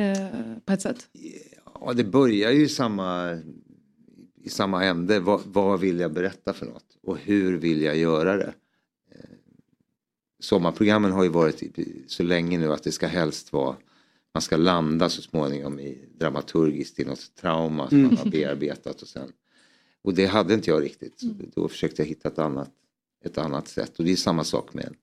eh, 0.00 0.28
på 0.64 0.72
ett 0.72 0.82
sätt. 0.82 1.08
Ja, 1.80 1.92
det 1.92 2.04
börjar 2.04 2.50
ju 2.50 2.68
samma, 2.68 3.38
i 4.48 4.50
samma 4.50 4.84
ände. 4.84 5.20
Vad, 5.20 5.40
vad 5.44 5.80
vill 5.80 6.00
jag 6.00 6.12
berätta 6.12 6.52
för 6.52 6.66
något? 6.66 6.96
Och 7.02 7.18
hur 7.18 7.58
vill 7.58 7.82
jag 7.82 7.96
göra 7.96 8.36
det? 8.36 8.54
Eh, 9.14 9.20
Sommarprogrammen 10.40 11.12
har 11.12 11.22
ju 11.22 11.28
varit 11.28 11.62
så 12.06 12.22
länge 12.22 12.58
nu 12.58 12.72
att 12.72 12.82
det 12.82 12.92
ska 12.92 13.06
helst 13.06 13.52
vara 13.52 13.76
man 14.34 14.42
ska 14.42 14.56
landa 14.56 15.08
så 15.08 15.22
småningom 15.22 15.80
i 15.80 15.98
dramaturgiskt 16.18 17.00
i 17.00 17.04
något 17.04 17.34
trauma 17.34 17.88
som 17.88 17.98
Mm. 17.98 18.08
man 18.08 18.18
har 18.18 18.30
bearbetat 18.30 19.02
och 19.02 19.08
sen 19.08 19.32
och 20.02 20.14
det 20.14 20.26
hade 20.26 20.54
inte 20.54 20.70
jag 20.70 20.82
riktigt. 20.82 21.20
Så 21.20 21.26
Då 21.54 21.68
försökte 21.68 22.02
jag 22.02 22.06
hitta 22.08 22.28
ett 22.28 22.38
annat, 22.38 22.70
ett 23.24 23.38
annat 23.38 23.68
sätt 23.68 23.98
och 23.98 24.04
det 24.04 24.12
är 24.12 24.16
samma 24.16 24.44
sak 24.44 24.74
med 24.74 24.84
en, 24.84 24.94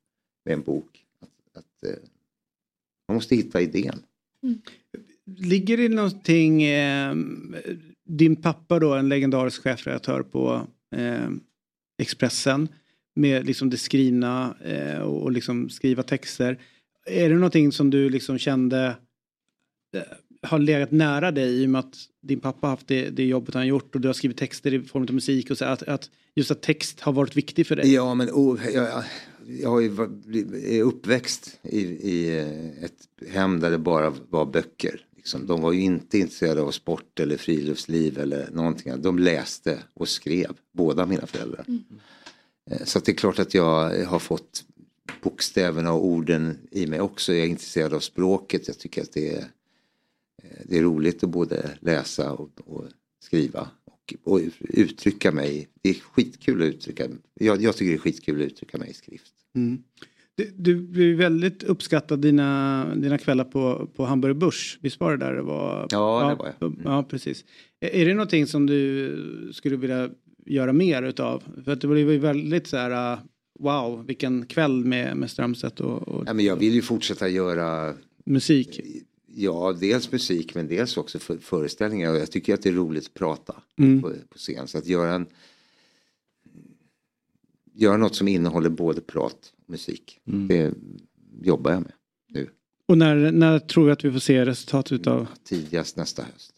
med 0.45 0.53
en 0.53 0.61
bok. 0.61 1.05
Att, 1.19 1.57
att, 1.57 1.83
eh, 1.83 1.99
man 3.07 3.15
måste 3.15 3.35
hitta 3.35 3.61
idén. 3.61 3.99
Ligger 5.25 5.77
det 5.77 5.89
någonting, 5.89 6.63
eh, 6.63 7.15
din 8.05 8.35
pappa 8.35 8.79
då, 8.79 8.93
en 8.93 9.09
legendarisk 9.09 9.61
chefredaktör 9.61 10.23
på 10.23 10.67
eh, 10.95 11.29
Expressen 11.97 12.67
med 13.15 13.45
liksom 13.45 13.69
det 13.69 13.77
skrivna 13.77 14.55
eh, 14.63 14.99
och 14.99 15.31
liksom 15.31 15.69
skriva 15.69 16.03
texter. 16.03 16.59
Är 17.05 17.29
det 17.29 17.35
någonting 17.35 17.71
som 17.71 17.89
du 17.89 18.09
liksom 18.09 18.37
kände 18.37 18.95
eh, 19.95 20.01
har 20.41 20.59
legat 20.59 20.91
nära 20.91 21.31
dig 21.31 21.63
i 21.63 21.65
och 21.65 21.69
med 21.69 21.79
att 21.79 21.95
din 22.21 22.39
pappa 22.39 22.67
haft 22.67 22.87
det, 22.87 23.09
det 23.09 23.25
jobbet 23.25 23.55
han 23.55 23.67
gjort 23.67 23.95
och 23.95 24.01
du 24.01 24.07
har 24.07 24.13
skrivit 24.13 24.37
texter 24.37 24.73
i 24.73 24.81
form 24.81 25.03
av 25.03 25.13
musik 25.13 25.51
och 25.51 25.57
så 25.57 25.65
att, 25.65 25.83
att 25.83 26.09
just 26.35 26.51
att 26.51 26.61
text 26.61 26.99
har 26.99 27.13
varit 27.13 27.35
viktig 27.35 27.67
för 27.67 27.75
dig? 27.75 27.93
Ja, 27.93 28.13
men 28.13 28.29
oh, 28.29 28.59
jag, 28.73 29.03
jag 29.47 29.69
har 29.69 29.79
ju 29.79 29.89
varit 29.89 30.25
är 30.65 30.81
uppväxt 30.81 31.59
i, 31.63 31.79
i 31.81 32.39
eh, 32.39 32.83
ett 32.83 33.29
hem 33.29 33.59
där 33.59 33.71
det 33.71 33.77
bara 33.77 34.13
var 34.29 34.45
böcker. 34.45 35.01
Liksom. 35.25 35.47
De 35.47 35.61
var 35.61 35.71
ju 35.71 35.81
inte 35.81 36.17
intresserade 36.17 36.61
av 36.61 36.71
sport 36.71 37.19
eller 37.19 37.37
friluftsliv 37.37 38.19
eller 38.19 38.49
någonting. 38.51 39.01
De 39.01 39.19
läste 39.19 39.83
och 39.93 40.09
skrev, 40.09 40.57
båda 40.71 41.05
mina 41.05 41.27
föräldrar. 41.27 41.65
Eh, 42.71 42.83
Så 42.85 42.97
att 42.97 43.05
det 43.05 43.11
är 43.11 43.15
klart 43.15 43.39
att 43.39 43.53
jag 43.53 44.05
har 44.05 44.19
fått 44.19 44.63
bokstäverna 45.23 45.93
och 45.93 46.05
orden 46.05 46.57
i 46.71 46.87
mig 46.87 47.01
också. 47.01 47.33
Jag 47.33 47.45
är 47.45 47.49
intresserad 47.49 47.93
av 47.93 47.99
språket. 47.99 48.67
Jag 48.67 48.77
tycker 48.77 49.01
att 49.01 49.13
det 49.13 49.33
är, 49.33 49.39
eh, 50.43 50.59
det 50.65 50.77
är 50.77 50.83
roligt 50.83 51.23
att 51.23 51.29
både 51.29 51.77
läsa 51.79 52.31
och, 52.33 52.49
och 52.65 52.85
skriva. 53.19 53.69
Och, 53.85 54.13
och 54.23 54.41
uttrycka 54.59 55.31
mig. 55.31 55.67
Det 55.81 55.89
är 55.89 55.93
skitkul 55.93 56.61
att 56.61 56.67
uttrycka 56.67 57.07
jag, 57.33 57.61
jag 57.61 57.75
tycker 57.75 57.91
det 57.91 57.97
är 57.97 57.99
skitkul 57.99 58.41
att 58.41 58.47
uttrycka 58.47 58.77
mig 58.77 58.89
i 58.89 58.93
skrift. 58.93 59.33
Mm. 59.55 59.83
Du, 60.35 60.51
du 60.57 60.75
blev 60.75 61.17
väldigt 61.17 61.63
uppskattad 61.63 62.19
dina, 62.19 62.95
dina 62.95 63.17
kvällar 63.17 63.43
på, 63.43 63.89
på 63.95 64.05
Hamburger 64.05 64.33
Börs. 64.33 64.79
Visst 64.81 64.99
var 64.99 65.11
det 65.11 65.25
där 65.25 65.33
det 65.33 65.41
var? 65.41 65.87
Ja, 65.91 66.29
det 66.29 66.35
var 66.35 66.53
jag. 66.59 66.71
Ja, 66.71 66.81
ja 66.83 67.03
precis. 67.03 67.45
Är 67.79 67.89
är 67.89 68.05
det 68.05 68.13
någonting 68.13 68.47
som 68.47 68.65
du 68.65 69.51
skulle 69.53 69.75
vilja 69.75 70.09
göra 70.45 70.73
mer 70.73 71.03
utav? 71.03 71.43
För 71.65 71.71
att 71.71 71.81
det 71.81 71.87
blev 71.87 72.11
ju 72.11 72.17
väldigt 72.17 72.67
så 72.67 72.77
här, 72.77 73.13
uh, 73.13 73.19
wow, 73.59 74.05
vilken 74.05 74.45
kväll 74.45 74.85
med, 74.85 75.17
med 75.17 75.31
Strömstedt 75.31 75.79
och, 75.79 76.07
och 76.07 76.23
Ja, 76.27 76.33
men 76.33 76.45
jag 76.45 76.55
vill 76.55 76.73
ju 76.73 76.81
fortsätta 76.81 77.29
göra 77.29 77.93
musik. 78.25 78.79
Ja, 79.37 79.75
dels 79.79 80.11
musik 80.11 80.55
men 80.55 80.67
dels 80.67 80.97
också 80.97 81.19
för, 81.19 81.37
föreställningar. 81.37 82.11
Och 82.11 82.17
jag 82.17 82.31
tycker 82.31 82.53
att 82.53 82.61
det 82.61 82.69
är 82.69 82.73
roligt 82.73 83.05
att 83.05 83.13
prata 83.13 83.55
Mm. 83.77 84.01
på, 84.01 84.09
på 84.09 84.37
scen. 84.37 84.67
Så 84.67 84.77
att 84.77 84.87
göra 84.87 85.13
en 85.13 85.25
göra 87.73 87.97
något 87.97 88.15
som 88.15 88.27
innehåller 88.27 88.69
både 88.69 89.01
prat 89.01 89.53
musik. 89.67 90.19
Det 90.25 90.73
jobbar 91.43 91.71
jag 91.71 91.81
med 91.81 91.91
nu. 92.29 92.47
Och 92.87 92.97
när, 92.97 93.31
när 93.31 93.59
tror 93.59 93.85
vi 93.85 93.91
att 93.91 94.05
vi 94.05 94.11
får 94.11 94.19
se 94.19 94.45
resultatet 94.45 95.07
av? 95.07 95.27
Tidigast 95.47 95.97
nästa 95.97 96.21
höst. 96.23 96.51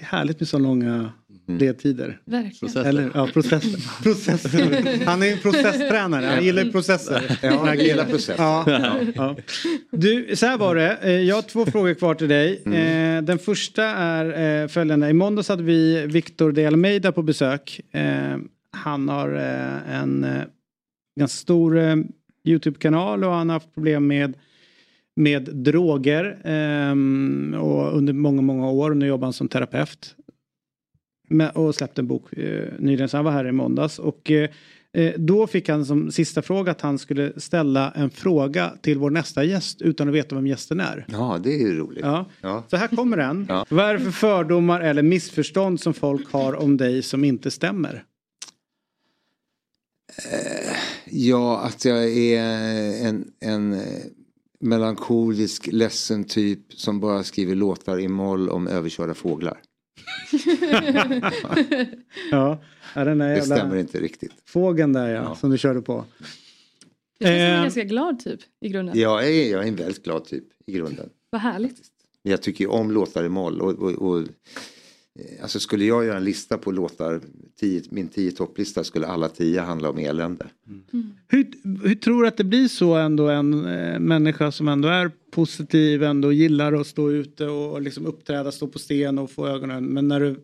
Härligt 0.00 0.40
med 0.40 0.48
så 0.48 0.58
långa 0.58 1.12
ledtider. 1.46 2.20
Verkligen. 2.24 2.58
Processer. 2.60 2.84
Eller, 2.88 3.10
ja, 3.14 3.26
processer. 3.32 4.02
processer. 4.02 5.04
Han 5.06 5.22
är 5.22 5.32
en 5.32 5.38
processtränare, 5.38 6.26
han 6.26 6.44
gillar 6.44 6.64
ju 6.64 6.72
processer. 6.72 7.38
Ja, 7.42 7.66
jag 7.66 7.76
gillar 7.86 8.04
processer. 8.04 8.42
Ja, 8.42 9.00
ja. 9.14 9.36
Du, 9.90 10.36
så 10.36 10.46
här 10.46 10.58
var 10.58 10.74
det. 10.74 10.96
Eh, 11.02 11.10
Jag 11.10 11.34
har 11.34 11.42
två 11.42 11.66
frågor 11.66 11.94
kvar 11.94 12.14
till 12.14 12.28
dig. 12.28 12.62
Eh, 12.66 13.22
Den 13.22 13.38
första 13.38 13.84
är 13.84 14.62
eh, 14.62 14.68
följande. 14.68 15.08
I 15.08 15.12
måndags 15.12 15.48
hade 15.48 15.62
vi 15.62 16.06
Victor 16.06 16.52
de 16.52 16.66
Almeida 16.66 17.12
på 17.12 17.22
besök. 17.22 17.80
Han 18.72 19.08
har 19.08 19.28
en 19.88 20.26
ganska 21.20 21.38
stor 21.38 21.78
eh, 21.78 21.96
Youtube-kanal 22.44 23.24
och 23.24 23.32
han 23.32 23.48
har 23.48 23.56
haft 23.56 23.74
problem 23.74 24.06
med 24.06 24.34
med 25.16 25.42
droger 25.42 26.40
ehm, 26.44 27.54
och 27.60 27.96
under 27.96 28.12
många, 28.12 28.42
många 28.42 28.70
år. 28.70 28.94
Nu 28.94 29.06
jobbar 29.06 29.26
han 29.26 29.32
som 29.32 29.48
terapeut. 29.48 30.16
Med, 31.28 31.50
och 31.50 31.74
släppte 31.74 32.00
en 32.00 32.06
bok 32.06 32.32
eh, 32.32 32.68
nyligen, 32.78 33.08
så 33.08 33.16
han 33.16 33.24
var 33.24 33.32
här 33.32 33.46
i 33.46 33.52
måndags. 33.52 33.98
Och 33.98 34.30
eh, 34.30 34.50
eh, 34.92 35.12
då 35.16 35.46
fick 35.46 35.68
han 35.68 35.84
som 35.86 36.10
sista 36.10 36.42
fråga 36.42 36.70
att 36.70 36.80
han 36.80 36.98
skulle 36.98 37.40
ställa 37.40 37.90
en 37.90 38.10
fråga 38.10 38.72
till 38.80 38.98
vår 38.98 39.10
nästa 39.10 39.44
gäst 39.44 39.82
utan 39.82 40.08
att 40.08 40.14
veta 40.14 40.34
vem 40.34 40.46
gästen 40.46 40.80
är. 40.80 41.04
Ja, 41.08 41.38
det 41.42 41.54
är 41.54 41.58
ju 41.58 41.76
roligt. 41.76 42.04
Ja. 42.04 42.26
Ja. 42.40 42.64
Så 42.70 42.76
här 42.76 42.88
kommer 42.88 43.16
den. 43.16 43.46
Ja. 43.48 43.66
Vad 43.68 43.84
är 43.84 43.94
det 43.94 44.00
för 44.00 44.10
fördomar 44.10 44.80
eller 44.80 45.02
missförstånd 45.02 45.80
som 45.80 45.94
folk 45.94 46.32
har 46.32 46.54
om 46.54 46.76
dig 46.76 47.02
som 47.02 47.24
inte 47.24 47.50
stämmer? 47.50 48.04
Ja, 51.04 51.60
att 51.60 51.84
jag 51.84 52.04
är 52.18 52.42
en, 53.06 53.32
en 53.40 53.72
eh, 53.72 53.80
melankolisk, 54.60 55.66
ledsen 55.72 56.24
typ 56.24 56.72
som 56.74 57.00
bara 57.00 57.22
skriver 57.24 57.54
låtar 57.54 58.00
i 58.00 58.08
moll 58.08 58.48
om 58.48 58.68
överkörda 58.68 59.14
fåglar. 59.14 59.60
Ja, 62.30 62.62
ja 62.94 63.04
den 63.04 63.18
där 63.18 63.28
Det 63.28 63.36
jävla 63.36 63.56
stämmer 63.56 63.76
inte 63.76 64.00
riktigt. 64.00 64.32
fågeln 64.46 64.92
där 64.92 65.08
ja, 65.08 65.34
som 65.36 65.50
du 65.50 65.58
körde 65.58 65.80
på. 65.82 66.04
Det 67.18 67.26
känns 67.26 67.36
som 67.38 67.46
en 67.46 67.56
Eh, 67.56 67.62
ganska 67.62 67.84
glad 67.84 68.20
typ 68.24 68.40
i 68.60 68.68
grunden. 68.68 68.98
Jag 68.98 69.26
är, 69.28 69.50
jag 69.52 69.62
är 69.64 69.68
en 69.68 69.76
väldigt 69.76 70.04
glad 70.04 70.24
typ 70.24 70.44
i 70.66 70.72
grunden. 70.72 71.10
Vad 71.30 71.40
härligt. 71.40 71.80
Jag 72.22 72.42
tycker 72.42 72.64
ju 72.64 72.70
om 72.70 72.90
låtar 72.90 73.24
i 73.24 73.28
moll. 73.28 73.60
Och, 73.60 73.70
och, 73.74 73.90
och, 73.92 74.18
eh, 74.20 74.24
alltså 75.42 75.60
skulle 75.60 75.84
jag 75.84 76.04
göra 76.04 76.16
en 76.16 76.24
lista 76.24 76.58
på 76.58 76.72
låtar, 76.72 77.20
tio, 77.60 77.82
min 77.90 78.08
tio 78.08 78.32
topplista 78.32 78.84
skulle 78.84 79.06
alla 79.06 79.28
tio 79.28 79.60
handla 79.60 79.90
om 79.90 79.98
elände. 79.98 80.46
Hur, 81.28 81.46
hur 81.88 81.94
tror 81.94 82.22
du 82.22 82.28
att 82.28 82.36
det 82.36 82.44
blir 82.44 82.68
så 82.68 82.94
ändå 82.94 83.28
en 83.28 83.66
eh, 83.66 83.98
människa 83.98 84.52
som 84.52 84.68
ändå 84.68 84.88
är 84.88 85.10
positiv, 85.30 86.02
ändå 86.02 86.32
gillar 86.32 86.72
att 86.72 86.86
stå 86.86 87.10
ute 87.10 87.46
och, 87.46 87.72
och 87.72 87.82
liksom 87.82 88.06
uppträda, 88.06 88.52
stå 88.52 88.66
på 88.66 88.78
scen 88.78 89.18
och 89.18 89.30
få 89.30 89.46
ögonen. 89.48 89.84
Men 89.86 90.08
när 90.08 90.20
du 90.20 90.36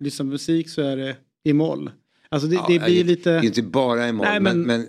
lyssnar 0.00 0.26
på 0.26 0.30
musik 0.30 0.68
så 0.68 0.82
är 0.82 0.96
det 0.96 1.16
i 1.44 1.52
moll. 1.52 1.90
Alltså 2.28 2.48
det, 2.48 2.54
Ja, 2.54 2.66
det 2.68 2.78
blir 2.78 2.94
ju- 2.94 3.04
lite... 3.04 3.30
Det 3.30 3.36
är 3.38 3.44
inte 3.44 3.62
bara 3.62 4.08
i 4.08 4.12
moll, 4.12 4.26
Nej, 4.26 4.40
men, 4.40 4.60
men- 4.62 4.80
men, 4.80 4.86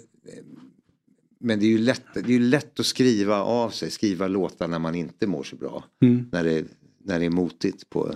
men 1.40 1.60
det 1.60 1.66
är 1.66 1.70
ju 1.70 1.78
lätt, 1.78 2.04
det 2.14 2.20
är 2.20 2.30
ju 2.30 2.40
lätt 2.40 2.80
att 2.80 2.86
skriva 2.86 3.36
av 3.44 3.70
sig, 3.70 3.92
skriva 3.92 4.28
låtar 4.28 4.68
när 4.68 4.80
man 4.80 4.96
inte 4.96 5.28
mår 5.28 5.44
så 5.44 5.56
bra. 5.56 5.84
Mm. 6.02 6.26
När, 6.32 6.44
det, 6.44 6.66
när 7.04 7.20
det 7.20 7.26
är 7.26 7.30
motigt 7.30 7.90
på, 7.90 8.16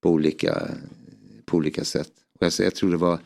på, 0.00 0.10
olika, 0.10 0.68
på 1.44 1.56
olika 1.56 1.84
sätt. 1.84 2.12
Och 2.40 2.46
jag, 2.46 2.52
jag 2.58 2.74
tror 2.74 2.90
det 2.90 2.96
var 2.96 3.18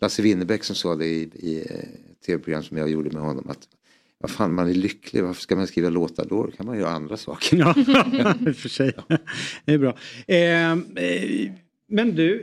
Lasse 0.00 0.22
Winnerbäck 0.22 0.64
som 0.64 0.76
sa 0.76 0.96
det 0.96 1.06
i, 1.06 1.30
i 1.34 1.60
ett 1.60 2.22
tv-program 2.26 2.62
som 2.62 2.76
jag 2.76 2.90
gjorde 2.90 3.10
med 3.10 3.22
honom. 3.22 3.50
att 3.50 3.68
vad 4.18 4.30
fan, 4.30 4.54
man 4.54 4.68
är 4.68 4.74
lycklig, 4.74 5.22
varför 5.22 5.42
ska 5.42 5.56
man 5.56 5.66
skriva 5.66 5.90
låtar 5.90 6.26
då? 6.28 6.46
Då 6.46 6.50
kan 6.50 6.66
man 6.66 6.78
göra 6.78 6.90
andra 6.90 7.16
saker. 7.16 7.56
Ja, 7.56 7.74
för 8.54 8.68
sig. 8.68 8.92
Det 9.64 9.72
är 9.72 9.78
bra. 9.78 9.96
Eh, 10.26 10.72
eh, 10.72 11.52
men 11.88 12.14
du, 12.14 12.40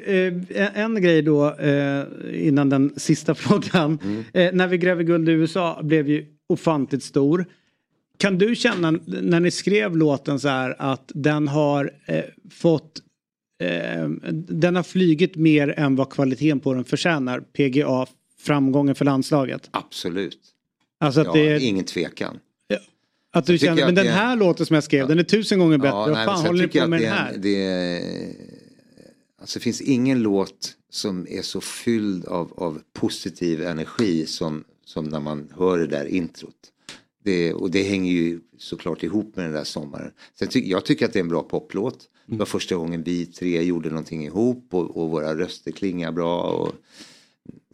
eh, 0.50 0.80
en, 0.80 1.02
grej 1.02 1.22
då 1.22 1.56
eh, 1.56 2.04
innan 2.34 2.70
den 2.70 2.94
sista 2.98 3.36
frågan. 3.36 4.00
Eh, 4.34 4.54
när 4.54 4.68
vi 4.68 4.78
gräver 4.78 5.04
guld 5.04 5.30
i 5.30 5.32
USA 5.32 5.82
blev 5.84 6.10
ju 6.10 6.26
ofantligt 6.48 7.04
stor. 7.04 7.46
Kan 8.18 8.38
du 8.38 8.56
känna 8.56 8.92
när 9.06 9.40
ni 9.40 9.52
skrev 9.52 9.98
låten 9.98 10.40
så 10.40 10.48
här 10.48 10.76
att 10.80 11.12
den 11.16 11.48
har 11.48 11.92
eh, 12.06 12.24
fått 12.52 13.00
eh, 13.00 13.04
den 14.48 14.76
har 14.76 14.84
flygit 14.84 15.36
mer 15.36 15.74
än 15.80 15.96
vad 15.96 16.10
kvaliteten 16.10 16.60
på 16.60 16.74
den 16.74 16.84
förtjänar. 16.86 17.40
PGA 17.40 18.06
framgången 18.40 18.96
för 18.96 19.06
landslaget. 19.06 19.70
Absolut. 19.72 20.40
Alltså 21.00 21.22
att 21.22 21.28
ja, 21.28 21.34
det 21.34 21.50
är, 21.50 21.60
Ingen 21.60 21.86
tvekan. 21.86 22.40
att 23.32 23.46
du 23.46 23.58
känner, 23.58 23.76
men 23.76 23.90
att 23.90 23.96
den 23.96 24.08
är- 24.08 24.12
här 24.12 24.36
låten 24.36 24.66
som 24.66 24.74
jag 24.74 24.84
skrev 24.84 25.08
den 25.08 25.20
är 25.20 25.24
tusen 25.24 25.60
gånger 25.60 25.78
bättre. 25.78 25.92
Vad 25.92 26.12
nej, 26.12 26.26
fan 26.26 26.46
håller 26.46 26.64
tycker 26.64 26.82
på 26.82 26.88
med 26.88 27.02
den 27.02 27.12
här? 27.14 27.38
Det 27.38 27.66
är, 27.66 28.02
alltså 29.42 29.60
det 29.60 29.64
finns 29.64 29.82
ingen 29.82 30.20
låt 30.22 30.76
som 30.90 31.28
är 31.30 31.42
så 31.42 31.62
fylld 31.62 32.26
av, 32.26 32.54
av 32.58 32.82
positiv 32.94 33.64
energi 33.64 34.26
som, 34.26 34.64
som 34.86 35.06
när 35.06 35.20
man 35.20 35.52
hör 35.58 35.78
det 35.78 35.88
där 35.88 36.06
introt. 36.06 36.56
Det, 37.24 37.54
och 37.54 37.72
det 37.72 37.84
hänger 37.84 38.12
ju 38.14 38.40
såklart 38.58 39.04
ihop 39.04 39.36
med 39.36 39.46
den 39.46 39.54
där 39.54 39.64
sommaren. 39.64 40.12
Sen 40.40 40.48
ty, 40.48 40.70
jag 40.70 40.86
tycker 40.86 41.06
att 41.06 41.14
det 41.14 41.20
är 41.20 41.24
en 41.24 41.30
bra 41.30 41.44
poplåt. 41.44 42.10
Det 42.30 42.38
var 42.38 42.46
första 42.46 42.76
gången 42.76 43.04
vi 43.04 43.26
tre 43.26 43.62
gjorde 43.64 43.90
någonting 43.90 44.26
ihop 44.26 44.68
och, 44.74 44.98
och 44.98 45.10
våra 45.10 45.36
röster 45.38 45.72
klingar 45.72 46.12
bra. 46.12 46.42
Och, 46.42 46.72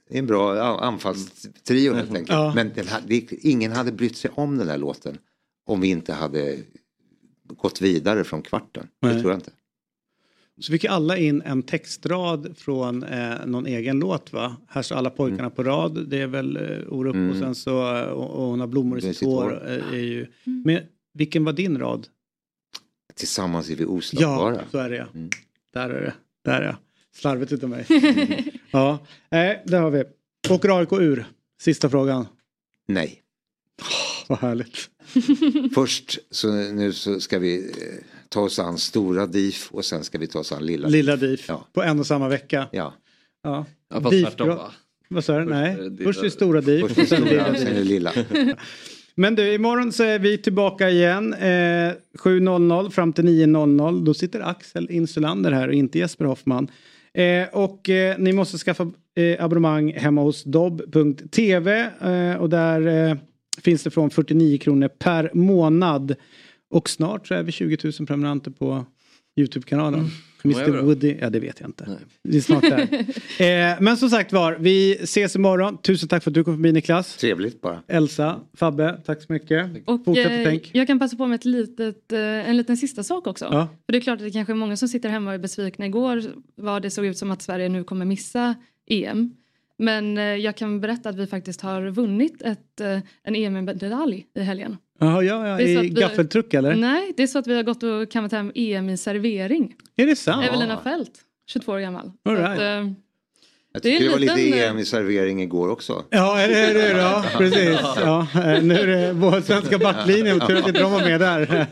det 0.10 0.16
är 0.16 0.20
en 0.20 0.28
bra 0.28 0.62
anfallstrio 0.82 1.94
helt 1.94 2.10
enkelt. 2.10 2.30
Ja. 2.30 2.52
Men 2.56 2.72
den, 2.76 2.88
ha- 2.88 3.00
det, 3.08 3.32
ingen 3.32 3.72
hade 3.72 3.92
brytt 3.92 4.18
sig 4.18 4.32
om 4.34 4.58
den 4.58 4.68
där 4.68 4.78
låten 4.78 5.18
om 5.66 5.82
vi 5.82 5.88
inte 5.88 6.14
hade 6.14 6.58
gått 7.48 7.82
vidare 7.82 8.24
från 8.24 8.42
kvarten. 8.42 8.88
Det 9.02 9.08
Nej. 9.08 9.22
tror 9.22 9.32
jag 9.32 9.38
inte. 9.38 9.52
Så 10.62 10.72
fick 10.72 10.86
alla 10.86 11.18
in 11.18 11.42
en 11.42 11.64
textrad 11.64 12.58
från 12.58 13.04
eh, 13.04 13.46
någon 13.46 13.66
egen 13.66 14.00
låt 14.00 14.34
va? 14.34 14.56
Här 14.68 14.82
står 14.82 14.96
alla 14.96 15.10
pojkarna 15.10 15.50
på 15.50 15.64
rad. 15.64 16.08
Det 16.10 16.22
är 16.22 16.28
väl 16.28 16.58
eh, 16.58 16.94
Orup 16.94 17.16
Mm. 17.16 17.30
och 17.30 17.36
sen 17.38 17.56
så 17.56 17.96
eh, 17.98 18.04
och, 18.04 18.30
och 18.30 18.44
hon 18.50 18.60
har 18.60 18.68
blommor 18.68 18.98
i 18.98 19.02
Det 19.02 19.14
sitt 19.14 19.28
hår. 19.28 19.64
eh, 19.68 19.94
Är 19.94 20.04
ju, 20.04 20.28
men 20.44 20.80
vilken 21.14 21.44
var 21.46 21.54
din 21.54 21.80
rad? 21.80 22.08
Tillsammans 23.18 23.70
är 23.70 23.76
vi 23.76 23.86
oslagbara. 23.86 24.56
Ja, 24.56 24.62
så 24.72 24.78
är 24.78 24.90
det 24.90 24.96
ja. 24.96 25.06
Mm. 25.14 25.30
Där 25.74 25.90
är 25.90 26.02
det. 26.02 26.14
Där 26.46 26.62
är 26.62 26.66
jag. 26.66 26.76
Slarvigt 27.16 27.52
utav 27.52 27.70
mig. 27.70 27.86
ja, 28.72 29.06
nej, 29.30 29.64
där 29.66 29.80
har 29.82 29.90
vi. 29.92 30.04
Åker 30.50 30.80
AIK 30.80 30.94
ur? 30.94 31.26
Sista 31.62 31.90
frågan. 31.90 32.28
Nej. 32.88 33.22
Vad 34.28 34.40
härligt. 34.40 34.90
Först 35.76 36.20
så 36.32 36.52
nu 36.52 36.94
så 36.94 37.20
ska 37.20 37.40
vi 37.40 37.58
eh, 37.70 38.04
ta 38.30 38.42
oss 38.42 38.60
an 38.60 38.78
stora 38.78 39.28
DIF 39.28 39.72
och 39.72 39.86
sen 39.86 40.04
ska 40.04 40.18
vi 40.18 40.28
ta 40.28 40.40
oss 40.40 40.52
an 40.52 40.66
lilla. 40.66 40.88
Lilla 40.88 41.16
DIF 41.16 41.46
Ja. 41.50 41.68
på 41.74 41.84
en 41.84 42.00
och 42.00 42.08
samma 42.08 42.28
vecka. 42.30 42.68
Ja. 42.72 42.94
Ja. 43.42 43.66
Ja, 43.90 44.02
fast 44.02 44.12
DIF 44.12 44.28
tvärtom, 44.28 44.48
va? 44.48 44.72
Vad 45.10 45.24
sa 45.26 45.40
du? 45.40 45.46
Nej, 45.46 45.90
det 45.90 46.04
först 46.04 46.20
är 46.20 46.24
lilla- 46.24 46.34
stora 46.34 46.62
DIF 46.62 46.82
Först 46.82 46.98
och 46.98 47.04
är 47.04 47.08
sen 47.08 47.18
stora, 47.18 47.32
lilla 47.48 47.56
sen 47.60 47.68
är 47.68 47.74
det 47.74 47.84
lilla. 47.84 48.14
Men 49.18 49.36
du, 49.36 49.54
imorgon 49.54 49.92
så 49.92 50.04
är 50.04 50.20
vi 50.20 50.38
tillbaka 50.38 50.90
igen. 50.90 51.34
Eh, 51.34 51.38
7.00 51.40 52.90
fram 52.90 53.14
till 53.14 53.26
9.00. 53.26 54.06
Då 54.06 54.14
sitter 54.14 54.40
Axel 54.40 54.92
Insulander 54.92 55.52
här 55.52 55.68
och 55.68 55.74
inte 55.74 56.00
Jesper 56.00 56.26
Hoffman. 56.26 56.68
Eh, 57.14 57.48
och 57.52 57.90
eh, 57.90 58.18
ni 58.18 58.34
måste 58.34 58.58
skaffa 58.58 58.92
eh, 59.16 59.44
abonnemang 59.44 59.94
hemma 59.94 60.22
hos 60.22 60.44
dobb.tv 60.44 61.90
eh, 62.02 62.36
och 62.36 62.50
där 62.50 63.10
eh, 63.10 63.18
finns 63.62 63.84
det 63.84 63.92
från 63.92 64.10
49 64.10 64.58
kronor 64.58 64.88
per 64.88 65.32
månad. 65.34 66.16
Och 66.70 66.90
snart 66.90 67.28
så 67.28 67.34
är 67.34 67.44
vi 67.44 67.52
20 67.52 67.78
000 67.84 68.08
prenumeranter 68.08 68.52
på 68.52 68.86
Youtube-kanalen. 69.36 70.10
Vad 70.54 70.64
är 70.64 70.68
Mr? 70.68 70.82
Woody, 70.82 71.18
ja 71.22 71.30
det 71.30 71.40
vet 71.40 71.60
jag 71.60 71.70
inte. 71.70 72.00
Vi 72.24 72.38
är 72.38 72.42
snart 72.42 72.62
där. 72.62 72.80
eh, 73.74 73.78
men 73.82 73.98
som 73.98 74.10
sagt 74.10 74.34
var, 74.34 74.58
vi 74.60 74.94
ses 74.94 75.36
imorgon. 75.36 75.78
Tusen 75.78 76.10
tack 76.10 76.24
för 76.24 76.32
att 76.32 76.36
du 76.36 76.44
kom 76.44 76.54
förbi 76.54 76.72
Niklas. 76.72 77.18
Trevligt 77.18 77.62
bara. 77.62 77.84
Elsa, 77.88 78.40
Fabbe, 78.54 79.02
tack 79.06 79.22
så 79.22 79.34
mycket. 79.34 79.70
Och 79.86 80.06
Fortsätt 80.06 80.32
eh, 80.32 80.44
tänk. 80.44 80.70
jag 80.74 80.88
kan 80.88 81.00
passa 81.00 81.18
på 81.18 81.28
med 81.28 81.36
ett 81.36 81.46
litet, 81.46 82.12
eh, 82.12 82.20
en 82.20 82.58
liten 82.58 82.78
sista 82.78 83.04
sak 83.04 83.28
också. 83.28 83.46
Ja. 83.46 83.68
För 83.86 83.92
det 83.94 83.98
är 83.98 84.02
klart 84.02 84.20
att 84.20 84.26
det 84.26 84.32
kanske 84.32 84.54
är 84.54 84.56
många 84.56 84.78
som 84.78 84.88
sitter 84.88 85.10
hemma 85.10 85.30
och 85.30 85.34
är 85.34 85.40
besvikna. 85.40 85.86
Igår 85.86 86.24
var 86.56 86.80
det 86.80 86.90
såg 86.90 87.06
ut 87.06 87.18
som 87.18 87.32
att 87.32 87.42
Sverige 87.42 87.70
nu 87.70 87.84
kommer 87.84 88.06
missa 88.06 88.56
EM. 88.88 89.36
Men 89.78 90.18
eh, 90.18 90.24
jag 90.24 90.56
kan 90.56 90.82
berätta 90.82 91.10
att 91.10 91.16
vi 91.16 91.28
faktiskt 91.28 91.62
har 91.62 91.90
vunnit 91.90 92.42
ett, 92.42 92.82
en 93.24 93.36
EM-medalj 93.36 94.26
i 94.36 94.42
helgen. 94.42 94.78
Jaha, 95.00 95.24
ja, 95.24 95.48
ja. 95.48 95.58
Det 95.58 95.64
I 95.64 95.78
vi- 95.78 95.90
gaffeltruck 95.90 96.54
eller? 96.54 96.76
Nej, 96.76 97.14
det 97.18 97.24
är 97.24 97.28
så 97.28 97.40
att 97.40 97.48
vi 97.48 97.56
har 97.56 97.64
gått 97.64 97.84
och 97.84 98.12
kammat 98.12 98.32
hem 98.32 98.52
EM 98.56 98.90
i 98.90 98.98
servering. 98.98 99.74
Är 99.96 100.06
det 100.06 100.16
sant? 100.16 100.46
Evelina 100.48 100.80
Fält, 100.84 101.12
22 101.50 101.72
år 101.72 101.80
gammal. 101.80 102.12
All 102.30 102.36
att, 102.38 102.40
right. 102.40 102.60
eh, 102.62 102.92
Jag 103.74 103.82
Det 103.84 103.90
är 103.90 104.00
tycker 104.00 104.00
det, 104.00 104.06
en 104.06 104.12
var 104.12 104.20
lite 104.20 104.36
liten, 104.36 104.60
eh, 104.60 104.70
EM 104.70 104.78
i 104.80 104.86
servering 104.86 105.42
igår 105.42 105.70
också. 105.70 106.04
Ja, 106.10 106.40
är 106.40 106.48
det, 106.48 106.56
är 106.60 106.74
det, 106.94 107.00
ja, 107.00 107.26
precis. 107.38 107.80
Ja, 108.02 108.28
eh, 108.36 108.64
nu 108.64 108.76
är 108.80 108.88
det 108.88 109.14
vår 109.14 109.42
svenska 109.42 109.78
backlinje. 109.78 110.40
Tur 110.40 110.58
att 110.58 110.68
inte 110.68 110.80
de 110.82 110.92
var 110.92 111.00
med 111.02 111.20
där. 111.20 111.46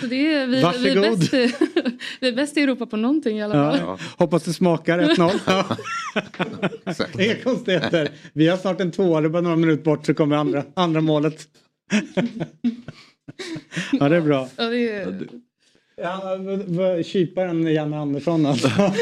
så 0.00 0.06
det 0.06 0.34
är, 0.34 0.46
vi, 0.46 0.52
vi, 0.56 0.58
är 0.60 0.62
Varsågod. 0.62 1.18
bäst, 1.18 1.34
i- 1.34 1.52
vi 2.20 2.28
är 2.28 2.32
bäst 2.32 2.56
i 2.56 2.60
Europa 2.62 2.86
på 2.86 2.96
någonting 2.96 3.38
i 3.38 3.42
alla 3.42 3.54
fall. 3.54 3.78
Ja, 3.80 3.98
hoppas 4.16 4.42
det 4.42 4.52
smakar 4.52 4.98
1-0. 4.98 5.30
Ja. 5.46 5.76
Inga 7.24 7.34
konstigheter. 7.34 8.08
Vi 8.32 8.48
har 8.48 8.56
snart 8.56 8.80
en 8.80 8.90
tvåa, 8.90 9.20
det 9.20 9.26
är 9.26 9.30
bara 9.30 9.42
några 9.42 9.56
minuter 9.56 9.82
bort 9.84 10.06
så 10.06 10.14
kommer 10.14 10.36
andra, 10.36 10.62
andra 10.76 11.00
målet. 11.00 11.42
Ja, 13.92 14.08
det 14.08 14.16
är 14.16 14.20
bra. 14.20 14.48
Ja, 14.56 14.64
det 14.64 14.88
är, 14.88 15.28
Ja, 15.96 17.02
Kyparen 17.04 17.74
Janne 17.74 17.96
Andersson 17.96 18.46
alltså. 18.46 18.68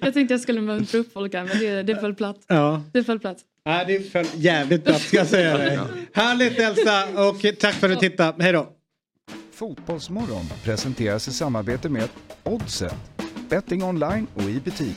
jag 0.00 0.14
tänkte 0.14 0.34
jag 0.34 0.40
skulle 0.40 0.60
muntra 0.60 0.98
upp 0.98 1.12
folk 1.12 1.34
här 1.34 1.44
men 1.44 1.58
det, 1.58 1.82
det 1.82 1.96
föll 1.96 2.14
platt. 2.14 2.36
Ja. 2.46 2.82
Det 2.92 3.04
föll 3.04 3.20
platt. 3.20 3.38
Nej, 3.64 3.84
det 3.86 4.00
föll 4.12 4.26
jävligt 4.34 4.84
bra 4.84 4.94
ska 4.94 5.16
jag 5.16 5.26
säga 5.26 5.58
dig. 5.58 5.78
Härligt 6.12 6.58
Elsa 6.58 7.28
och 7.28 7.58
tack 7.60 7.74
för 7.74 7.90
att 7.90 8.00
du 8.00 8.08
tittade. 8.08 8.42
Hej 8.42 8.52
då. 8.52 8.68
Fotbollsmorgon 9.52 10.44
presenteras 10.64 11.28
i 11.28 11.32
samarbete 11.32 11.88
med 11.88 12.08
Oddset, 12.42 12.94
betting 13.48 13.82
online 13.84 14.26
och 14.34 14.42
i 14.42 14.60
butik. 14.64 14.96